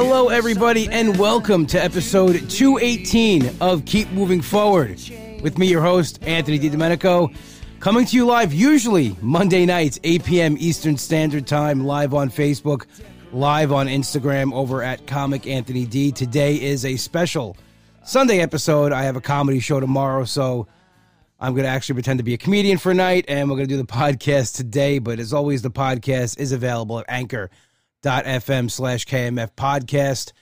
Hello, 0.00 0.28
everybody, 0.28 0.88
and 0.92 1.18
welcome 1.18 1.66
to 1.66 1.82
episode 1.82 2.48
218 2.48 3.50
of 3.60 3.84
Keep 3.84 4.12
Moving 4.12 4.40
Forward. 4.40 5.00
With 5.42 5.58
me, 5.58 5.66
your 5.66 5.82
host, 5.82 6.20
Anthony 6.22 6.56
DiDomenico, 6.56 7.34
coming 7.80 8.06
to 8.06 8.14
you 8.16 8.24
live 8.24 8.54
usually 8.54 9.16
Monday 9.20 9.66
nights, 9.66 9.98
8 10.04 10.24
p.m. 10.24 10.56
Eastern 10.60 10.96
Standard 10.96 11.48
Time, 11.48 11.84
live 11.84 12.14
on 12.14 12.30
Facebook, 12.30 12.86
live 13.32 13.72
on 13.72 13.88
Instagram 13.88 14.52
over 14.52 14.84
at 14.84 15.04
Comic 15.08 15.48
Anthony 15.48 15.84
D. 15.84 16.12
Today 16.12 16.62
is 16.62 16.84
a 16.84 16.96
special 16.96 17.56
Sunday 18.04 18.38
episode. 18.38 18.92
I 18.92 19.02
have 19.02 19.16
a 19.16 19.20
comedy 19.20 19.58
show 19.58 19.80
tomorrow, 19.80 20.22
so 20.22 20.68
I'm 21.40 21.54
going 21.54 21.64
to 21.64 21.70
actually 21.70 21.94
pretend 21.94 22.20
to 22.20 22.24
be 22.24 22.34
a 22.34 22.38
comedian 22.38 22.78
for 22.78 22.92
a 22.92 22.94
night, 22.94 23.24
and 23.26 23.50
we're 23.50 23.56
going 23.56 23.68
to 23.68 23.74
do 23.74 23.82
the 23.82 23.92
podcast 23.92 24.54
today. 24.54 25.00
But 25.00 25.18
as 25.18 25.32
always, 25.32 25.62
the 25.62 25.72
podcast 25.72 26.38
is 26.38 26.52
available 26.52 27.00
at 27.00 27.06
anchor.fm 28.08 28.70
slash 28.70 29.06
KMF 29.06 29.52
podcast. 29.52 30.32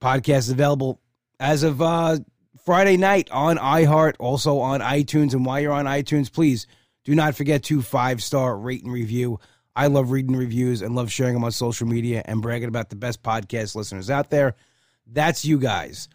Podcast 0.00 0.38
is 0.38 0.50
available 0.50 1.00
as 1.38 1.62
of 1.62 1.80
uh, 1.82 2.18
Friday 2.64 2.96
night 2.96 3.30
on 3.30 3.58
iHeart, 3.58 4.14
also 4.18 4.58
on 4.58 4.80
iTunes. 4.80 5.32
And 5.32 5.44
while 5.44 5.60
you're 5.60 5.72
on 5.72 5.86
iTunes, 5.86 6.32
please 6.32 6.66
do 7.04 7.14
not 7.14 7.34
forget 7.34 7.62
to 7.64 7.82
five 7.82 8.22
star 8.22 8.56
rate 8.58 8.82
and 8.82 8.92
review. 8.92 9.38
I 9.74 9.88
love 9.88 10.10
reading 10.10 10.36
reviews 10.36 10.80
and 10.80 10.94
love 10.94 11.12
sharing 11.12 11.34
them 11.34 11.44
on 11.44 11.52
social 11.52 11.86
media 11.86 12.22
and 12.24 12.40
bragging 12.40 12.68
about 12.68 12.88
the 12.88 12.96
best 12.96 13.22
podcast 13.22 13.74
listeners 13.74 14.08
out 14.08 14.30
there. 14.30 14.56
That's 15.06 15.44
you 15.44 15.58
guys. 15.58 16.08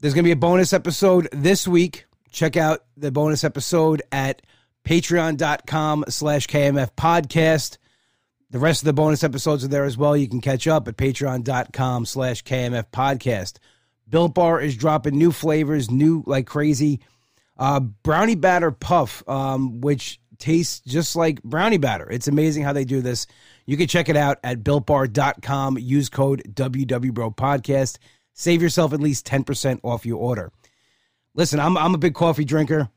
There's 0.00 0.14
going 0.14 0.24
to 0.24 0.28
be 0.28 0.32
a 0.32 0.36
bonus 0.36 0.72
episode 0.72 1.28
this 1.30 1.68
week. 1.68 2.06
Check 2.32 2.56
out 2.56 2.80
the 2.96 3.12
bonus 3.12 3.44
episode 3.44 4.02
at 4.10 4.42
patreon.com 4.84 6.06
slash 6.08 6.48
KMF 6.48 6.90
podcast. 6.96 7.78
The 8.52 8.58
rest 8.58 8.82
of 8.82 8.84
the 8.86 8.92
bonus 8.92 9.24
episodes 9.24 9.64
are 9.64 9.68
there 9.68 9.86
as 9.86 9.96
well. 9.96 10.14
You 10.14 10.28
can 10.28 10.42
catch 10.42 10.68
up 10.68 10.86
at 10.86 10.98
patreon.com 10.98 12.04
slash 12.04 12.44
KMF 12.44 12.84
podcast. 12.92 13.54
Built 14.06 14.34
Bar 14.34 14.60
is 14.60 14.76
dropping 14.76 15.16
new 15.16 15.32
flavors, 15.32 15.90
new 15.90 16.22
like 16.26 16.46
crazy. 16.46 17.00
Uh, 17.58 17.80
brownie 17.80 18.34
batter 18.34 18.70
puff, 18.70 19.26
um, 19.26 19.80
which 19.80 20.20
tastes 20.36 20.80
just 20.80 21.16
like 21.16 21.42
brownie 21.42 21.78
batter. 21.78 22.06
It's 22.10 22.28
amazing 22.28 22.62
how 22.64 22.74
they 22.74 22.84
do 22.84 23.00
this. 23.00 23.26
You 23.64 23.78
can 23.78 23.86
check 23.86 24.10
it 24.10 24.16
out 24.18 24.38
at 24.44 24.62
builtbar.com. 24.62 25.78
Use 25.78 26.10
code 26.10 26.42
WWBRO 26.52 27.34
podcast. 27.34 27.96
Save 28.34 28.60
yourself 28.60 28.92
at 28.92 29.00
least 29.00 29.26
10% 29.26 29.80
off 29.82 30.04
your 30.04 30.18
order. 30.18 30.52
Listen, 31.34 31.58
I'm, 31.58 31.78
I'm 31.78 31.94
a 31.94 31.98
big 31.98 32.14
coffee 32.14 32.44
drinker. 32.44 32.90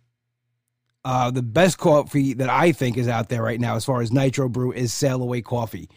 Uh, 1.06 1.30
the 1.30 1.44
best 1.44 1.78
coffee 1.78 2.34
that 2.34 2.50
I 2.50 2.72
think 2.72 2.98
is 2.98 3.08
out 3.08 3.30
there 3.30 3.44
right 3.44 3.60
now, 3.60 3.76
as 3.76 3.86
far 3.86 4.02
as 4.02 4.12
Nitro 4.12 4.50
Brew, 4.50 4.74
is 4.74 4.92
Sail 4.92 5.22
Away 5.22 5.42
Coffee. 5.42 5.88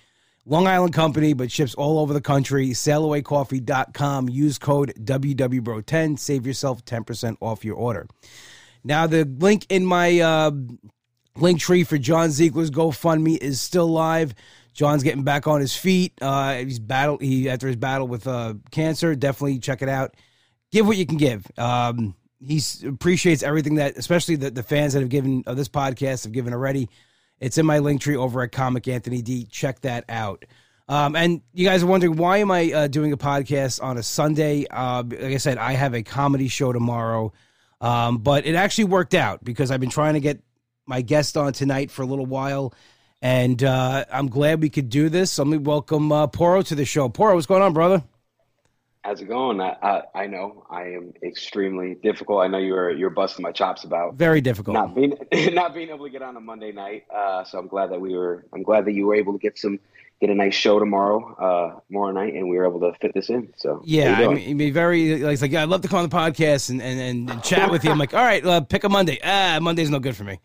Long 0.44 0.66
Island 0.66 0.94
company, 0.94 1.32
but 1.32 1.50
ships 1.50 1.74
all 1.74 1.98
over 1.98 2.14
the 2.14 2.20
country. 2.20 2.68
SailAwayCoffee.com. 2.68 4.28
Use 4.30 4.58
code 4.58 4.94
WWBRO10. 4.98 6.18
Save 6.18 6.46
yourself 6.46 6.84
10% 6.84 7.36
off 7.40 7.64
your 7.64 7.76
order. 7.76 8.06
Now, 8.84 9.06
the 9.06 9.24
link 9.24 9.66
in 9.68 9.84
my 9.84 10.20
uh, 10.20 10.50
link 11.36 11.60
tree 11.60 11.84
for 11.84 11.98
John 11.98 12.30
Ziegler's 12.30 12.70
GoFundMe 12.70 13.36
is 13.38 13.60
still 13.60 13.88
live. 13.88 14.34
John's 14.72 15.02
getting 15.02 15.24
back 15.24 15.46
on 15.46 15.60
his 15.60 15.76
feet. 15.76 16.12
Uh, 16.20 16.54
he's 16.56 16.78
battle 16.78 17.18
he 17.18 17.50
after 17.50 17.66
his 17.66 17.76
battle 17.76 18.08
with 18.08 18.26
uh, 18.26 18.54
cancer. 18.70 19.14
Definitely 19.14 19.58
check 19.58 19.82
it 19.82 19.88
out. 19.88 20.14
Give 20.70 20.86
what 20.86 20.96
you 20.96 21.04
can 21.04 21.16
give. 21.16 21.46
Um, 21.58 22.14
he 22.40 22.60
appreciates 22.86 23.42
everything 23.42 23.76
that, 23.76 23.96
especially 23.96 24.36
the, 24.36 24.50
the 24.50 24.62
fans 24.62 24.92
that 24.92 25.00
have 25.00 25.08
given 25.08 25.42
of 25.46 25.56
this 25.56 25.68
podcast 25.68 26.24
have 26.24 26.32
given 26.32 26.52
already. 26.52 26.88
It's 27.40 27.58
in 27.58 27.66
my 27.66 27.78
link 27.78 28.00
tree 28.00 28.16
over 28.16 28.42
at 28.42 28.52
Comic 28.52 28.88
Anthony 28.88 29.22
D. 29.22 29.44
Check 29.44 29.80
that 29.80 30.04
out. 30.08 30.44
Um, 30.88 31.14
and 31.16 31.42
you 31.52 31.66
guys 31.66 31.82
are 31.82 31.86
wondering 31.86 32.16
why 32.16 32.38
am 32.38 32.50
I 32.50 32.72
uh, 32.72 32.86
doing 32.86 33.12
a 33.12 33.16
podcast 33.16 33.82
on 33.82 33.98
a 33.98 34.02
Sunday? 34.02 34.66
Uh, 34.70 35.02
like 35.06 35.22
I 35.22 35.36
said, 35.36 35.58
I 35.58 35.72
have 35.72 35.94
a 35.94 36.02
comedy 36.02 36.48
show 36.48 36.72
tomorrow, 36.72 37.32
um, 37.80 38.18
but 38.18 38.46
it 38.46 38.54
actually 38.54 38.84
worked 38.84 39.14
out 39.14 39.44
because 39.44 39.70
I've 39.70 39.80
been 39.80 39.90
trying 39.90 40.14
to 40.14 40.20
get 40.20 40.40
my 40.86 41.02
guest 41.02 41.36
on 41.36 41.52
tonight 41.52 41.90
for 41.90 42.02
a 42.02 42.06
little 42.06 42.24
while, 42.24 42.72
and 43.20 43.62
uh, 43.62 44.06
I'm 44.10 44.28
glad 44.28 44.62
we 44.62 44.70
could 44.70 44.88
do 44.88 45.10
this. 45.10 45.38
Let 45.38 45.46
me 45.46 45.58
welcome 45.58 46.10
uh, 46.10 46.26
Poro 46.28 46.64
to 46.66 46.74
the 46.74 46.86
show. 46.86 47.10
Poro, 47.10 47.34
what's 47.34 47.46
going 47.46 47.62
on, 47.62 47.74
brother? 47.74 48.02
How's 49.08 49.22
it 49.22 49.24
going? 49.24 49.58
I, 49.58 49.74
I, 49.82 50.02
I 50.14 50.26
know 50.26 50.66
I 50.68 50.82
am 50.82 51.14
extremely 51.22 51.94
difficult. 51.94 52.44
I 52.44 52.46
know 52.46 52.58
you're 52.58 52.90
you're 52.90 53.08
busting 53.08 53.42
my 53.42 53.52
chops 53.52 53.84
about 53.84 54.16
very 54.16 54.42
difficult 54.42 54.74
not 54.74 54.94
being 54.94 55.16
not 55.54 55.72
being 55.72 55.88
able 55.88 56.04
to 56.04 56.10
get 56.10 56.20
on 56.20 56.36
a 56.36 56.40
Monday 56.40 56.72
night. 56.72 57.06
Uh, 57.10 57.42
so 57.42 57.58
I'm 57.58 57.68
glad 57.68 57.90
that 57.90 58.02
we 58.02 58.14
were. 58.14 58.44
I'm 58.52 58.62
glad 58.62 58.84
that 58.84 58.92
you 58.92 59.06
were 59.06 59.14
able 59.14 59.32
to 59.32 59.38
get 59.38 59.56
some 59.56 59.80
get 60.20 60.28
a 60.28 60.34
nice 60.34 60.54
show 60.54 60.78
tomorrow, 60.78 61.34
uh, 61.36 61.80
tomorrow 61.86 62.12
night, 62.12 62.34
and 62.34 62.50
we 62.50 62.58
were 62.58 62.66
able 62.66 62.80
to 62.80 62.92
fit 62.98 63.14
this 63.14 63.30
in. 63.30 63.50
So 63.56 63.80
yeah, 63.82 64.28
I 64.28 64.28
mean, 64.28 64.58
be 64.58 64.70
very 64.70 65.16
like, 65.22 65.40
like 65.40 65.54
I'd 65.54 65.70
love 65.70 65.80
to 65.80 65.88
come 65.88 66.00
on 66.00 66.08
the 66.10 66.14
podcast 66.14 66.68
and 66.68 66.82
and, 66.82 67.30
and 67.30 67.42
chat 67.42 67.70
with 67.70 67.84
you. 67.84 67.90
I'm 67.90 67.98
like, 67.98 68.12
all 68.12 68.22
right, 68.22 68.44
uh, 68.44 68.60
pick 68.60 68.84
a 68.84 68.90
Monday. 68.90 69.18
Ah, 69.24 69.58
Monday's 69.58 69.88
no 69.88 70.00
good 70.00 70.16
for 70.16 70.24
me. 70.24 70.38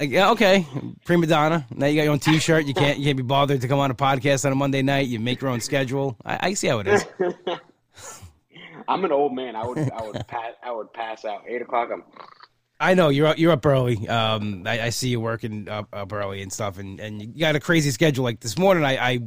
Like, 0.00 0.10
yeah, 0.10 0.30
okay, 0.30 0.64
prima 1.04 1.26
donna. 1.26 1.66
Now 1.74 1.86
you 1.86 1.96
got 1.96 2.04
your 2.04 2.12
own 2.12 2.20
T-shirt. 2.20 2.66
You 2.66 2.74
can't 2.74 2.98
you 2.98 3.04
can't 3.04 3.16
be 3.16 3.24
bothered 3.24 3.60
to 3.62 3.68
come 3.68 3.80
on 3.80 3.90
a 3.90 3.94
podcast 3.94 4.44
on 4.44 4.52
a 4.52 4.54
Monday 4.54 4.80
night. 4.80 5.08
You 5.08 5.18
make 5.18 5.40
your 5.40 5.50
own 5.50 5.60
schedule. 5.60 6.16
I, 6.24 6.48
I 6.48 6.54
see 6.54 6.68
how 6.68 6.78
it 6.78 6.86
is. 6.86 7.04
I'm 8.88 9.04
an 9.04 9.10
old 9.10 9.34
man. 9.34 9.56
I 9.56 9.66
would 9.66 9.78
I 9.90 10.02
would 10.02 10.26
pass 10.28 10.52
I 10.62 10.70
would 10.70 10.92
pass 10.92 11.24
out 11.24 11.42
eight 11.48 11.62
o'clock. 11.62 11.90
I'm. 11.92 12.04
I 12.80 12.94
know 12.94 13.08
you're 13.08 13.26
up, 13.26 13.38
you're 13.38 13.50
up 13.50 13.66
early. 13.66 14.06
Um, 14.06 14.62
I, 14.64 14.82
I 14.82 14.90
see 14.90 15.08
you 15.08 15.18
working 15.18 15.68
up, 15.68 15.88
up 15.92 16.12
early 16.12 16.42
and 16.42 16.52
stuff, 16.52 16.78
and, 16.78 17.00
and 17.00 17.20
you 17.20 17.40
got 17.40 17.56
a 17.56 17.60
crazy 17.60 17.90
schedule. 17.90 18.22
Like 18.22 18.38
this 18.38 18.56
morning, 18.56 18.84
I, 18.84 18.96
I 18.96 19.18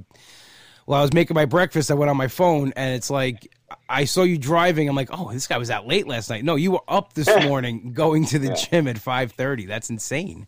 while 0.86 1.00
I 1.00 1.02
was 1.02 1.12
making 1.12 1.36
my 1.36 1.44
breakfast, 1.44 1.92
I 1.92 1.96
went 1.96 2.10
on 2.10 2.16
my 2.16 2.30
phone, 2.30 2.72
and 2.78 2.96
it's 2.96 3.10
like 3.10 3.54
I 3.90 4.06
saw 4.06 4.24
you 4.24 4.38
driving. 4.38 4.88
I'm 4.88 4.96
like, 4.96 5.10
oh, 5.12 5.34
this 5.34 5.48
guy 5.48 5.58
was 5.58 5.70
out 5.70 5.86
late 5.86 6.08
last 6.08 6.30
night. 6.30 6.46
No, 6.46 6.56
you 6.56 6.72
were 6.72 6.84
up 6.88 7.12
this 7.12 7.28
morning, 7.44 7.92
going 7.92 8.24
to 8.28 8.40
the 8.40 8.48
yeah. 8.48 8.54
gym 8.54 8.88
at 8.88 8.98
five 8.98 9.34
thirty. 9.34 9.66
That's 9.66 9.90
insane. 9.90 10.48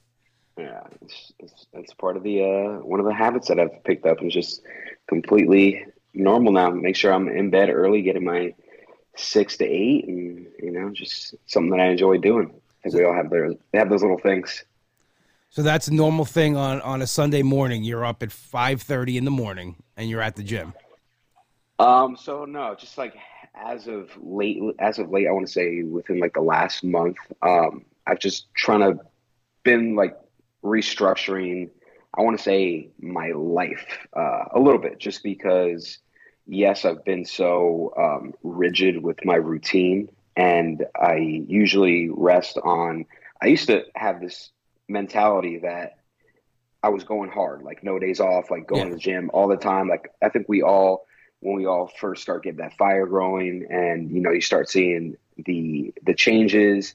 Yeah, 0.57 0.81
it's, 1.01 1.33
it's, 1.39 1.65
it's 1.73 1.93
part 1.95 2.15
of 2.15 2.23
the 2.23 2.43
uh, 2.43 2.85
one 2.85 2.99
of 2.99 3.05
the 3.05 3.13
habits 3.13 3.47
that 3.47 3.59
I've 3.59 3.83
picked 3.83 4.05
up, 4.05 4.19
and 4.21 4.29
just 4.29 4.61
completely 5.07 5.85
normal 6.13 6.51
now. 6.51 6.69
Make 6.69 6.95
sure 6.95 7.11
I'm 7.11 7.27
in 7.27 7.49
bed 7.49 7.69
early, 7.69 8.03
getting 8.03 8.23
my 8.23 8.53
six 9.15 9.57
to 9.57 9.65
eight, 9.65 10.07
and 10.07 10.47
you 10.61 10.71
know, 10.71 10.91
just 10.91 11.35
something 11.47 11.71
that 11.71 11.79
I 11.79 11.87
enjoy 11.87 12.17
doing. 12.17 12.53
I 12.79 12.89
think 12.89 12.95
we 12.95 13.03
all 13.03 13.15
have 13.15 13.31
their 13.31 13.53
they 13.71 13.79
have 13.79 13.89
those 13.89 14.03
little 14.03 14.19
things. 14.19 14.63
So 15.49 15.63
that's 15.63 15.87
a 15.87 15.93
normal 15.93 16.25
thing 16.25 16.55
on 16.55 16.81
on 16.81 17.01
a 17.01 17.07
Sunday 17.07 17.41
morning. 17.41 17.83
You're 17.83 18.05
up 18.05 18.21
at 18.21 18.31
five 18.31 18.81
thirty 18.81 19.17
in 19.17 19.25
the 19.25 19.31
morning, 19.31 19.81
and 19.97 20.07
you're 20.07 20.21
at 20.21 20.35
the 20.35 20.43
gym. 20.43 20.73
Um. 21.79 22.15
So 22.15 22.45
no, 22.45 22.75
just 22.75 22.97
like 22.99 23.15
as 23.55 23.87
of 23.87 24.09
late, 24.21 24.61
as 24.79 24.99
of 24.99 25.09
late, 25.09 25.27
I 25.27 25.31
want 25.31 25.47
to 25.47 25.51
say 25.51 25.81
within 25.81 26.19
like 26.19 26.33
the 26.33 26.41
last 26.41 26.83
month, 26.83 27.17
um, 27.41 27.85
I've 28.05 28.19
just 28.19 28.53
trying 28.53 28.81
to 28.81 29.03
been 29.63 29.95
like 29.95 30.17
restructuring. 30.63 31.69
I 32.15 32.21
want 32.21 32.37
to 32.37 32.43
say 32.43 32.89
my 32.99 33.31
life 33.31 34.07
uh, 34.15 34.45
a 34.51 34.59
little 34.59 34.79
bit, 34.79 34.99
just 34.99 35.23
because 35.23 35.99
yes, 36.45 36.85
I've 36.85 37.03
been 37.05 37.25
so 37.25 37.93
um, 37.97 38.33
rigid 38.43 39.01
with 39.01 39.23
my 39.25 39.35
routine, 39.35 40.09
and 40.35 40.85
I 40.95 41.15
usually 41.47 42.09
rest 42.09 42.57
on. 42.63 43.05
I 43.41 43.47
used 43.47 43.67
to 43.67 43.83
have 43.95 44.21
this 44.21 44.51
mentality 44.87 45.59
that 45.59 45.97
I 46.81 46.89
was 46.89 47.03
going 47.03 47.29
hard, 47.29 47.63
like 47.63 47.83
no 47.83 47.97
days 47.97 48.19
off, 48.19 48.51
like 48.51 48.67
going 48.67 48.83
yeah. 48.83 48.89
to 48.89 48.95
the 48.95 48.99
gym 48.99 49.31
all 49.33 49.47
the 49.47 49.57
time. 49.57 49.87
Like 49.87 50.11
I 50.21 50.29
think 50.29 50.47
we 50.49 50.61
all, 50.61 51.05
when 51.39 51.55
we 51.55 51.65
all 51.65 51.91
first 51.99 52.21
start 52.21 52.43
getting 52.43 52.59
that 52.59 52.77
fire 52.77 53.05
growing, 53.05 53.67
and 53.69 54.11
you 54.11 54.21
know, 54.21 54.31
you 54.31 54.41
start 54.41 54.69
seeing 54.69 55.15
the 55.37 55.93
the 56.03 56.13
changes, 56.13 56.93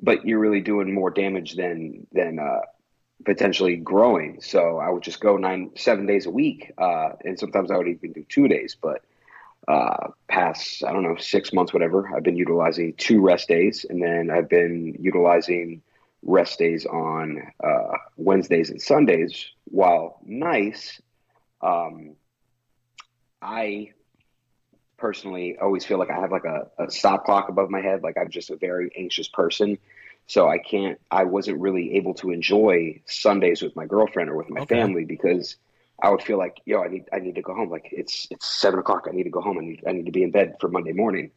but 0.00 0.26
you're 0.26 0.38
really 0.38 0.60
doing 0.60 0.92
more 0.92 1.10
damage 1.10 1.54
than 1.54 2.06
than 2.12 2.38
uh, 2.38 2.60
potentially 3.24 3.76
growing. 3.76 4.40
So 4.40 4.78
I 4.78 4.90
would 4.90 5.02
just 5.02 5.20
go 5.20 5.36
nine, 5.36 5.70
seven 5.76 6.06
days 6.06 6.26
a 6.26 6.30
week, 6.30 6.72
uh, 6.78 7.10
and 7.24 7.38
sometimes 7.38 7.70
I 7.70 7.76
would 7.76 7.88
even 7.88 8.12
do 8.12 8.24
two 8.28 8.48
days. 8.48 8.76
But 8.80 9.02
uh, 9.68 10.08
past, 10.28 10.84
I 10.84 10.92
don't 10.92 11.02
know, 11.02 11.16
six 11.16 11.52
months, 11.52 11.72
whatever, 11.72 12.10
I've 12.14 12.22
been 12.22 12.36
utilizing 12.36 12.94
two 12.94 13.20
rest 13.20 13.48
days, 13.48 13.86
and 13.88 14.02
then 14.02 14.30
I've 14.30 14.48
been 14.48 14.96
utilizing 15.00 15.82
rest 16.22 16.58
days 16.58 16.86
on 16.86 17.42
uh, 17.62 17.96
Wednesdays 18.16 18.70
and 18.70 18.80
Sundays. 18.80 19.46
While 19.64 20.20
nice, 20.24 21.00
um, 21.62 22.16
I 23.40 23.92
personally 24.96 25.56
always 25.60 25.84
feel 25.84 25.98
like 25.98 26.10
I 26.10 26.20
have 26.20 26.32
like 26.32 26.44
a, 26.44 26.68
a 26.78 26.90
stop 26.90 27.24
clock 27.24 27.48
above 27.48 27.70
my 27.70 27.80
head. 27.80 28.02
Like 28.02 28.16
I'm 28.18 28.30
just 28.30 28.50
a 28.50 28.56
very 28.56 28.90
anxious 28.96 29.28
person. 29.28 29.78
So 30.26 30.48
I 30.48 30.58
can't, 30.58 30.98
I 31.10 31.24
wasn't 31.24 31.60
really 31.60 31.96
able 31.96 32.14
to 32.14 32.30
enjoy 32.30 33.00
Sundays 33.06 33.62
with 33.62 33.76
my 33.76 33.86
girlfriend 33.86 34.30
or 34.30 34.36
with 34.36 34.50
my 34.50 34.60
okay. 34.60 34.74
family 34.74 35.04
because 35.04 35.56
I 36.02 36.10
would 36.10 36.22
feel 36.22 36.38
like, 36.38 36.56
yo, 36.64 36.82
I 36.82 36.88
need, 36.88 37.04
I 37.12 37.18
need 37.18 37.36
to 37.36 37.42
go 37.42 37.54
home. 37.54 37.70
Like 37.70 37.88
it's, 37.92 38.26
it's 38.30 38.60
seven 38.60 38.78
o'clock. 38.80 39.06
I 39.08 39.12
need 39.12 39.24
to 39.24 39.30
go 39.30 39.40
home. 39.40 39.58
I 39.58 39.62
need, 39.62 39.82
I 39.86 39.92
need 39.92 40.06
to 40.06 40.12
be 40.12 40.22
in 40.22 40.30
bed 40.30 40.56
for 40.60 40.68
Monday 40.68 40.92
morning. 40.92 41.30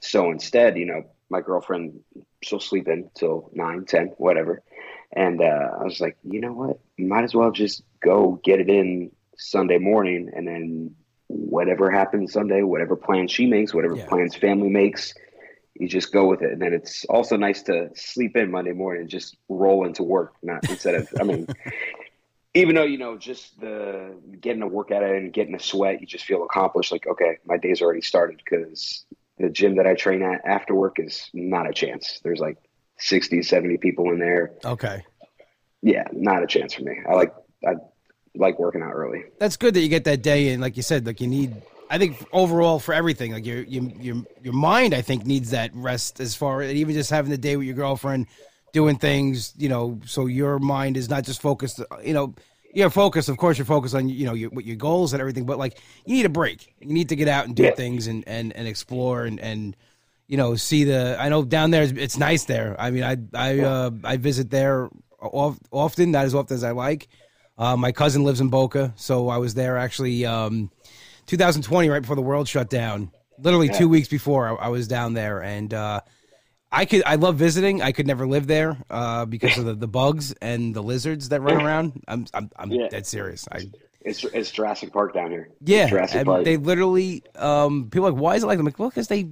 So 0.00 0.30
instead, 0.30 0.76
you 0.78 0.86
know, 0.86 1.04
my 1.30 1.40
girlfriend, 1.40 2.00
she'll 2.42 2.60
sleep 2.60 2.88
in 2.88 3.10
till 3.14 3.50
nine, 3.54 3.84
10, 3.84 4.08
whatever. 4.18 4.62
And 5.14 5.40
uh, 5.40 5.68
I 5.80 5.84
was 5.84 6.00
like, 6.00 6.16
you 6.22 6.40
know 6.40 6.52
what? 6.52 6.80
Might 6.98 7.24
as 7.24 7.34
well 7.34 7.50
just 7.50 7.82
go 8.02 8.40
get 8.44 8.60
it 8.60 8.68
in 8.68 9.10
Sunday 9.36 9.78
morning 9.78 10.30
and 10.34 10.46
then 10.46 10.94
whatever 11.28 11.90
happens 11.90 12.32
Sunday, 12.32 12.62
whatever 12.62 12.96
plans 12.96 13.30
she 13.30 13.46
makes, 13.46 13.74
whatever 13.74 13.96
Yeah. 13.96 14.08
plans 14.08 14.36
family 14.36 14.68
makes, 14.68 15.14
you 15.74 15.88
just 15.88 16.12
go 16.12 16.26
with 16.26 16.42
it. 16.42 16.52
And 16.52 16.60
then 16.60 16.72
it's 16.72 17.04
also 17.06 17.36
nice 17.36 17.62
to 17.64 17.90
sleep 17.94 18.36
in 18.36 18.50
Monday 18.50 18.72
morning 18.72 19.02
and 19.02 19.10
just 19.10 19.36
roll 19.48 19.86
into 19.86 20.02
work, 20.02 20.34
not 20.42 20.68
instead 20.68 20.94
of, 20.94 21.08
I 21.18 21.24
mean, 21.24 21.46
even 22.54 22.74
though, 22.74 22.84
you 22.84 22.98
know, 22.98 23.16
just 23.16 23.58
the 23.60 24.14
getting 24.40 24.62
a 24.62 24.66
workout 24.66 25.02
in 25.02 25.10
and 25.10 25.32
getting 25.32 25.54
a 25.54 25.60
sweat, 25.60 26.00
you 26.00 26.06
just 26.06 26.24
feel 26.24 26.42
accomplished. 26.44 26.92
Like, 26.92 27.06
okay, 27.06 27.38
my 27.44 27.56
day's 27.56 27.80
already 27.80 28.02
started 28.02 28.40
because 28.44 29.04
the 29.38 29.48
gym 29.48 29.76
that 29.76 29.86
I 29.86 29.94
train 29.94 30.22
at 30.22 30.44
after 30.44 30.74
work 30.74 30.98
is 30.98 31.30
not 31.32 31.68
a 31.68 31.72
chance. 31.72 32.20
There's 32.22 32.40
like 32.40 32.58
60, 32.98 33.42
70 33.42 33.78
people 33.78 34.10
in 34.10 34.18
there. 34.18 34.52
Okay. 34.64 35.04
Yeah, 35.82 36.04
not 36.12 36.42
a 36.42 36.46
chance 36.46 36.74
for 36.74 36.82
me. 36.82 36.98
I 37.08 37.14
like, 37.14 37.34
I 37.66 37.74
like 38.34 38.58
working 38.58 38.82
out 38.82 38.92
early. 38.92 39.24
That's 39.38 39.56
good 39.56 39.74
that 39.74 39.80
you 39.80 39.88
get 39.88 40.04
that 40.04 40.22
day 40.22 40.48
in. 40.48 40.60
Like 40.60 40.76
you 40.76 40.82
said, 40.82 41.06
like 41.06 41.20
you 41.20 41.28
need. 41.28 41.62
I 41.90 41.98
think 41.98 42.24
overall 42.32 42.78
for 42.78 42.94
everything, 42.94 43.32
like 43.32 43.44
your 43.44 43.62
your 43.64 43.82
your 44.00 44.16
your 44.42 44.52
mind, 44.54 44.94
I 44.94 45.02
think 45.02 45.26
needs 45.26 45.50
that 45.50 45.72
rest 45.74 46.20
as 46.20 46.36
far 46.36 46.62
as 46.62 46.72
even 46.72 46.94
just 46.94 47.10
having 47.10 47.30
the 47.32 47.38
day 47.38 47.56
with 47.56 47.66
your 47.66 47.74
girlfriend, 47.74 48.28
doing 48.72 48.96
things, 48.96 49.52
you 49.58 49.68
know, 49.68 50.00
so 50.06 50.26
your 50.26 50.60
mind 50.60 50.96
is 50.96 51.08
not 51.10 51.24
just 51.24 51.42
focused. 51.42 51.80
You 52.04 52.14
know, 52.14 52.34
you're 52.72 52.90
focused. 52.90 53.28
Of 53.28 53.38
course, 53.38 53.58
you're 53.58 53.64
focused 53.64 53.96
on 53.96 54.08
you 54.08 54.24
know 54.24 54.34
your 54.34 54.50
what 54.50 54.64
your 54.64 54.76
goals 54.76 55.12
and 55.12 55.20
everything, 55.20 55.46
but 55.46 55.58
like 55.58 55.78
you 56.06 56.14
need 56.14 56.26
a 56.26 56.30
break. 56.30 56.74
You 56.80 56.94
need 56.94 57.08
to 57.08 57.16
get 57.16 57.26
out 57.28 57.46
and 57.46 57.56
do 57.56 57.64
Yeah. 57.64 57.70
things 57.70 58.06
and 58.06 58.22
and 58.28 58.52
and 58.54 58.68
explore 58.68 59.24
and 59.24 59.40
and 59.40 59.76
you 60.28 60.36
know 60.36 60.54
see 60.54 60.84
the. 60.84 61.16
I 61.18 61.28
know 61.28 61.44
down 61.44 61.72
there 61.72 61.82
it's 61.82 62.16
nice 62.18 62.44
there. 62.44 62.76
I 62.78 62.92
mean, 62.92 63.02
I 63.02 63.16
I 63.34 63.60
uh, 63.62 63.90
I 64.04 64.16
visit 64.16 64.50
there 64.50 64.88
of, 65.20 65.58
often, 65.72 66.12
not 66.12 66.24
as 66.24 66.34
often 66.36 66.54
as 66.54 66.62
I 66.62 66.70
like. 66.70 67.08
Uh, 67.58 67.76
my 67.76 67.92
cousin 67.92 68.22
lives 68.24 68.40
in 68.40 68.48
Boca, 68.48 68.94
so 68.96 69.28
I 69.28 69.38
was 69.38 69.54
there 69.54 69.76
actually 69.76 70.24
um, 70.24 70.70
2020, 71.30 71.88
right 71.88 72.00
before 72.00 72.16
the 72.16 72.22
world 72.22 72.48
shut 72.48 72.68
down. 72.68 73.10
Literally 73.38 73.68
two 73.70 73.88
weeks 73.88 74.08
before, 74.08 74.48
I, 74.60 74.66
I 74.66 74.68
was 74.68 74.86
down 74.88 75.14
there, 75.14 75.42
and 75.42 75.72
uh, 75.72 76.00
I 76.70 76.84
could. 76.84 77.02
I 77.06 77.14
love 77.14 77.36
visiting. 77.36 77.80
I 77.80 77.92
could 77.92 78.06
never 78.06 78.26
live 78.26 78.46
there 78.46 78.76
uh, 78.90 79.24
because 79.24 79.56
of 79.56 79.64
the, 79.64 79.74
the 79.74 79.88
bugs 79.88 80.32
and 80.42 80.74
the 80.74 80.82
lizards 80.82 81.30
that 81.30 81.40
run 81.40 81.56
around. 81.56 82.02
I'm 82.06 82.26
I'm, 82.34 82.50
I'm 82.56 82.70
Yeah. 82.70 82.88
dead 82.88 83.06
serious. 83.06 83.48
I 83.50 83.68
It's, 84.02 84.24
it's 84.24 84.50
Jurassic 84.50 84.92
Park 84.92 85.14
down 85.14 85.30
here. 85.30 85.48
yeah, 85.60 85.86
Jurassic 85.86 86.24
Park. 86.24 86.44
they 86.44 86.56
literally 86.56 87.22
um, 87.36 87.88
people 87.90 88.08
are 88.08 88.12
like 88.12 88.20
why 88.20 88.34
is 88.34 88.42
it 88.42 88.46
like? 88.46 88.58
I'm 88.58 88.64
like 88.64 88.78
well 88.78 88.90
because 88.90 89.08
they 89.08 89.28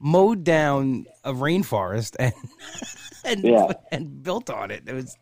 mowed 0.00 0.42
down 0.42 1.06
a 1.22 1.32
rainforest 1.32 2.16
and 2.18 2.32
and 3.24 3.44
Yeah. 3.44 3.68
and 3.92 4.22
built 4.22 4.50
on 4.50 4.70
it. 4.70 4.82
It 4.88 4.94
was 4.94 5.16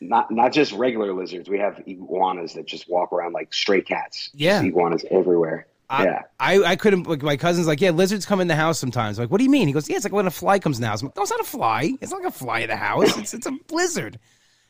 not 0.00 0.30
not 0.30 0.52
just 0.52 0.72
regular 0.72 1.12
lizards. 1.12 1.48
We 1.48 1.58
have 1.58 1.82
iguanas 1.86 2.54
that 2.54 2.66
just 2.66 2.88
walk 2.88 3.12
around 3.12 3.32
like 3.32 3.52
stray 3.52 3.80
cats. 3.80 4.24
Just 4.26 4.34
Yeah. 4.34 4.62
iguanas 4.62 5.04
everywhere. 5.10 5.66
I, 5.90 6.04
yeah, 6.04 6.22
I, 6.38 6.62
I 6.62 6.76
couldn't. 6.76 7.06
Like 7.06 7.22
my 7.22 7.38
cousin's 7.38 7.66
like, 7.66 7.80
yeah, 7.80 7.90
lizards 7.90 8.26
come 8.26 8.40
in 8.42 8.48
the 8.48 8.54
house 8.54 8.78
sometimes. 8.78 9.18
I'm 9.18 9.22
like, 9.22 9.30
what 9.30 9.38
do 9.38 9.44
you 9.44 9.50
mean? 9.50 9.66
He 9.68 9.72
goes, 9.72 9.88
yeah, 9.88 9.96
it's 9.96 10.04
like 10.04 10.12
when 10.12 10.26
a 10.26 10.30
fly 10.30 10.58
comes 10.58 10.76
in 10.76 10.82
the 10.82 10.88
house. 10.88 11.00
I'm 11.00 11.08
like, 11.08 11.16
no, 11.16 11.22
it's 11.22 11.30
not 11.30 11.40
a 11.40 11.44
fly. 11.44 11.94
It's 12.02 12.12
not 12.12 12.22
like 12.22 12.28
a 12.28 12.36
fly 12.36 12.58
in 12.60 12.68
the 12.68 12.76
house. 12.76 13.16
It's 13.16 13.32
it's 13.32 13.46
a 13.46 13.52
lizard. 13.70 14.18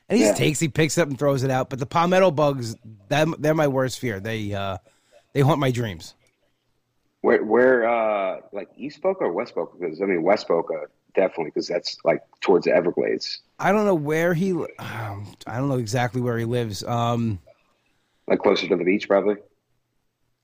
And 0.09 0.19
he 0.19 0.25
just 0.25 0.39
takes, 0.39 0.59
he 0.61 0.69
picks 0.69 0.97
it 0.97 1.03
up 1.03 1.09
and 1.09 1.19
throws 1.19 1.43
it 1.43 1.51
out. 1.51 1.69
But 1.71 1.81
the 1.81 1.87
palmetto 1.87 2.31
bugs, 2.31 2.77
that 3.09 3.27
they're 3.41 3.53
my 3.55 3.67
worst 3.69 3.99
fear. 3.99 4.21
They 4.21 4.55
uh, 4.55 4.79
they 5.35 5.41
haunt 5.41 5.59
my 5.59 5.71
dreams. 5.73 6.15
where 7.21 7.43
where 7.45 7.89
uh 7.89 8.41
like 8.53 8.69
East 8.77 9.03
Boca 9.03 9.25
or 9.25 9.33
West 9.33 9.55
Boca? 9.55 9.77
Because 9.79 10.01
I 10.01 10.05
mean 10.07 10.23
West 10.23 10.47
Boca 10.49 10.85
definitely 11.15 11.47
because 11.47 11.69
that's 11.69 11.97
like 12.05 12.23
towards 12.41 12.65
the 12.65 12.73
Everglades, 12.73 13.41
I 13.59 13.73
don't 13.73 13.85
know 13.87 13.95
where 13.95 14.35
he. 14.35 14.53
Um, 14.53 15.27
I 15.47 15.59
don't 15.59 15.69
know 15.69 15.79
exactly 15.79 16.21
where 16.21 16.39
he 16.39 16.45
lives. 16.45 16.85
Um, 16.85 17.39
like 18.27 18.41
closer 18.41 18.69
to 18.69 18.77
the 18.77 18.85
beach 18.85 19.09
probably. 19.09 19.37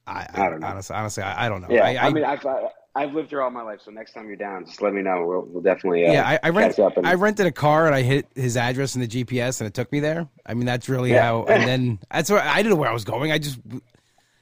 I, 0.06 0.26
I 0.34 0.50
don't 0.50 0.60
know. 0.60 0.66
Honestly, 0.66 0.96
honestly, 0.96 1.22
I, 1.22 1.46
I 1.46 1.48
don't 1.48 1.62
know. 1.62 1.68
Yeah, 1.70 1.84
I, 1.84 2.06
I, 2.08 2.10
mean 2.10 2.24
I've 2.24 2.44
I, 2.44 2.68
I've 2.94 3.14
lived 3.14 3.30
here 3.30 3.42
all 3.42 3.50
my 3.50 3.62
life, 3.62 3.80
so 3.84 3.90
next 3.90 4.12
time 4.12 4.26
you're 4.26 4.36
down, 4.36 4.66
just 4.66 4.82
let 4.82 4.92
me 4.92 5.02
know. 5.02 5.24
We'll, 5.26 5.46
we'll 5.48 5.62
definitely 5.62 6.06
uh, 6.06 6.12
yeah, 6.12 6.28
I, 6.28 6.38
I 6.42 6.50
rent, 6.50 6.76
catch 6.76 6.84
up. 6.84 6.96
And, 6.96 7.06
I 7.06 7.14
rented 7.14 7.46
a 7.46 7.52
car 7.52 7.86
and 7.86 7.94
I 7.94 8.02
hit 8.02 8.26
his 8.34 8.56
address 8.56 8.94
in 8.94 9.00
the 9.00 9.08
GPS 9.08 9.60
and 9.60 9.66
it 9.66 9.74
took 9.74 9.90
me 9.90 10.00
there. 10.00 10.28
I 10.44 10.54
mean, 10.54 10.66
that's 10.66 10.88
really 10.88 11.12
Yeah. 11.12 11.22
how. 11.22 11.44
And 11.44 11.66
then 11.66 11.98
that's 12.10 12.30
where 12.30 12.40
I 12.40 12.58
didn't 12.58 12.70
know 12.70 12.76
where 12.76 12.90
I 12.90 12.92
was 12.92 13.04
going. 13.04 13.32
I 13.32 13.38
just, 13.38 13.58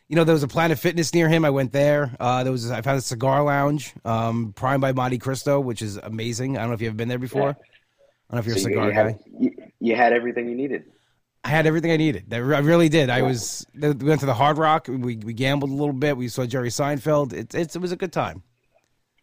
you 0.09 0.17
know, 0.17 0.25
there 0.25 0.35
was 0.35 0.43
a 0.43 0.49
Planet 0.49 0.79
Fitness 0.79 1.15
near 1.15 1.29
him. 1.29 1.45
I 1.45 1.51
went 1.51 1.73
there. 1.73 2.15
Uh, 2.21 2.43
there 2.43 2.53
was 2.53 2.71
I 2.71 2.83
found 2.83 2.99
a 2.99 3.03
cigar 3.03 3.43
lounge, 3.43 3.95
um, 4.05 4.53
Prime 4.55 4.81
by 4.81 4.93
Monte 4.93 5.19
Cristo, 5.19 5.59
which 5.61 5.83
is 5.83 5.97
amazing. 5.97 6.57
I 6.57 6.61
don't 6.61 6.69
know 6.71 6.75
if 6.75 6.81
you've 6.83 6.91
ever 6.91 6.97
been 6.97 7.09
there 7.09 7.19
before. 7.19 7.49
Yeah. 7.49 7.55
I 8.31 8.35
don't 8.35 8.35
know 8.35 8.39
if 8.39 8.47
you're 8.47 8.57
so 8.57 8.69
a 8.69 8.73
cigar 8.73 8.89
you 8.89 8.95
guy. 8.95 9.19
you, 9.39 9.51
you 9.81 9.97
had 9.97 10.13
everything 10.13 10.49
you 10.49 10.55
needed. 10.55 10.85
I 11.45 11.49
had 11.49 11.67
everything 11.67 11.91
I 11.91 11.97
needed. 11.97 12.33
I 12.33 12.37
really 12.37 12.89
did. 12.89 13.11
I 13.11 13.23
was. 13.23 13.67
We 13.75 13.91
went 13.93 14.21
to 14.21 14.27
the 14.27 14.35
Hard 14.35 14.59
Rock. 14.59 14.87
We 14.89 15.17
we 15.17 15.33
gambled 15.33 15.71
a 15.71 15.75
little 15.75 15.93
bit. 15.93 16.17
We 16.17 16.29
saw 16.29 16.47
Jerry 16.47 16.69
Seinfeld. 16.69 17.33
It, 17.33 17.55
it's 17.55 17.75
it 17.75 17.81
was 17.83 17.91
a 17.91 17.97
good 17.97 18.13
time. 18.13 18.43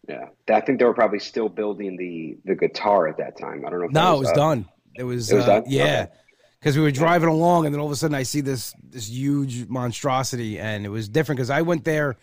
Yeah, 0.08 0.28
I 0.50 0.60
think 0.60 0.78
they 0.80 0.84
were 0.84 0.94
probably 0.94 1.18
still 1.20 1.48
building 1.48 1.96
the 1.96 2.36
the 2.44 2.54
guitar 2.54 3.08
at 3.08 3.16
that 3.18 3.38
time. 3.38 3.64
I 3.66 3.70
don't 3.70 3.80
know. 3.80 3.86
If 3.86 3.92
that 3.92 4.00
No, 4.02 4.16
it 4.16 4.18
was 4.20 4.28
up. 4.28 4.34
done. 4.34 4.68
It 4.96 5.04
was, 5.04 5.30
It 5.30 5.36
was 5.36 5.44
uh, 5.44 5.60
done? 5.60 5.64
yeah. 5.68 5.84
Okay. 6.08 6.12
Because 6.60 6.76
we 6.76 6.82
were 6.82 6.90
driving 6.90 7.28
along, 7.30 7.64
and 7.64 7.74
then 7.74 7.80
all 7.80 7.86
of 7.86 7.92
a 7.92 7.96
sudden 7.96 8.14
I 8.14 8.22
see 8.22 8.42
this 8.42 8.74
this 8.82 9.08
huge 9.08 9.66
monstrosity, 9.68 10.58
and 10.58 10.84
it 10.84 10.90
was 10.90 11.08
different 11.08 11.38
because 11.38 11.48
I 11.50 11.62
went 11.62 11.84
there 11.84 12.16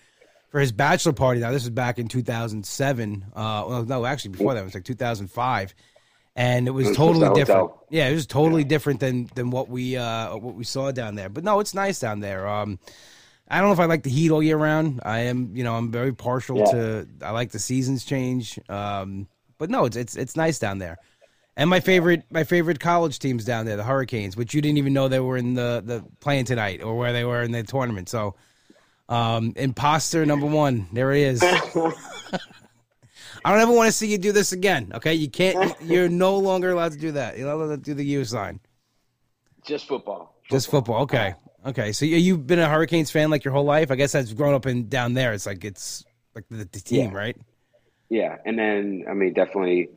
for 0.51 0.59
his 0.59 0.71
bachelor 0.71 1.13
party. 1.13 1.39
Now 1.39 1.51
this 1.51 1.63
was 1.63 1.71
back 1.71 1.97
in 1.97 2.07
2007. 2.07 3.25
Uh, 3.35 3.65
well, 3.67 3.83
no, 3.85 4.05
actually 4.05 4.31
before 4.31 4.53
that 4.53 4.61
it 4.61 4.63
was 4.63 4.75
like 4.75 4.83
2005, 4.83 5.73
and 6.35 6.67
it 6.67 6.71
was 6.71 6.85
It 6.85 6.89
was 6.89 6.97
totally 6.97 7.29
different. 7.33 7.61
hotel. 7.61 7.85
Yeah, 7.89 8.09
it 8.09 8.13
was 8.13 8.27
totally 8.27 8.63
different 8.63 8.99
than 8.99 9.27
than 9.33 9.49
what 9.49 9.69
we 9.69 9.97
uh 9.97 10.35
what 10.37 10.53
we 10.53 10.63
saw 10.63 10.91
down 10.91 11.15
there. 11.15 11.29
But 11.29 11.43
no, 11.43 11.59
it's 11.59 11.73
nice 11.73 11.99
down 11.99 12.19
there. 12.19 12.47
Um, 12.47 12.77
I 13.49 13.57
don't 13.59 13.69
know 13.69 13.73
if 13.73 13.79
I 13.79 13.85
like 13.85 14.03
the 14.03 14.09
heat 14.11 14.29
all 14.29 14.43
year 14.43 14.57
round. 14.57 14.99
I 15.03 15.19
am, 15.21 15.55
you 15.55 15.63
know, 15.63 15.73
I'm 15.75 15.89
very 15.89 16.13
partial 16.13 16.59
Yeah. 16.59 16.65
to. 16.65 17.07
I 17.23 17.31
like 17.31 17.51
the 17.51 17.59
seasons 17.59 18.05
change. 18.05 18.59
Um, 18.69 19.27
but 19.57 19.71
no, 19.71 19.85
it's 19.85 19.97
it's 19.97 20.15
it's 20.15 20.35
nice 20.35 20.59
down 20.59 20.77
there. 20.77 20.97
And 21.59 21.69
my 21.69 21.79
favorite 21.79 22.23
my 22.29 22.43
favorite 22.43 22.79
college 22.79 23.17
teams 23.19 23.43
down 23.43 23.65
there, 23.65 23.77
the 23.77 23.83
Hurricanes, 23.83 24.37
which 24.37 24.53
you 24.53 24.61
didn't 24.61 24.77
even 24.77 24.93
know 24.93 25.07
they 25.07 25.19
were 25.19 25.37
in 25.37 25.55
the 25.55 25.81
the 25.83 26.05
playing 26.19 26.45
tonight 26.45 26.83
or 26.83 26.95
where 26.95 27.11
they 27.11 27.23
were 27.25 27.41
in 27.41 27.51
the 27.51 27.63
tournament. 27.63 28.09
So, 28.09 28.35
um, 29.09 29.53
imposter 29.55 30.23
number 30.25 30.45
one, 30.45 30.87
there 30.93 31.11
he 31.11 31.23
is. 31.23 31.41
I 31.43 33.51
don't 33.51 33.59
ever 33.61 33.71
want 33.71 33.87
to 33.87 33.91
see 33.91 34.07
you 34.07 34.17
do 34.17 34.31
this 34.31 34.51
again. 34.51 34.91
Okay, 34.95 35.13
you 35.13 35.29
can't. 35.29 35.75
You're 35.81 36.09
no 36.09 36.37
longer 36.37 36.71
allowed 36.71 36.91
to 36.93 36.97
do 36.97 37.11
that. 37.13 37.37
You're 37.37 37.47
not 37.47 37.55
allowed 37.55 37.75
to 37.75 37.77
do 37.81 37.93
the 37.93 38.05
U 38.05 38.25
sign. 38.25 38.59
Just 39.65 39.87
football. 39.87 40.35
Just 40.51 40.69
football. 40.69 41.01
Okay. 41.03 41.33
Okay. 41.65 41.91
So 41.91 42.05
you- 42.05 42.17
you've 42.17 42.47
been 42.47 42.59
a 42.59 42.69
Hurricanes 42.69 43.11
fan 43.11 43.29
like 43.29 43.43
your 43.43 43.53
whole 43.53 43.65
life. 43.65 43.91
I 43.91 43.95
guess 43.95 44.11
that's 44.11 44.33
grown 44.33 44.53
up 44.53 44.65
in 44.65 44.87
down 44.89 45.13
there. 45.13 45.33
It's 45.33 45.45
like 45.45 45.63
it's 45.65 46.05
like 46.35 46.45
the, 46.49 46.65
the 46.65 46.79
team, 46.79 47.11
Yeah. 47.11 47.17
right? 47.17 47.37
Yeah, 48.09 48.37
and 48.45 48.57
then 48.57 49.03
I 49.09 49.13
mean 49.13 49.33
definitely 49.33 49.89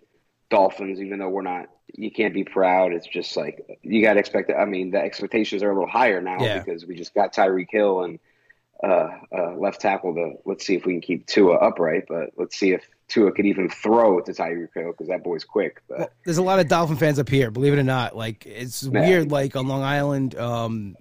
Dolphins. 0.50 1.00
Even 1.00 1.18
though 1.18 1.28
we're 1.28 1.42
not, 1.42 1.68
you 1.94 2.10
can't 2.10 2.34
be 2.34 2.44
proud. 2.44 2.92
It's 2.92 3.06
just 3.06 3.36
like 3.36 3.78
you 3.82 4.02
got 4.02 4.14
to 4.14 4.20
expect. 4.20 4.50
I 4.56 4.64
mean, 4.64 4.90
the 4.90 4.98
expectations 5.00 5.62
are 5.62 5.70
a 5.70 5.74
little 5.74 5.88
higher 5.88 6.20
now 6.20 6.42
Yeah. 6.44 6.58
because 6.62 6.84
we 6.86 6.94
just 6.94 7.14
got 7.14 7.32
Tyreek 7.34 7.68
Hill 7.70 8.02
and 8.02 8.18
uh, 8.82 9.08
uh, 9.36 9.54
left 9.56 9.80
tackle. 9.80 10.14
To 10.14 10.34
let's 10.44 10.66
see 10.66 10.74
if 10.74 10.84
we 10.86 10.92
can 10.94 11.00
keep 11.00 11.26
Tua 11.26 11.54
upright, 11.56 12.04
but 12.08 12.30
let's 12.36 12.58
see 12.58 12.72
if 12.72 12.82
Tua 13.08 13.32
could 13.32 13.46
even 13.46 13.68
throw 13.68 14.20
to 14.20 14.32
Tyreek 14.32 14.68
Hill 14.74 14.92
because 14.92 15.08
that 15.08 15.22
boy's 15.24 15.44
quick. 15.44 15.82
But 15.88 15.98
Well, 15.98 16.10
there's 16.24 16.38
a 16.38 16.42
lot 16.42 16.60
of 16.60 16.68
Dolphin 16.68 16.96
fans 16.96 17.18
up 17.18 17.28
here. 17.28 17.50
Believe 17.50 17.72
it 17.72 17.78
or 17.78 17.82
not, 17.84 18.16
like 18.16 18.46
it's 18.46 18.82
Yeah. 18.82 19.00
weird. 19.00 19.30
Like 19.30 19.56
on 19.56 19.68
Long 19.68 19.82
Island, 19.82 20.34
um, 20.36 20.96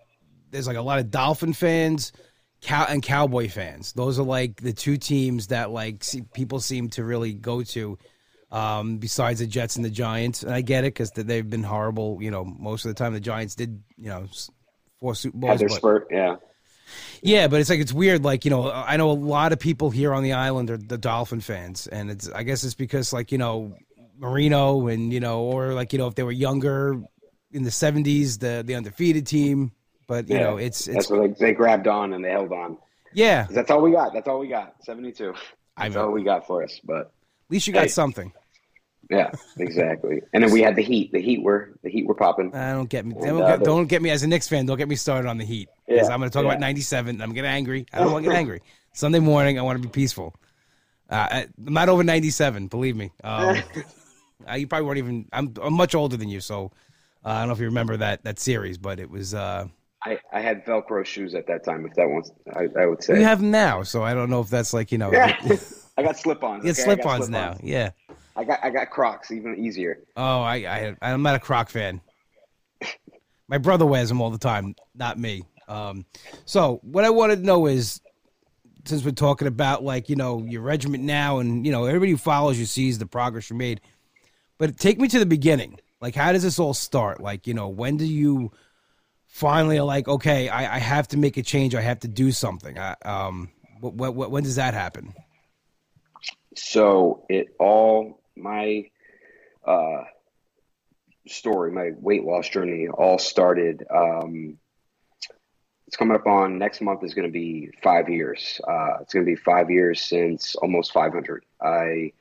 there's 0.51 0.68
like 0.68 0.77
a 0.77 0.82
lot 0.82 1.00
of 1.00 1.10
Dolphin 1.12 1.53
fans, 1.53 2.12
cow 2.62 2.86
and 2.89 3.01
Cowboy 3.01 3.48
fans. 3.48 3.94
Those 3.94 4.20
are 4.20 4.24
like 4.25 4.58
the 4.62 4.74
two 4.74 4.98
teams 4.98 5.48
that 5.48 5.72
like 5.72 6.03
see, 6.03 6.24
people 6.34 6.60
seem 6.60 6.89
to 6.91 7.03
really 7.03 7.34
go 7.34 7.63
to. 7.63 7.98
Um, 8.51 8.98
besides 8.98 9.39
the 9.41 9.46
Jets 9.48 9.75
and 9.75 9.86
the 9.86 9.91
Giants, 9.91 10.41
and 10.41 10.51
I 10.51 10.62
get 10.62 10.84
it 10.84 10.94
because 10.96 11.12
they've 11.12 11.48
been 11.48 11.62
horrible. 11.63 12.18
You 12.20 12.32
know, 12.32 12.44
most 12.44 12.84
of 12.86 12.89
the 12.89 12.96
time 12.96 13.13
the 13.13 13.20
Giants 13.20 13.53
did, 13.53 13.84
you 13.96 14.10
know, 14.10 14.25
four 15.00 15.13
Super 15.13 15.38
Bowls. 15.38 15.51
had 15.51 15.60
their 15.60 15.68
but- 15.70 15.75
spurt. 15.77 16.08
Yeah, 16.10 16.36
Yeah, 17.22 17.48
but 17.48 17.62
it's 17.62 17.70
like 17.70 17.79
it's 17.79 17.94
weird. 17.94 18.24
Like 18.24 18.46
you 18.46 18.50
know, 18.51 18.72
I 18.72 18.98
know 18.98 19.12
a 19.12 19.13
lot 19.13 19.53
of 19.53 19.60
people 19.60 19.91
here 19.91 20.13
on 20.15 20.24
the 20.24 20.34
island 20.34 20.72
are 20.72 20.77
the 20.77 20.98
Dolphin 20.98 21.41
fans, 21.41 21.86
and 21.86 22.10
it's 22.10 22.27
I 22.29 22.41
guess 22.41 22.63
it's 22.63 22.74
because 22.74 23.13
like 23.13 23.32
you 23.32 23.38
know 23.38 23.75
Marino 24.18 24.88
and 24.88 25.13
you 25.13 25.20
know, 25.20 25.41
or 25.41 25.74
like 25.74 25.94
you 25.94 26.00
know 26.00 26.08
if 26.08 26.15
they 26.15 26.24
were 26.24 26.32
younger 26.32 27.00
in 27.51 27.62
the 27.63 27.72
seventies, 27.72 28.39
the 28.39 28.63
the 28.65 28.74
undefeated 28.75 29.27
team. 29.27 29.72
But 30.08 30.27
you 30.27 30.38
yeah. 30.38 30.41
know, 30.46 30.58
it's 30.58 30.88
it's 30.88 30.96
that's 30.96 31.10
what 31.12 31.38
they, 31.38 31.46
they 31.48 31.53
grabbed 31.53 31.88
on 31.88 32.13
and 32.13 32.25
they 32.25 32.32
held 32.32 32.51
on. 32.51 32.77
yeah. 33.13 33.46
That's 33.51 33.70
all 33.70 33.82
we 33.82 33.91
got. 33.91 34.12
That's 34.12 34.27
all 34.27 34.39
we 34.39 34.48
got. 34.48 34.74
Seventy-two. 34.84 35.36
I 35.77 35.84
That's 35.84 35.96
know. 35.96 36.06
all 36.08 36.12
we 36.12 36.24
got 36.24 36.48
for 36.48 36.63
us. 36.63 36.79
But 36.84 37.01
at 37.01 37.12
least 37.51 37.68
you 37.68 37.74
got 37.74 37.84
Hey. 37.84 37.88
something. 37.89 38.34
Yeah, 39.10 39.32
exactly. 39.58 40.22
And 40.34 40.44
then 40.44 40.51
we 40.51 40.62
had 40.62 40.75
the 40.75 40.84
Heat. 40.84 41.12
The 41.12 41.20
Heat 41.20 41.42
were 41.42 41.78
the 41.84 41.89
Heat 41.89 42.06
were 42.06 42.13
popping. 42.13 42.54
I 42.54 42.74
don't 42.74 42.89
get 42.89 43.06
me. 43.06 43.16
And, 43.16 43.24
Don't 43.24 43.42
uh, 43.42 43.58
get, 43.58 43.66
don't 43.66 43.88
get 43.88 44.01
me 44.01 44.12
as 44.12 44.22
a 44.24 44.28
Knicks 44.28 44.48
fan. 44.48 44.66
Don't 44.66 44.78
get 44.78 44.88
me 44.88 44.96
started 44.96 45.28
on 45.28 45.38
the 45.38 45.46
Heat 45.46 45.70
because 45.88 46.08
Yeah, 46.08 46.13
I'm 46.13 46.20
going 46.20 46.30
to 46.30 46.34
talk 46.34 46.44
yeah. 46.44 46.51
about 46.51 46.60
'97. 46.60 47.22
I'm 47.22 47.34
getting 47.34 47.50
angry. 47.50 47.88
I 47.92 48.00
don't 48.00 48.12
want 48.12 48.25
to 48.25 48.32
get 48.32 48.38
angry. 48.38 48.62
Sunday 48.94 49.20
morning, 49.20 49.58
I 49.58 49.63
want 49.63 49.82
to 49.82 49.88
be 49.88 49.92
peaceful. 49.92 50.36
Uh, 51.10 51.28
I- 51.32 51.48
I'm 51.66 51.74
not 51.74 51.89
over 51.89 52.04
'97. 52.04 52.68
Believe 52.68 52.96
me. 52.96 53.12
Um, 53.24 53.58
uh, 54.50 54.54
you 54.54 54.68
probably 54.68 54.86
weren't 54.86 55.00
even. 55.00 55.28
I'm, 55.34 55.54
I'm 55.62 55.74
much 55.74 55.96
older 55.96 56.16
than 56.16 56.30
you, 56.30 56.39
so 56.39 56.72
uh, 57.25 57.30
I 57.30 57.39
don't 57.39 57.48
know 57.48 57.54
if 57.54 57.60
you 57.60 57.66
remember 57.66 57.98
that 57.98 58.24
that 58.25 58.39
series, 58.39 58.78
but 58.78 59.00
it 59.00 59.10
was 59.10 59.34
uh, 59.34 59.66
I, 60.04 60.20
I 60.32 60.39
had 60.39 60.66
Velcro 60.66 61.04
shoes 61.04 61.34
at 61.34 61.48
that 61.48 61.66
time. 61.66 61.86
If 61.86 61.96
that 61.96 62.08
was, 62.08 62.32
I, 62.54 62.68
I 62.80 62.86
would 62.86 63.04
say 63.04 63.18
you 63.18 63.25
have 63.25 63.42
them 63.42 63.50
now, 63.51 63.84
so 63.84 64.04
I 64.04 64.13
don't 64.13 64.30
know 64.30 64.42
if 64.42 64.50
that's 64.50 64.74
like 64.74 64.92
you 64.92 64.98
know. 65.00 65.12
Yeah. 65.12 65.36
I 65.98 66.04
got 66.04 66.18
slip-ons. 66.18 66.63
Get 66.63 66.80
okay? 66.80 66.96
Got 66.96 67.04
slip-ons 67.04 67.30
now. 67.30 67.58
Yeah. 67.62 67.89
I 68.39 68.46
got 68.46 68.60
I 68.63 68.69
got 68.69 68.89
Crocs, 68.89 69.31
even 69.31 69.58
easier. 69.58 70.00
Oh, 70.15 70.39
I, 70.39 70.55
I 70.55 70.96
I'm 71.01 71.22
not 71.24 71.36
a 71.36 71.39
Croc 71.39 71.69
fan. 71.69 72.00
My 73.50 73.58
brother 73.58 73.86
wears 73.86 74.08
them 74.08 74.22
all 74.22 74.29
the 74.29 74.38
time, 74.38 74.75
not 74.96 75.19
me. 75.19 75.43
Um, 75.67 76.05
so 76.46 76.79
what 76.81 77.03
I 77.03 77.10
wanted 77.10 77.38
to 77.38 77.46
know 77.46 77.65
is, 77.65 78.00
since 78.86 79.03
we're 79.03 79.12
talking 79.12 79.50
about 79.50 79.84
like 79.84 80.08
you 80.08 80.15
know 80.15 80.46
your 80.48 80.62
regiment 80.62 81.03
now, 81.03 81.39
and 81.39 81.65
you 81.65 81.74
know 81.74 81.84
everybody 81.84 82.12
who 82.12 82.17
follows 82.17 82.58
you 82.58 82.65
sees 82.65 82.98
the 82.98 83.05
progress 83.05 83.50
you 83.50 83.58
made, 83.58 83.81
but 84.58 84.77
take 84.77 85.01
me 85.01 85.10
to 85.10 85.19
the 85.19 85.25
beginning. 85.25 85.77
Like, 86.00 86.15
how 86.15 86.31
does 86.31 86.43
this 86.43 86.60
all 86.60 86.74
start? 86.74 87.19
Like, 87.19 87.46
you 87.46 87.53
know, 87.53 87.67
when 87.67 87.98
do 87.98 88.05
you 88.05 88.53
finally 89.27 89.77
are 89.77 89.84
like, 89.84 90.08
okay, 90.08 90.48
I, 90.48 90.77
I 90.77 90.79
have 90.79 91.10
to 91.10 91.17
make 91.17 91.36
a 91.36 91.43
change. 91.43 91.75
I 91.75 91.81
have 91.81 92.00
to 92.00 92.08
do 92.08 92.31
something. 92.31 92.79
I, 92.79 92.96
um, 93.03 93.50
what, 93.81 94.15
what, 94.15 94.31
when 94.31 94.43
does 94.43 94.55
that 94.55 94.74
happen? 94.74 95.13
So 96.55 97.25
it 97.27 97.53
all 97.60 98.22
my 98.39 98.89
uh, 99.65 100.03
story, 101.27 101.72
my 101.72 101.91
weight 102.00 102.24
loss 102.24 102.50
journey, 102.50 102.88
all 102.88 103.17
started. 103.17 103.86
Um, 103.93 104.58
it's 105.88 105.98
coming 105.98 106.15
up 106.15 106.27
on 106.27 106.60
next 106.60 106.81
month 106.81 107.03
is 107.03 107.15
going 107.15 107.27
to 107.27 107.31
be 107.31 107.72
five 107.81 108.10
years. 108.10 108.62
Uh, 108.67 108.98
it's 109.01 109.13
going 109.13 109.25
to 109.25 109.29
be 109.29 109.36
five 109.36 109.72
years 109.72 110.01
since 110.01 110.55
almost 110.55 110.91
500. 110.93 111.43
I 111.60 112.13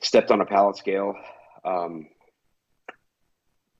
stepped 0.00 0.30
on 0.30 0.40
a 0.40 0.46
pallet 0.46 0.76
scale, 0.76 1.14
um, 1.64 2.08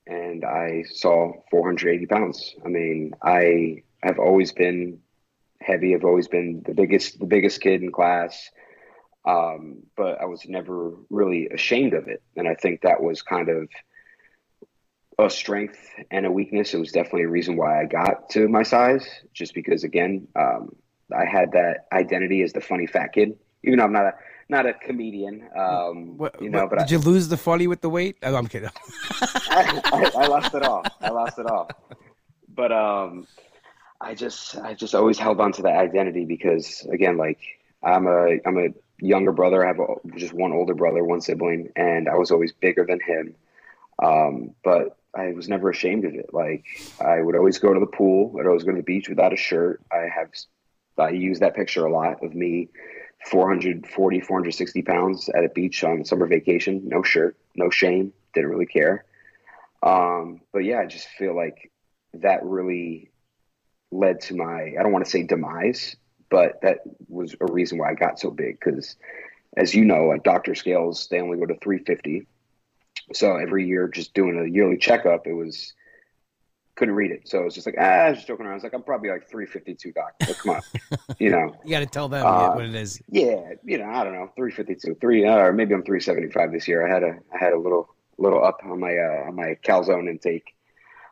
and 0.06 0.44
I 0.44 0.84
saw 0.88 1.32
480 1.50 2.06
pounds. 2.06 2.54
I 2.64 2.68
mean, 2.68 3.14
I 3.20 3.82
have 4.02 4.18
always 4.18 4.52
been 4.52 5.00
heavy. 5.60 5.94
I've 5.94 6.04
always 6.04 6.28
been 6.28 6.62
the 6.64 6.74
biggest, 6.74 7.18
the 7.18 7.26
biggest 7.26 7.60
kid 7.60 7.82
in 7.82 7.90
class 7.90 8.50
um, 9.24 9.82
but 9.96 10.20
I 10.20 10.24
was 10.24 10.46
never 10.48 10.92
really 11.10 11.48
ashamed 11.48 11.94
of 11.94 12.08
it. 12.08 12.22
And 12.36 12.48
I 12.48 12.54
think 12.54 12.82
that 12.82 13.02
was 13.02 13.22
kind 13.22 13.48
of 13.48 13.68
a 15.18 15.28
strength 15.28 15.78
and 16.10 16.24
a 16.26 16.30
weakness. 16.32 16.72
It 16.74 16.78
was 16.78 16.92
definitely 16.92 17.24
a 17.24 17.28
reason 17.28 17.56
why 17.56 17.80
I 17.80 17.84
got 17.84 18.30
to 18.30 18.48
my 18.48 18.62
size, 18.62 19.06
just 19.34 19.54
because 19.54 19.84
again, 19.84 20.26
um, 20.36 20.70
I 21.16 21.24
had 21.26 21.52
that 21.52 21.86
identity 21.92 22.42
as 22.42 22.52
the 22.52 22.60
funny 22.60 22.86
fat 22.86 23.12
kid, 23.12 23.36
even 23.64 23.78
though 23.78 23.84
I'm 23.84 23.92
not 23.92 24.06
a 24.06 24.12
not 24.48 24.66
a 24.66 24.72
comedian, 24.74 25.48
um, 25.56 26.16
What, 26.18 26.42
you 26.42 26.50
know. 26.50 26.62
what- 26.62 26.70
But 26.70 26.78
did 26.80 26.88
I, 26.88 26.96
you 26.96 26.98
lose 26.98 27.28
the 27.28 27.36
funny 27.36 27.68
with 27.68 27.82
the 27.82 27.88
weight? 27.90 28.16
Oh, 28.22 28.34
I'm 28.34 28.48
kidding. 28.48 28.68
I, 29.22 29.80
I, 29.92 30.10
I 30.16 30.26
lost 30.26 30.52
it 30.54 30.62
all. 30.64 30.84
I 31.00 31.10
lost 31.10 31.38
it 31.38 31.46
all. 31.46 31.68
But 32.52 32.72
um, 32.72 33.28
I 34.00 34.14
just 34.14 34.56
I 34.56 34.74
just 34.74 34.94
always 34.94 35.18
held 35.18 35.40
on 35.40 35.52
to 35.52 35.62
that 35.62 35.76
identity 35.76 36.24
because 36.24 36.84
again, 36.90 37.16
like 37.16 37.38
I'm 37.84 38.06
a 38.08 38.38
I'm 38.46 38.58
a 38.58 38.68
younger 39.00 39.32
brother. 39.32 39.64
I 39.64 39.68
have 39.68 39.80
a, 39.80 40.16
just 40.16 40.32
one 40.32 40.52
older 40.52 40.74
brother, 40.74 41.04
one 41.04 41.20
sibling, 41.20 41.70
and 41.76 42.08
I 42.08 42.16
was 42.16 42.30
always 42.30 42.52
bigger 42.52 42.84
than 42.84 43.00
him. 43.00 43.34
Um, 44.02 44.54
but 44.64 44.96
I 45.14 45.32
was 45.32 45.48
never 45.48 45.70
ashamed 45.70 46.04
of 46.04 46.14
it. 46.14 46.32
Like 46.32 46.64
I 47.00 47.20
would 47.20 47.36
always 47.36 47.58
go 47.58 47.74
to 47.74 47.80
the 47.80 47.86
pool. 47.86 48.36
I'd 48.38 48.46
always 48.46 48.64
go 48.64 48.70
to 48.70 48.76
the 48.76 48.82
beach 48.82 49.08
without 49.08 49.32
a 49.32 49.36
shirt. 49.36 49.82
I 49.92 50.08
have 50.14 50.30
I 50.98 51.10
use 51.10 51.40
that 51.40 51.54
picture 51.54 51.86
a 51.86 51.92
lot 51.92 52.22
of 52.22 52.34
me 52.34 52.68
440, 53.26 54.20
460 54.20 54.82
pounds 54.82 55.28
at 55.28 55.44
a 55.44 55.48
beach 55.48 55.84
on 55.84 56.04
summer 56.04 56.26
vacation, 56.26 56.82
no 56.84 57.02
shirt, 57.02 57.36
no 57.54 57.70
shame, 57.70 58.12
didn't 58.34 58.50
really 58.50 58.66
care. 58.66 59.04
Um, 59.82 60.40
but 60.52 60.60
yeah, 60.60 60.78
I 60.78 60.86
just 60.86 61.08
feel 61.08 61.34
like 61.34 61.70
that 62.14 62.44
really 62.44 63.10
led 63.90 64.20
to 64.22 64.36
my, 64.36 64.74
I 64.78 64.82
don't 64.82 64.92
want 64.92 65.04
to 65.04 65.10
say 65.10 65.22
demise, 65.22 65.96
but 66.30 66.60
that 66.62 66.78
was 67.08 67.34
a 67.40 67.52
reason 67.52 67.78
why 67.78 67.90
I 67.90 67.94
got 67.94 68.18
so 68.18 68.30
big. 68.30 68.60
Cause 68.60 68.96
as 69.56 69.74
you 69.74 69.84
know, 69.84 70.04
like 70.06 70.22
doctor 70.22 70.54
scales, 70.54 71.08
they 71.10 71.20
only 71.20 71.36
go 71.36 71.46
to 71.46 71.58
350. 71.60 72.26
So 73.12 73.36
every 73.36 73.66
year, 73.66 73.88
just 73.88 74.14
doing 74.14 74.38
a 74.38 74.48
yearly 74.48 74.76
checkup, 74.76 75.26
it 75.26 75.32
was, 75.32 75.74
couldn't 76.76 76.94
read 76.94 77.10
it. 77.10 77.28
So 77.28 77.40
it 77.40 77.44
was 77.44 77.54
just 77.54 77.66
like, 77.66 77.74
ah, 77.78 77.82
I 77.82 78.10
was 78.10 78.18
just 78.18 78.28
joking 78.28 78.46
around. 78.46 78.52
I 78.52 78.54
was 78.54 78.62
like, 78.62 78.74
I'm 78.74 78.84
probably 78.84 79.10
like 79.10 79.28
352 79.28 79.92
doc. 79.92 80.12
Like, 80.20 80.38
come 80.38 80.54
on, 80.54 80.62
you 81.18 81.30
know? 81.30 81.56
You 81.64 81.70
got 81.70 81.80
to 81.80 81.86
tell 81.86 82.08
them 82.08 82.24
Uh, 82.24 82.52
what 82.52 82.64
it 82.64 82.74
is. 82.76 83.02
Yeah, 83.10 83.54
you 83.64 83.78
know, 83.78 83.90
I 83.90 84.04
don't 84.04 84.12
know, 84.12 84.30
three 84.36 84.52
fifty 84.52 84.76
two, 84.76 84.94
three, 85.00 85.26
uh, 85.26 85.36
or 85.36 85.52
maybe 85.52 85.74
I'm 85.74 85.82
three 85.82 86.00
seventy 86.00 86.30
five 86.30 86.52
this 86.52 86.68
year. 86.68 86.86
I 86.86 86.94
had 86.94 87.02
a, 87.02 87.18
I 87.34 87.38
had 87.38 87.52
a 87.52 87.58
little, 87.58 87.92
little 88.18 88.44
up 88.44 88.60
on 88.64 88.78
my, 88.78 88.96
uh, 88.96 89.26
on 89.28 89.34
my 89.34 89.56
calzone 89.64 90.08
intake, 90.08 90.54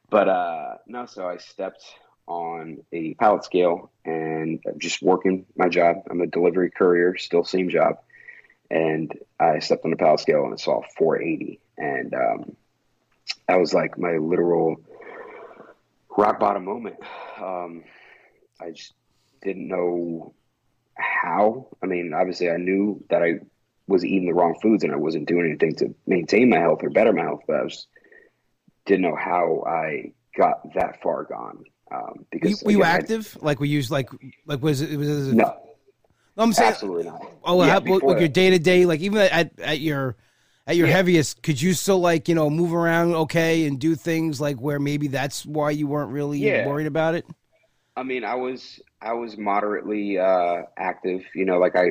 but 0.09 0.29
uh, 0.29 0.77
no. 0.87 1.07
So 1.07 1.29
I 1.29 1.39
stepped 1.39 1.85
on 2.29 2.79
a 2.93 3.15
pallet 3.15 3.43
scale 3.43 3.91
and 4.05 4.63
just 4.77 5.03
working 5.03 5.47
my 5.57 5.69
job. 5.69 5.97
I'm 6.11 6.21
a 6.21 6.27
delivery 6.27 6.71
courier, 6.71 7.17
still 7.17 7.43
same 7.43 7.71
job, 7.71 7.99
and 8.71 9.13
I 9.41 9.59
stepped 9.61 9.85
on 9.85 9.91
the 9.91 9.97
pallet 9.97 10.21
scale 10.21 10.45
and 10.45 10.53
I 10.53 10.57
saw 10.57 10.83
480, 10.99 11.61
and 11.79 12.15
um, 12.15 12.57
that 13.49 13.59
was 13.59 13.73
like 13.73 13.99
my 13.99 14.19
literal 14.19 14.77
rock 16.17 16.39
bottom 16.39 16.65
moment. 16.65 16.97
Um, 17.41 17.85
I 18.61 18.73
just 18.73 18.93
didn't 19.43 19.69
know 19.69 20.35
how. 20.95 21.69
I 21.83 21.87
mean, 21.87 22.13
obviously, 22.13 22.51
I 22.51 22.57
knew 22.57 23.03
that 23.09 23.23
I 23.23 23.41
was 23.87 24.05
eating 24.05 24.27
the 24.27 24.35
wrong 24.35 24.59
foods 24.61 24.85
and 24.85 24.93
I 24.93 24.97
wasn't 24.97 25.29
doing 25.29 25.47
anything 25.47 25.77
to 25.77 25.95
maintain 26.07 26.51
my 26.51 26.59
health 26.59 26.81
or 26.83 26.91
better 26.91 27.13
my 27.13 27.23
health, 27.23 27.43
but 27.47 27.57
I 27.57 27.69
just 27.69 27.87
didn't 28.85 29.03
know 29.03 29.17
how 29.17 29.65
I 29.67 30.13
got 30.37 30.75
that 30.75 31.01
far 31.03 31.25
gone. 31.25 31.65
Um, 31.91 32.01
Were 32.01 32.15
you, 32.19 32.27
because 32.31 32.63
were 32.65 32.71
you 32.73 32.79
again, 32.83 32.91
I- 32.91 32.95
active? 32.97 33.39
Like 33.41 33.61
we 33.61 33.69
used 33.69 33.91
like 33.91 34.11
like 34.47 34.63
was 34.63 34.81
it 34.83 34.97
was 34.97 35.29
it, 35.29 35.35
no, 35.35 35.57
No, 36.37 36.43
I'm 36.43 36.53
saying 36.53 36.71
absolutely 36.73 37.05
not. 37.05 37.23
oh 37.45 37.63
Yeah, 37.65 37.81
how, 37.81 37.81
like 37.81 38.19
your 38.21 38.29
day 38.29 38.51
to 38.51 38.59
day 38.59 38.85
like 38.87 39.01
even 39.01 39.19
at 39.19 39.59
at 39.59 39.81
your 39.81 40.17
at 40.67 40.77
your 40.77 40.87
Yeah. 40.87 40.93
heaviest 40.95 41.43
could 41.43 41.61
you 41.63 41.73
still 41.73 41.99
like 42.01 42.29
you 42.29 42.35
know 42.35 42.51
move 42.51 42.75
around 42.75 43.15
okay 43.15 43.67
and 43.67 43.79
do 43.81 43.95
things 43.95 44.39
like 44.41 44.61
where 44.61 44.79
maybe 44.79 45.09
that's 45.09 45.47
why 45.47 45.71
you 45.71 45.87
weren't 45.87 46.11
really 46.13 46.39
Yeah. 46.39 46.67
worried 46.67 46.87
about 46.87 47.15
it? 47.15 47.25
I 47.97 48.03
mean, 48.05 48.23
I 48.23 48.35
was 48.37 48.81
I 49.01 49.13
was 49.15 49.37
moderately 49.39 50.19
uh, 50.19 50.63
active. 50.77 51.23
You 51.35 51.45
know, 51.47 51.59
like 51.59 51.75
I 51.75 51.87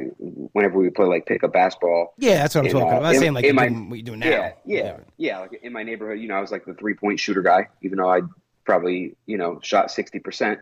whenever 0.54 0.78
we 0.78 0.90
play 0.90 1.06
like 1.06 1.26
pick 1.26 1.42
pickup 1.42 1.52
basketball. 1.54 2.14
Yeah, 2.18 2.36
that's 2.36 2.54
what 2.56 2.62
I'm 2.62 2.68
In, 2.68 2.72
talking 2.74 2.88
uh, 2.88 2.92
about. 2.98 3.06
I'm 3.08 3.14
in- 3.16 3.20
saying 3.20 3.34
like 3.34 3.46
in 3.46 3.56
my- 3.56 3.68
doing 3.68 3.90
what 3.90 3.96
you're 3.98 4.04
doing 4.06 4.20
now. 4.20 4.30
Yeah, 4.30 4.52
yeah, 4.66 4.98
yeah. 5.18 5.40
Like 5.40 5.60
in 5.64 5.74
my 5.74 5.84
neighborhood, 5.84 6.20
you 6.20 6.28
know, 6.30 6.36
I 6.36 6.40
was 6.42 6.52
like 6.52 6.64
the 6.66 6.76
three 6.76 6.94
point 6.94 7.20
shooter 7.20 7.42
guy, 7.42 7.68
even 7.82 7.98
though 7.98 8.10
I 8.10 8.22
probably 8.68 9.16
you 9.26 9.38
know 9.38 9.60
shot 9.64 9.90
sixty 9.90 10.20
percent. 10.20 10.60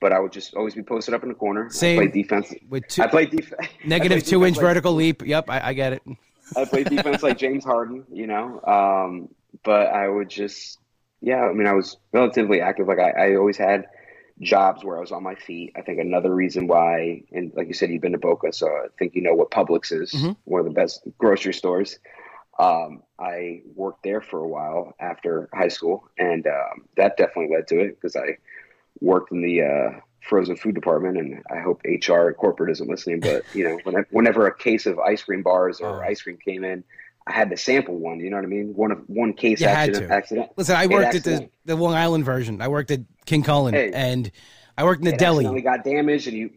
But 0.00 0.12
I 0.12 0.18
would 0.18 0.32
just 0.32 0.54
always 0.54 0.74
be 0.74 0.82
posted 0.82 1.14
up 1.14 1.22
in 1.22 1.30
the 1.30 1.34
corner. 1.36 1.70
Same. 1.70 1.98
I 1.98 2.02
played 2.02 2.12
defense. 2.12 2.52
With 2.68 2.86
two, 2.88 3.02
I 3.04 3.06
played 3.06 3.30
defense. 3.30 3.68
negative 3.86 4.22
two 4.26 4.44
inch 4.44 4.58
vertical 4.58 4.92
leap. 4.92 5.22
Yep, 5.24 5.48
I, 5.48 5.68
I 5.68 5.72
get 5.72 5.94
it. 5.94 6.02
I 6.56 6.66
played 6.66 6.90
defense 6.90 7.22
like 7.22 7.38
James 7.38 7.64
Harden, 7.64 8.04
you 8.12 8.26
know. 8.26 8.60
Um, 8.66 9.28
but 9.62 9.86
I 9.86 10.06
would 10.08 10.28
just, 10.28 10.78
yeah. 11.22 11.42
I 11.42 11.52
mean, 11.54 11.66
I 11.66 11.72
was 11.72 11.96
relatively 12.12 12.60
active. 12.60 12.86
Like 12.86 12.98
I, 12.98 13.10
I 13.30 13.36
always 13.36 13.56
had 13.56 13.86
jobs 14.40 14.84
where 14.84 14.98
I 14.98 15.00
was 15.00 15.12
on 15.12 15.22
my 15.22 15.36
feet. 15.36 15.72
I 15.76 15.80
think 15.80 16.00
another 16.00 16.34
reason 16.34 16.66
why, 16.66 17.22
and 17.32 17.52
like 17.54 17.68
you 17.68 17.72
said, 17.72 17.88
you've 17.90 18.02
been 18.02 18.12
to 18.12 18.18
Boca, 18.18 18.52
so 18.52 18.66
I 18.66 18.88
think 18.98 19.14
you 19.14 19.22
know 19.22 19.32
what 19.32 19.50
Publix 19.52 19.92
is, 19.92 20.12
Mhm. 20.12 20.36
one 20.44 20.58
of 20.60 20.66
the 20.66 20.72
best 20.72 21.02
grocery 21.18 21.54
stores. 21.54 21.98
Um, 22.58 23.02
I 23.18 23.62
worked 23.74 24.02
there 24.04 24.20
for 24.20 24.38
a 24.40 24.48
while 24.48 24.94
after 25.00 25.48
high 25.52 25.68
school, 25.68 26.08
and 26.18 26.46
um, 26.46 26.84
that 26.96 27.16
definitely 27.16 27.54
led 27.56 27.66
to 27.68 27.80
it 27.80 28.00
because 28.00 28.16
I 28.16 28.38
worked 29.00 29.32
in 29.32 29.42
the 29.42 29.62
uh, 29.62 30.00
frozen 30.28 30.56
food 30.56 30.74
department, 30.74 31.18
and 31.18 31.42
I 31.50 31.60
hope 31.60 31.82
HR 31.84 32.30
corporate 32.30 32.70
isn't 32.70 32.88
listening. 32.88 33.20
But 33.20 33.44
you 33.54 33.64
know, 33.64 33.78
whenever, 33.82 34.08
whenever 34.10 34.46
a 34.46 34.56
case 34.56 34.86
of 34.86 34.98
ice 35.00 35.22
cream 35.22 35.42
bars 35.42 35.80
or 35.80 36.04
Oh. 36.04 36.08
ice 36.08 36.22
cream 36.22 36.38
came 36.44 36.64
in, 36.64 36.84
I 37.26 37.32
had 37.32 37.50
to 37.50 37.56
sample 37.56 37.96
one. 37.96 38.20
You 38.20 38.30
know 38.30 38.36
what 38.36 38.44
I 38.44 38.48
mean? 38.48 38.74
One 38.74 38.92
of 38.92 38.98
one 39.08 39.32
case 39.32 39.60
You 39.60 39.66
had 39.68 39.88
accident. 39.88 40.08
to. 40.08 40.14
accident. 40.14 40.50
Listen, 40.56 40.76
I 40.76 40.86
worked 40.86 41.14
at 41.16 41.24
the, 41.24 41.48
the 41.64 41.74
Long 41.74 41.94
Island 41.94 42.24
version. 42.24 42.60
I 42.62 42.68
worked 42.68 42.90
at 42.92 43.00
King 43.26 43.42
Kullen 43.42 43.72
Hey. 43.72 43.90
and 43.92 44.30
I 44.76 44.84
worked 44.84 45.00
in 45.00 45.06
the 45.10 45.16
deli. 45.16 45.44
accidentally 45.46 45.62
got 45.62 45.84
damaged, 45.84 46.26
and 46.28 46.36
you 46.36 46.50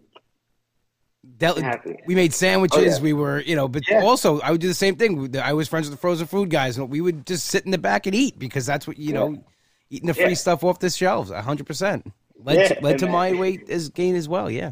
Deli- 1.37 1.63
we 2.05 2.15
made 2.15 2.33
sandwiches. 2.33 2.77
Oh, 2.95 2.97
yeah. 2.97 3.01
We 3.01 3.13
were, 3.13 3.41
you 3.41 3.55
know, 3.55 3.67
but 3.67 3.83
Yeah. 3.89 4.01
also 4.03 4.39
I 4.41 4.51
would 4.51 4.61
do 4.61 4.67
the 4.67 4.73
same 4.73 4.95
thing. 4.95 5.35
I 5.37 5.53
was 5.53 5.67
friends 5.67 5.87
with 5.87 5.97
the 5.97 6.01
frozen 6.01 6.25
food 6.27 6.49
guys, 6.49 6.77
and 6.77 6.89
we 6.89 7.01
would 7.01 7.25
just 7.27 7.47
sit 7.47 7.65
in 7.65 7.71
the 7.71 7.77
back 7.77 8.05
and 8.07 8.15
eat 8.15 8.39
because 8.39 8.65
that's 8.65 8.87
what 8.87 8.97
you 8.97 9.07
Yeah. 9.13 9.19
know, 9.19 9.43
eating 9.89 10.07
the 10.07 10.13
free 10.13 10.35
stuff 10.35 10.63
off 10.63 10.79
the 10.79 10.89
shelves. 10.89 11.29
hundred 11.31 11.67
percent 11.67 12.11
led 12.43 12.67
to, 12.69 12.81
led 12.81 12.91
and 12.91 12.99
to 12.99 13.05
that- 13.05 13.11
my 13.11 13.33
weight 13.33 13.69
as 13.69 13.89
gain 13.89 14.15
as 14.15 14.27
well. 14.29 14.49
Yeah, 14.49 14.71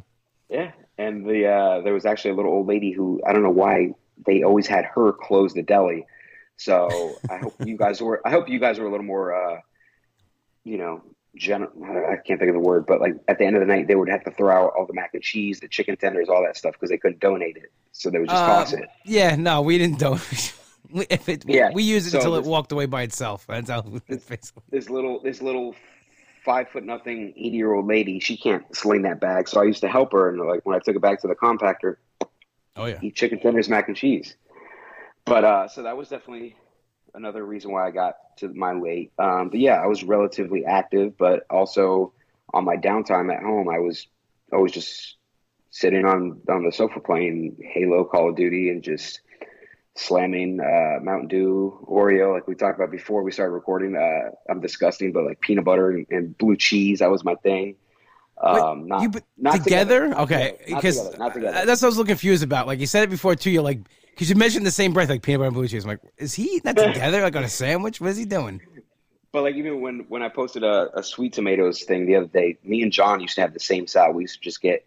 Yeah, 0.49 0.71
and 0.97 1.25
the 1.25 1.47
uh, 1.47 1.81
there 1.81 1.93
was 1.93 2.05
actually 2.05 2.31
a 2.31 2.35
little 2.35 2.51
old 2.51 2.67
lady 2.67 2.91
who 2.91 3.21
I 3.27 3.33
don't 3.33 3.43
know 3.43 3.49
why 3.49 3.93
they 4.25 4.43
always 4.43 4.65
had 4.67 4.85
her 4.85 5.11
close 5.11 5.53
the 5.53 5.61
deli. 5.63 6.05
So 6.57 7.15
I 7.29 7.37
hope 7.37 7.53
you 7.65 7.77
guys 7.77 8.01
were. 8.01 8.21
I 8.25 8.31
hope 8.31 8.47
you 8.49 8.59
guys 8.59 8.79
were 8.79 8.87
a 8.87 8.91
little 8.91 9.05
more, 9.05 9.35
uh, 9.35 9.59
you 10.63 10.77
know, 10.77 11.03
gen- 11.35 11.67
I 11.83 12.15
can't 12.25 12.39
think 12.39 12.49
of 12.49 12.53
the 12.53 12.59
word, 12.59 12.85
but 12.85 13.01
like 13.01 13.15
at 13.27 13.37
the 13.37 13.45
end 13.45 13.55
of 13.55 13.59
the 13.61 13.65
night, 13.65 13.87
they 13.87 13.95
would 13.95 14.09
have 14.09 14.23
to 14.25 14.31
throw 14.31 14.55
out 14.55 14.73
all 14.77 14.85
the 14.85 14.93
mac 14.93 15.13
and 15.13 15.21
cheese, 15.23 15.59
the 15.59 15.67
chicken 15.67 15.97
tenders, 15.97 16.29
all 16.29 16.43
that 16.43 16.57
stuff 16.57 16.73
because 16.73 16.89
they 16.89 16.97
couldn't 16.97 17.19
donate 17.19 17.57
it. 17.57 17.71
So 17.91 18.09
they 18.09 18.19
would 18.19 18.29
just 18.29 18.43
Uh, 18.43 18.47
toss 18.63 18.73
it. 18.73 18.87
yeah. 19.05 19.35
No, 19.35 19.61
we 19.61 19.77
didn't 19.77 19.99
do. 19.99 20.11
we, 20.91 21.05
if 21.09 21.29
it, 21.29 21.45
Yeah, 21.47 21.71
we 21.73 21.83
used 21.83 22.07
it 22.07 22.11
so 22.11 22.17
until 22.17 22.35
it 22.35 22.43
walked 22.45 22.71
away 22.71 22.85
by 22.85 23.03
itself. 23.03 23.45
That's 23.47 23.69
how. 23.69 23.81
Basically. 23.81 24.63
This 24.69 24.89
little 24.89 25.21
this 25.21 25.41
little 25.41 25.75
five 26.43 26.69
foot 26.69 26.83
nothing, 26.83 27.33
80 27.35 27.57
year 27.57 27.73
old 27.73 27.87
lady. 27.87 28.19
She 28.19 28.37
can't 28.37 28.63
sling 28.75 29.01
that 29.03 29.19
bag. 29.19 29.47
So 29.47 29.61
I 29.61 29.63
used 29.63 29.81
to 29.81 29.87
help 29.87 30.11
her. 30.11 30.29
And 30.29 30.39
like 30.47 30.65
when 30.65 30.75
I 30.75 30.79
took 30.79 30.95
it 30.95 31.01
back 31.01 31.21
to 31.21 31.27
the 31.27 31.35
compactor, 31.35 31.97
Oh 32.75 32.85
yeah. 32.85 32.99
eat 33.01 33.15
chicken 33.15 33.39
tenders, 33.39 33.69
mac 33.69 33.87
and 33.87 33.97
cheese. 33.97 34.35
But 35.25 35.43
uh, 35.43 35.67
so 35.67 35.83
that 35.83 35.97
was 35.97 36.09
definitely 36.09 36.55
another 37.15 37.43
reason 37.43 37.71
why 37.71 37.87
I 37.87 37.91
got 37.91 38.15
to 38.37 38.49
my 38.49 38.75
weight. 38.75 39.11
Um, 39.17 39.49
but 39.49 39.59
yeah, 39.59 39.75
I 39.75 39.87
was 39.87 40.03
relatively 40.03 40.65
active, 40.65 41.17
but 41.17 41.45
also 41.49 42.13
on 42.53 42.65
my 42.65 42.77
downtime 42.77 43.33
at 43.33 43.41
home, 43.41 43.69
I 43.69 43.79
was 43.79 44.07
always 44.51 44.71
just 44.71 45.15
sitting 45.71 46.05
on 46.05 46.41
on 46.49 46.63
the 46.63 46.71
sofa 46.71 46.99
playing 46.99 47.57
Halo, 47.61 48.05
Call 48.05 48.29
of 48.29 48.35
Duty, 48.35 48.69
and 48.69 48.83
just 48.83 49.21
slamming 49.95 50.59
uh, 50.59 51.01
Mountain 51.01 51.29
Dew, 51.29 51.85
Oreo, 51.89 52.33
like 52.33 52.47
we 52.47 52.55
talked 52.55 52.77
about 52.77 52.91
before 52.91 53.23
we 53.23 53.31
started 53.31 53.53
recording. 53.53 53.95
Uh, 53.95 54.31
I'm 54.49 54.59
disgusting, 54.59 55.11
but 55.11 55.25
like 55.25 55.39
peanut 55.39 55.65
butter 55.65 55.91
and, 55.91 56.05
and 56.09 56.37
blue 56.37 56.57
cheese, 56.57 56.99
that 56.99 57.11
was 57.11 57.23
my 57.23 57.35
thing. 57.35 57.75
Um, 58.41 58.87
not, 58.87 59.01
you 59.01 59.11
not 59.37 59.63
together? 59.63 60.09
together. 60.09 60.21
Okay, 60.21 60.57
because 60.67 61.09
together, 61.09 61.33
together. 61.33 61.65
that's 61.65 61.81
what 61.81 61.87
I 61.87 61.89
was 61.89 61.95
a 61.95 61.99
little 61.99 62.05
confused 62.05 62.43
about. 62.43 62.67
Like 62.67 62.79
you 62.79 62.87
said 62.87 63.03
it 63.03 63.09
before 63.09 63.35
too. 63.35 63.49
You're 63.49 63.63
like, 63.63 63.79
because 64.09 64.29
you 64.29 64.35
mentioned 64.35 64.65
the 64.65 64.71
same 64.71 64.93
breath, 64.93 65.09
like 65.09 65.21
peanut 65.21 65.39
butter 65.39 65.47
and 65.47 65.55
blue 65.55 65.67
cheese. 65.67 65.85
I'm 65.85 65.89
like, 65.89 66.01
is 66.17 66.33
he 66.33 66.43
eating 66.43 66.73
that 66.73 66.77
together, 66.93 67.21
like 67.21 67.35
on 67.35 67.43
a 67.43 67.49
sandwich? 67.49 68.01
What 68.01 68.11
is 68.11 68.17
he 68.17 68.25
doing? 68.25 68.61
But 69.31 69.43
like 69.43 69.55
even 69.55 69.81
when 69.81 70.05
when 70.09 70.21
I 70.21 70.29
posted 70.29 70.63
a, 70.63 70.97
a 70.97 71.03
sweet 71.03 71.33
tomatoes 71.33 71.83
thing 71.83 72.05
the 72.05 72.15
other 72.17 72.27
day, 72.27 72.57
me 72.63 72.81
and 72.81 72.91
John 72.91 73.19
used 73.19 73.35
to 73.35 73.41
have 73.41 73.53
the 73.53 73.59
same 73.59 73.87
salad. 73.87 74.15
We 74.15 74.23
used 74.23 74.35
to 74.35 74.41
just 74.41 74.61
get 74.61 74.85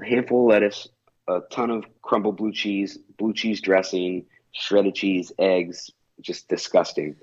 a 0.00 0.04
handful 0.04 0.44
of 0.44 0.50
lettuce, 0.50 0.88
a 1.26 1.40
ton 1.50 1.70
of 1.70 1.84
crumbled 2.02 2.36
blue 2.36 2.52
cheese, 2.52 2.98
blue 3.18 3.32
cheese 3.32 3.60
dressing, 3.60 4.24
shredded 4.52 4.94
cheese, 4.94 5.32
eggs, 5.38 5.90
just 6.20 6.48
disgusting. 6.48 7.16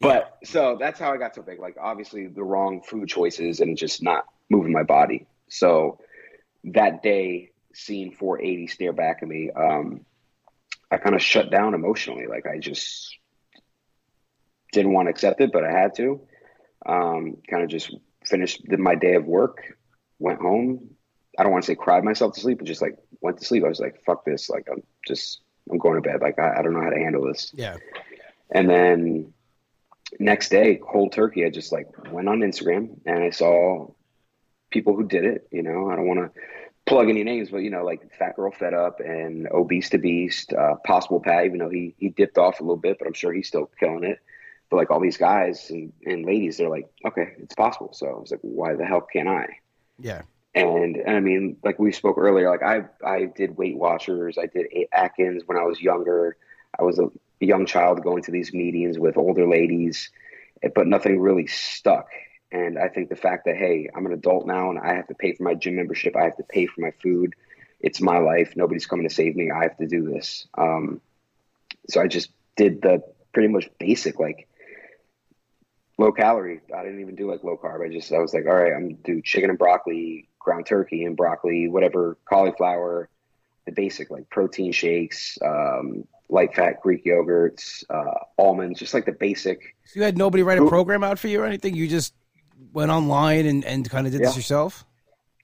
But 0.00 0.38
so 0.44 0.76
that's 0.78 1.00
how 1.00 1.12
I 1.12 1.16
got 1.16 1.34
so 1.34 1.42
big. 1.42 1.58
Like 1.58 1.76
obviously 1.80 2.26
the 2.26 2.42
wrong 2.42 2.82
food 2.82 3.08
choices 3.08 3.60
and 3.60 3.76
just 3.76 4.02
not 4.02 4.26
moving 4.54 4.72
my 4.72 4.82
body. 4.82 5.26
So 5.48 5.98
that 6.64 7.02
day, 7.02 7.50
seeing 7.74 8.12
480 8.12 8.66
stare 8.68 8.92
back 8.92 9.18
at 9.22 9.28
me, 9.28 9.50
um, 9.50 10.04
I 10.90 10.96
kind 10.96 11.14
of 11.14 11.22
shut 11.22 11.50
down 11.50 11.74
emotionally. 11.74 12.26
Like 12.26 12.46
I 12.46 12.58
just 12.58 13.18
didn't 14.72 14.92
want 14.92 15.06
to 15.06 15.10
accept 15.10 15.40
it, 15.40 15.50
but 15.52 15.64
I 15.64 15.70
had 15.70 15.94
to. 15.96 16.20
Um, 16.86 17.38
kind 17.48 17.62
of 17.62 17.70
just 17.70 17.94
finished 18.24 18.68
my 18.68 18.94
day 18.94 19.14
of 19.14 19.24
work, 19.24 19.76
went 20.18 20.40
home. 20.40 20.90
I 21.38 21.42
don't 21.42 21.52
want 21.52 21.64
to 21.64 21.66
say 21.66 21.74
cried 21.74 22.04
myself 22.04 22.34
to 22.34 22.40
sleep, 22.40 22.58
but 22.58 22.66
just 22.66 22.82
like 22.82 22.96
went 23.20 23.38
to 23.38 23.44
sleep. 23.44 23.64
I 23.64 23.68
was 23.68 23.80
like, 23.80 24.02
fuck 24.04 24.24
this. 24.24 24.48
Like, 24.48 24.68
I'm 24.70 24.82
just, 25.06 25.42
I'm 25.70 25.78
going 25.78 26.00
to 26.00 26.08
bed. 26.08 26.20
Like, 26.20 26.38
I, 26.38 26.58
I 26.58 26.62
don't 26.62 26.74
know 26.74 26.82
how 26.82 26.90
to 26.90 26.98
handle 26.98 27.26
this. 27.26 27.52
Yeah. 27.54 27.76
And 28.52 28.68
then 28.70 29.32
next 30.20 30.50
day, 30.50 30.78
cold 30.80 31.12
turkey, 31.12 31.44
I 31.44 31.50
just 31.50 31.72
like 31.72 31.86
went 32.12 32.28
on 32.28 32.40
Instagram 32.40 32.98
and 33.06 33.24
I 33.24 33.30
saw 33.30 33.88
people 34.74 34.94
who 34.94 35.04
did 35.04 35.24
it. 35.24 35.48
You 35.50 35.62
know, 35.62 35.90
I 35.90 35.96
don't 35.96 36.06
want 36.06 36.20
to 36.20 36.40
plug 36.84 37.08
any 37.08 37.24
names, 37.24 37.48
but 37.50 37.58
you 37.58 37.70
know, 37.70 37.84
like 37.84 38.12
Fat 38.18 38.36
Girl 38.36 38.50
Fed 38.50 38.74
Up 38.74 39.00
and 39.00 39.48
Obese 39.50 39.88
to 39.90 39.98
Beast, 39.98 40.52
uh, 40.52 40.74
Possible 40.84 41.20
Pat, 41.20 41.46
even 41.46 41.58
though 41.58 41.70
he 41.70 41.94
he 41.96 42.10
dipped 42.10 42.36
off 42.36 42.60
a 42.60 42.62
little 42.62 42.76
bit, 42.76 42.98
but 42.98 43.08
I'm 43.08 43.14
sure 43.14 43.32
he's 43.32 43.48
still 43.48 43.70
killing 43.80 44.04
it. 44.04 44.18
But 44.68 44.76
like 44.76 44.90
all 44.90 45.00
these 45.00 45.16
guys 45.16 45.70
and, 45.70 45.92
and 46.04 46.26
ladies, 46.26 46.56
they're 46.56 46.68
like, 46.68 46.90
okay, 47.06 47.34
it's 47.38 47.54
possible. 47.54 47.90
So 47.92 48.06
I 48.06 48.18
was 48.18 48.30
like, 48.30 48.40
why 48.42 48.74
the 48.74 48.84
hell 48.84 49.00
can't 49.00 49.28
I? 49.28 49.46
Yeah. 49.98 50.22
And, 50.54 50.96
and 50.96 51.16
I 51.16 51.20
mean, 51.20 51.56
like 51.64 51.78
we 51.78 51.92
spoke 51.92 52.16
earlier, 52.18 52.50
like 52.50 52.62
I 52.62 52.84
I 53.04 53.26
did 53.26 53.56
Weight 53.56 53.76
Watchers, 53.76 54.36
I 54.38 54.46
did 54.46 54.66
Atkins 54.92 55.42
when 55.46 55.56
I 55.56 55.62
was 55.62 55.80
younger. 55.80 56.36
I 56.78 56.82
was 56.82 56.98
a 56.98 57.08
young 57.40 57.66
child 57.66 58.02
going 58.02 58.22
to 58.24 58.32
these 58.32 58.52
meetings 58.52 58.98
with 58.98 59.16
older 59.16 59.46
ladies, 59.46 60.10
but 60.74 60.86
nothing 60.86 61.20
really 61.20 61.46
stuck. 61.46 62.08
And 62.54 62.78
I 62.78 62.86
think 62.86 63.08
the 63.08 63.16
fact 63.16 63.46
that 63.46 63.56
hey, 63.56 63.88
I'm 63.94 64.06
an 64.06 64.12
adult 64.12 64.46
now 64.46 64.70
and 64.70 64.78
I 64.78 64.94
have 64.94 65.08
to 65.08 65.14
pay 65.14 65.34
for 65.34 65.42
my 65.42 65.54
gym 65.54 65.74
membership, 65.74 66.14
I 66.14 66.22
have 66.22 66.36
to 66.36 66.44
pay 66.44 66.66
for 66.66 66.82
my 66.82 66.92
food. 67.02 67.34
It's 67.80 68.00
my 68.00 68.18
life. 68.18 68.52
Nobody's 68.54 68.86
coming 68.86 69.08
to 69.08 69.12
save 69.14 69.34
me. 69.34 69.50
I 69.50 69.64
have 69.64 69.76
to 69.78 69.88
do 69.88 70.08
this. 70.08 70.46
Um, 70.56 71.00
so 71.90 72.00
I 72.00 72.06
just 72.06 72.30
did 72.56 72.80
the 72.80 73.02
pretty 73.32 73.48
much 73.48 73.68
basic 73.80 74.20
like 74.20 74.46
low 75.98 76.12
calorie. 76.12 76.60
I 76.72 76.84
didn't 76.84 77.00
even 77.00 77.16
do 77.16 77.28
like 77.28 77.42
low 77.42 77.58
carb. 77.60 77.84
I 77.84 77.92
just 77.92 78.12
I 78.12 78.18
was 78.18 78.32
like, 78.32 78.46
all 78.46 78.54
right, 78.54 78.72
I'm 78.72 78.90
gonna 78.90 79.02
do 79.02 79.20
chicken 79.20 79.50
and 79.50 79.58
broccoli, 79.58 80.28
ground 80.38 80.66
turkey 80.66 81.04
and 81.04 81.16
broccoli, 81.16 81.68
whatever, 81.68 82.16
cauliflower, 82.24 83.08
the 83.66 83.72
basic 83.72 84.12
like 84.12 84.30
protein 84.30 84.70
shakes, 84.70 85.38
um, 85.44 86.06
light 86.28 86.54
fat 86.54 86.80
Greek 86.82 87.04
yogurts, 87.04 87.82
uh, 87.90 88.20
almonds, 88.38 88.78
just 88.78 88.94
like 88.94 89.06
the 89.06 89.12
basic. 89.12 89.74
So 89.86 89.98
you 89.98 90.04
had 90.04 90.16
nobody 90.16 90.44
write 90.44 90.60
a 90.60 90.68
program 90.68 91.02
out 91.02 91.18
for 91.18 91.26
you 91.26 91.42
or 91.42 91.46
anything. 91.46 91.74
You 91.74 91.88
just 91.88 92.14
went 92.72 92.90
online 92.90 93.46
and, 93.46 93.64
and 93.64 93.88
kind 93.88 94.06
of 94.06 94.12
did 94.12 94.22
this 94.22 94.36
yourself. 94.36 94.84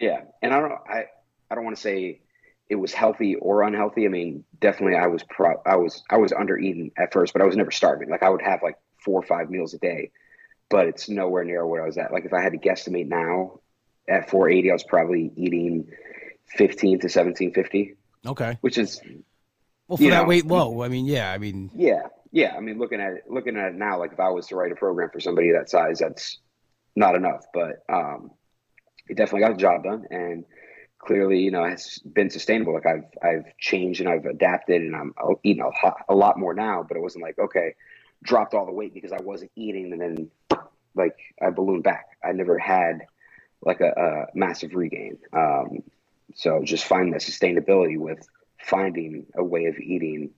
Yeah, 0.01 0.23
and 0.43 0.53
I 0.55 0.61
don't 0.61 0.73
I 0.73 1.05
I 1.51 1.55
don't 1.55 1.65
want 1.65 1.77
to 1.77 1.83
say 1.83 2.21
it 2.69 2.77
was 2.77 2.93
healthy 2.93 3.35
or 3.37 3.63
unhealthy. 3.63 4.07
I 4.07 4.09
mean, 4.09 4.45
definitely 4.61 4.97
I 4.97 5.07
was 5.09 5.23
pro 5.23 5.55
I 5.67 5.77
was 5.77 6.03
I 6.11 6.17
was 6.19 6.33
under 6.33 6.57
eating 6.57 6.93
at 6.97 7.13
first, 7.13 7.33
but 7.33 7.43
I 7.43 7.47
was 7.47 7.57
never 7.57 7.71
starving. 7.71 8.09
Like 8.09 8.23
I 8.23 8.29
would 8.31 8.43
have 8.43 8.63
like 8.63 8.77
four 9.05 9.21
or 9.21 9.27
five 9.27 9.51
meals 9.51 9.75
a 9.75 9.79
day, 9.79 10.11
but 10.69 10.87
it's 10.87 11.09
nowhere 11.09 11.45
near 11.45 11.67
where 11.67 11.83
I 11.83 11.87
was 11.87 11.99
at. 11.99 12.13
Like 12.13 12.25
if 12.25 12.33
I 12.33 12.41
had 12.43 12.53
to 12.53 12.59
guesstimate 12.59 13.09
now 13.09 13.61
at 14.09 14.31
480, 14.31 14.71
I 14.71 14.73
was 14.75 14.85
probably 14.85 15.33
eating 15.37 15.89
15 16.57 17.01
to 17.01 17.05
1750, 17.07 17.95
Okay. 18.27 18.59
which 18.61 18.77
is 18.79 19.01
Well, 19.87 19.97
for 19.97 20.03
that 20.05 20.23
know, 20.23 20.25
weight 20.25 20.47
low, 20.47 20.83
I 20.83 20.89
mean, 20.89 21.07
yeah, 21.07 21.31
I 21.33 21.39
mean, 21.39 21.71
Yeah, 21.75 22.03
yeah. 22.33 22.55
I 22.57 22.61
mean, 22.61 22.79
looking 22.79 23.01
at 23.01 23.13
it, 23.13 23.25
looking 23.29 23.57
at 23.57 23.69
it 23.69 23.75
now, 23.75 23.99
like 23.99 24.13
if 24.13 24.21
I 24.21 24.31
was 24.31 24.49
to 24.49 24.57
write 24.57 24.73
a 24.73 24.77
program 24.77 25.11
for 25.13 25.21
somebody 25.21 25.53
that 25.53 25.71
size, 25.71 25.99
that's 26.01 26.39
not 26.97 27.15
enough. 27.15 27.45
But 27.53 27.85
um, 27.89 28.31
it 29.09 29.17
definitely 29.17 29.41
got 29.47 29.53
the 29.53 29.61
job 29.61 29.85
done, 29.85 30.07
and 30.11 30.45
clearly, 30.99 31.41
you 31.41 31.51
know, 31.51 31.65
it 31.65 31.71
has 31.71 31.99
been 31.99 32.31
sustainable. 32.31 32.75
Like 32.75 32.87
I've 32.87 33.05
I've 33.23 33.57
changed 33.59 34.01
and 34.01 34.09
I've 34.09 34.27
adapted, 34.27 34.83
and 34.83 34.95
I'm 34.95 35.15
eating 35.43 35.63
a, 35.63 35.71
ho- 35.71 35.97
a 36.09 36.15
lot 36.15 36.39
more 36.39 36.55
now. 36.55 36.85
But 36.87 36.97
it 36.97 37.01
wasn't 37.01 37.23
like 37.23 37.39
okay, 37.39 37.75
dropped 38.23 38.55
all 38.55 38.67
the 38.67 38.73
weight 38.73 38.95
because 38.95 39.13
I 39.13 39.21
wasn't 39.21 39.51
eating, 39.57 39.93
and 39.93 40.01
then 40.01 40.31
like 40.95 41.17
I 41.41 41.51
ballooned 41.51 41.85
back. 41.85 42.07
I 42.25 42.33
never 42.33 42.59
had 42.59 43.07
like 43.63 43.81
a, 43.81 43.91
a 43.91 44.39
massive 44.39 44.75
regain. 44.75 45.19
Um, 45.33 45.83
so 46.35 46.63
just 46.65 46.85
finding 46.85 47.13
that 47.13 47.23
sustainability 47.23 47.99
with 47.99 48.27
finding 48.59 49.27
a 49.35 49.43
way 49.45 49.67
of 49.67 49.79
eating 49.79 50.31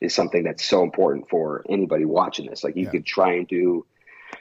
is 0.00 0.14
something 0.14 0.42
that's 0.44 0.64
so 0.64 0.82
important 0.82 1.28
for 1.28 1.64
anybody 1.68 2.04
watching 2.04 2.46
this. 2.46 2.64
Like 2.64 2.76
you 2.76 2.84
Yeah. 2.84 2.90
could 2.90 3.06
try 3.06 3.34
and 3.34 3.46
do, 3.46 3.86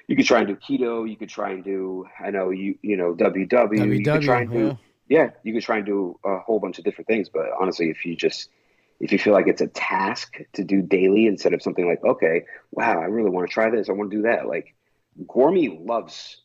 you 0.10 0.16
could 0.16 0.26
try 0.26 0.40
and 0.40 0.48
do 0.48 0.56
keto. 0.56 1.10
You 1.10 1.16
could 1.16 1.30
try 1.30 1.52
and 1.52 1.64
do, 1.64 2.06
I 2.20 2.32
know 2.32 2.50
you, 2.50 2.78
you 2.82 2.98
know, 2.98 3.14
WW. 3.14 3.96
you 3.98 4.04
could 4.04 4.22
try 4.24 4.42
and 4.42 4.50
WW, 4.50 4.54
do, 4.72 4.78
yeah, 5.08 5.30
you 5.44 5.54
could 5.54 5.64
try 5.64 5.78
and 5.78 5.86
do 5.86 6.20
a 6.26 6.40
whole 6.40 6.60
bunch 6.60 6.80
of 6.80 6.84
different 6.84 7.08
things. 7.08 7.30
But 7.30 7.46
honestly, 7.60 7.90
if 7.90 8.04
you 8.06 8.16
just, 8.16 8.50
if 9.00 9.12
you 9.12 9.20
feel 9.20 9.34
like 9.34 9.48
it's 9.48 9.62
a 9.62 9.68
task 9.68 10.38
to 10.54 10.64
do 10.64 10.82
daily 10.82 11.28
instead 11.28 11.54
of 11.54 11.62
something 11.62 11.88
like, 11.88 12.04
okay, 12.04 12.44
wow, 12.72 13.00
I 13.00 13.06
really 13.06 13.30
want 13.30 13.48
to 13.48 13.54
try 13.54 13.70
this. 13.70 13.88
I 13.88 13.92
want 13.94 14.10
to 14.12 14.18
do 14.18 14.24
that. 14.24 14.48
Like 14.48 14.74
Gormy 15.26 15.86
loves 15.88 16.38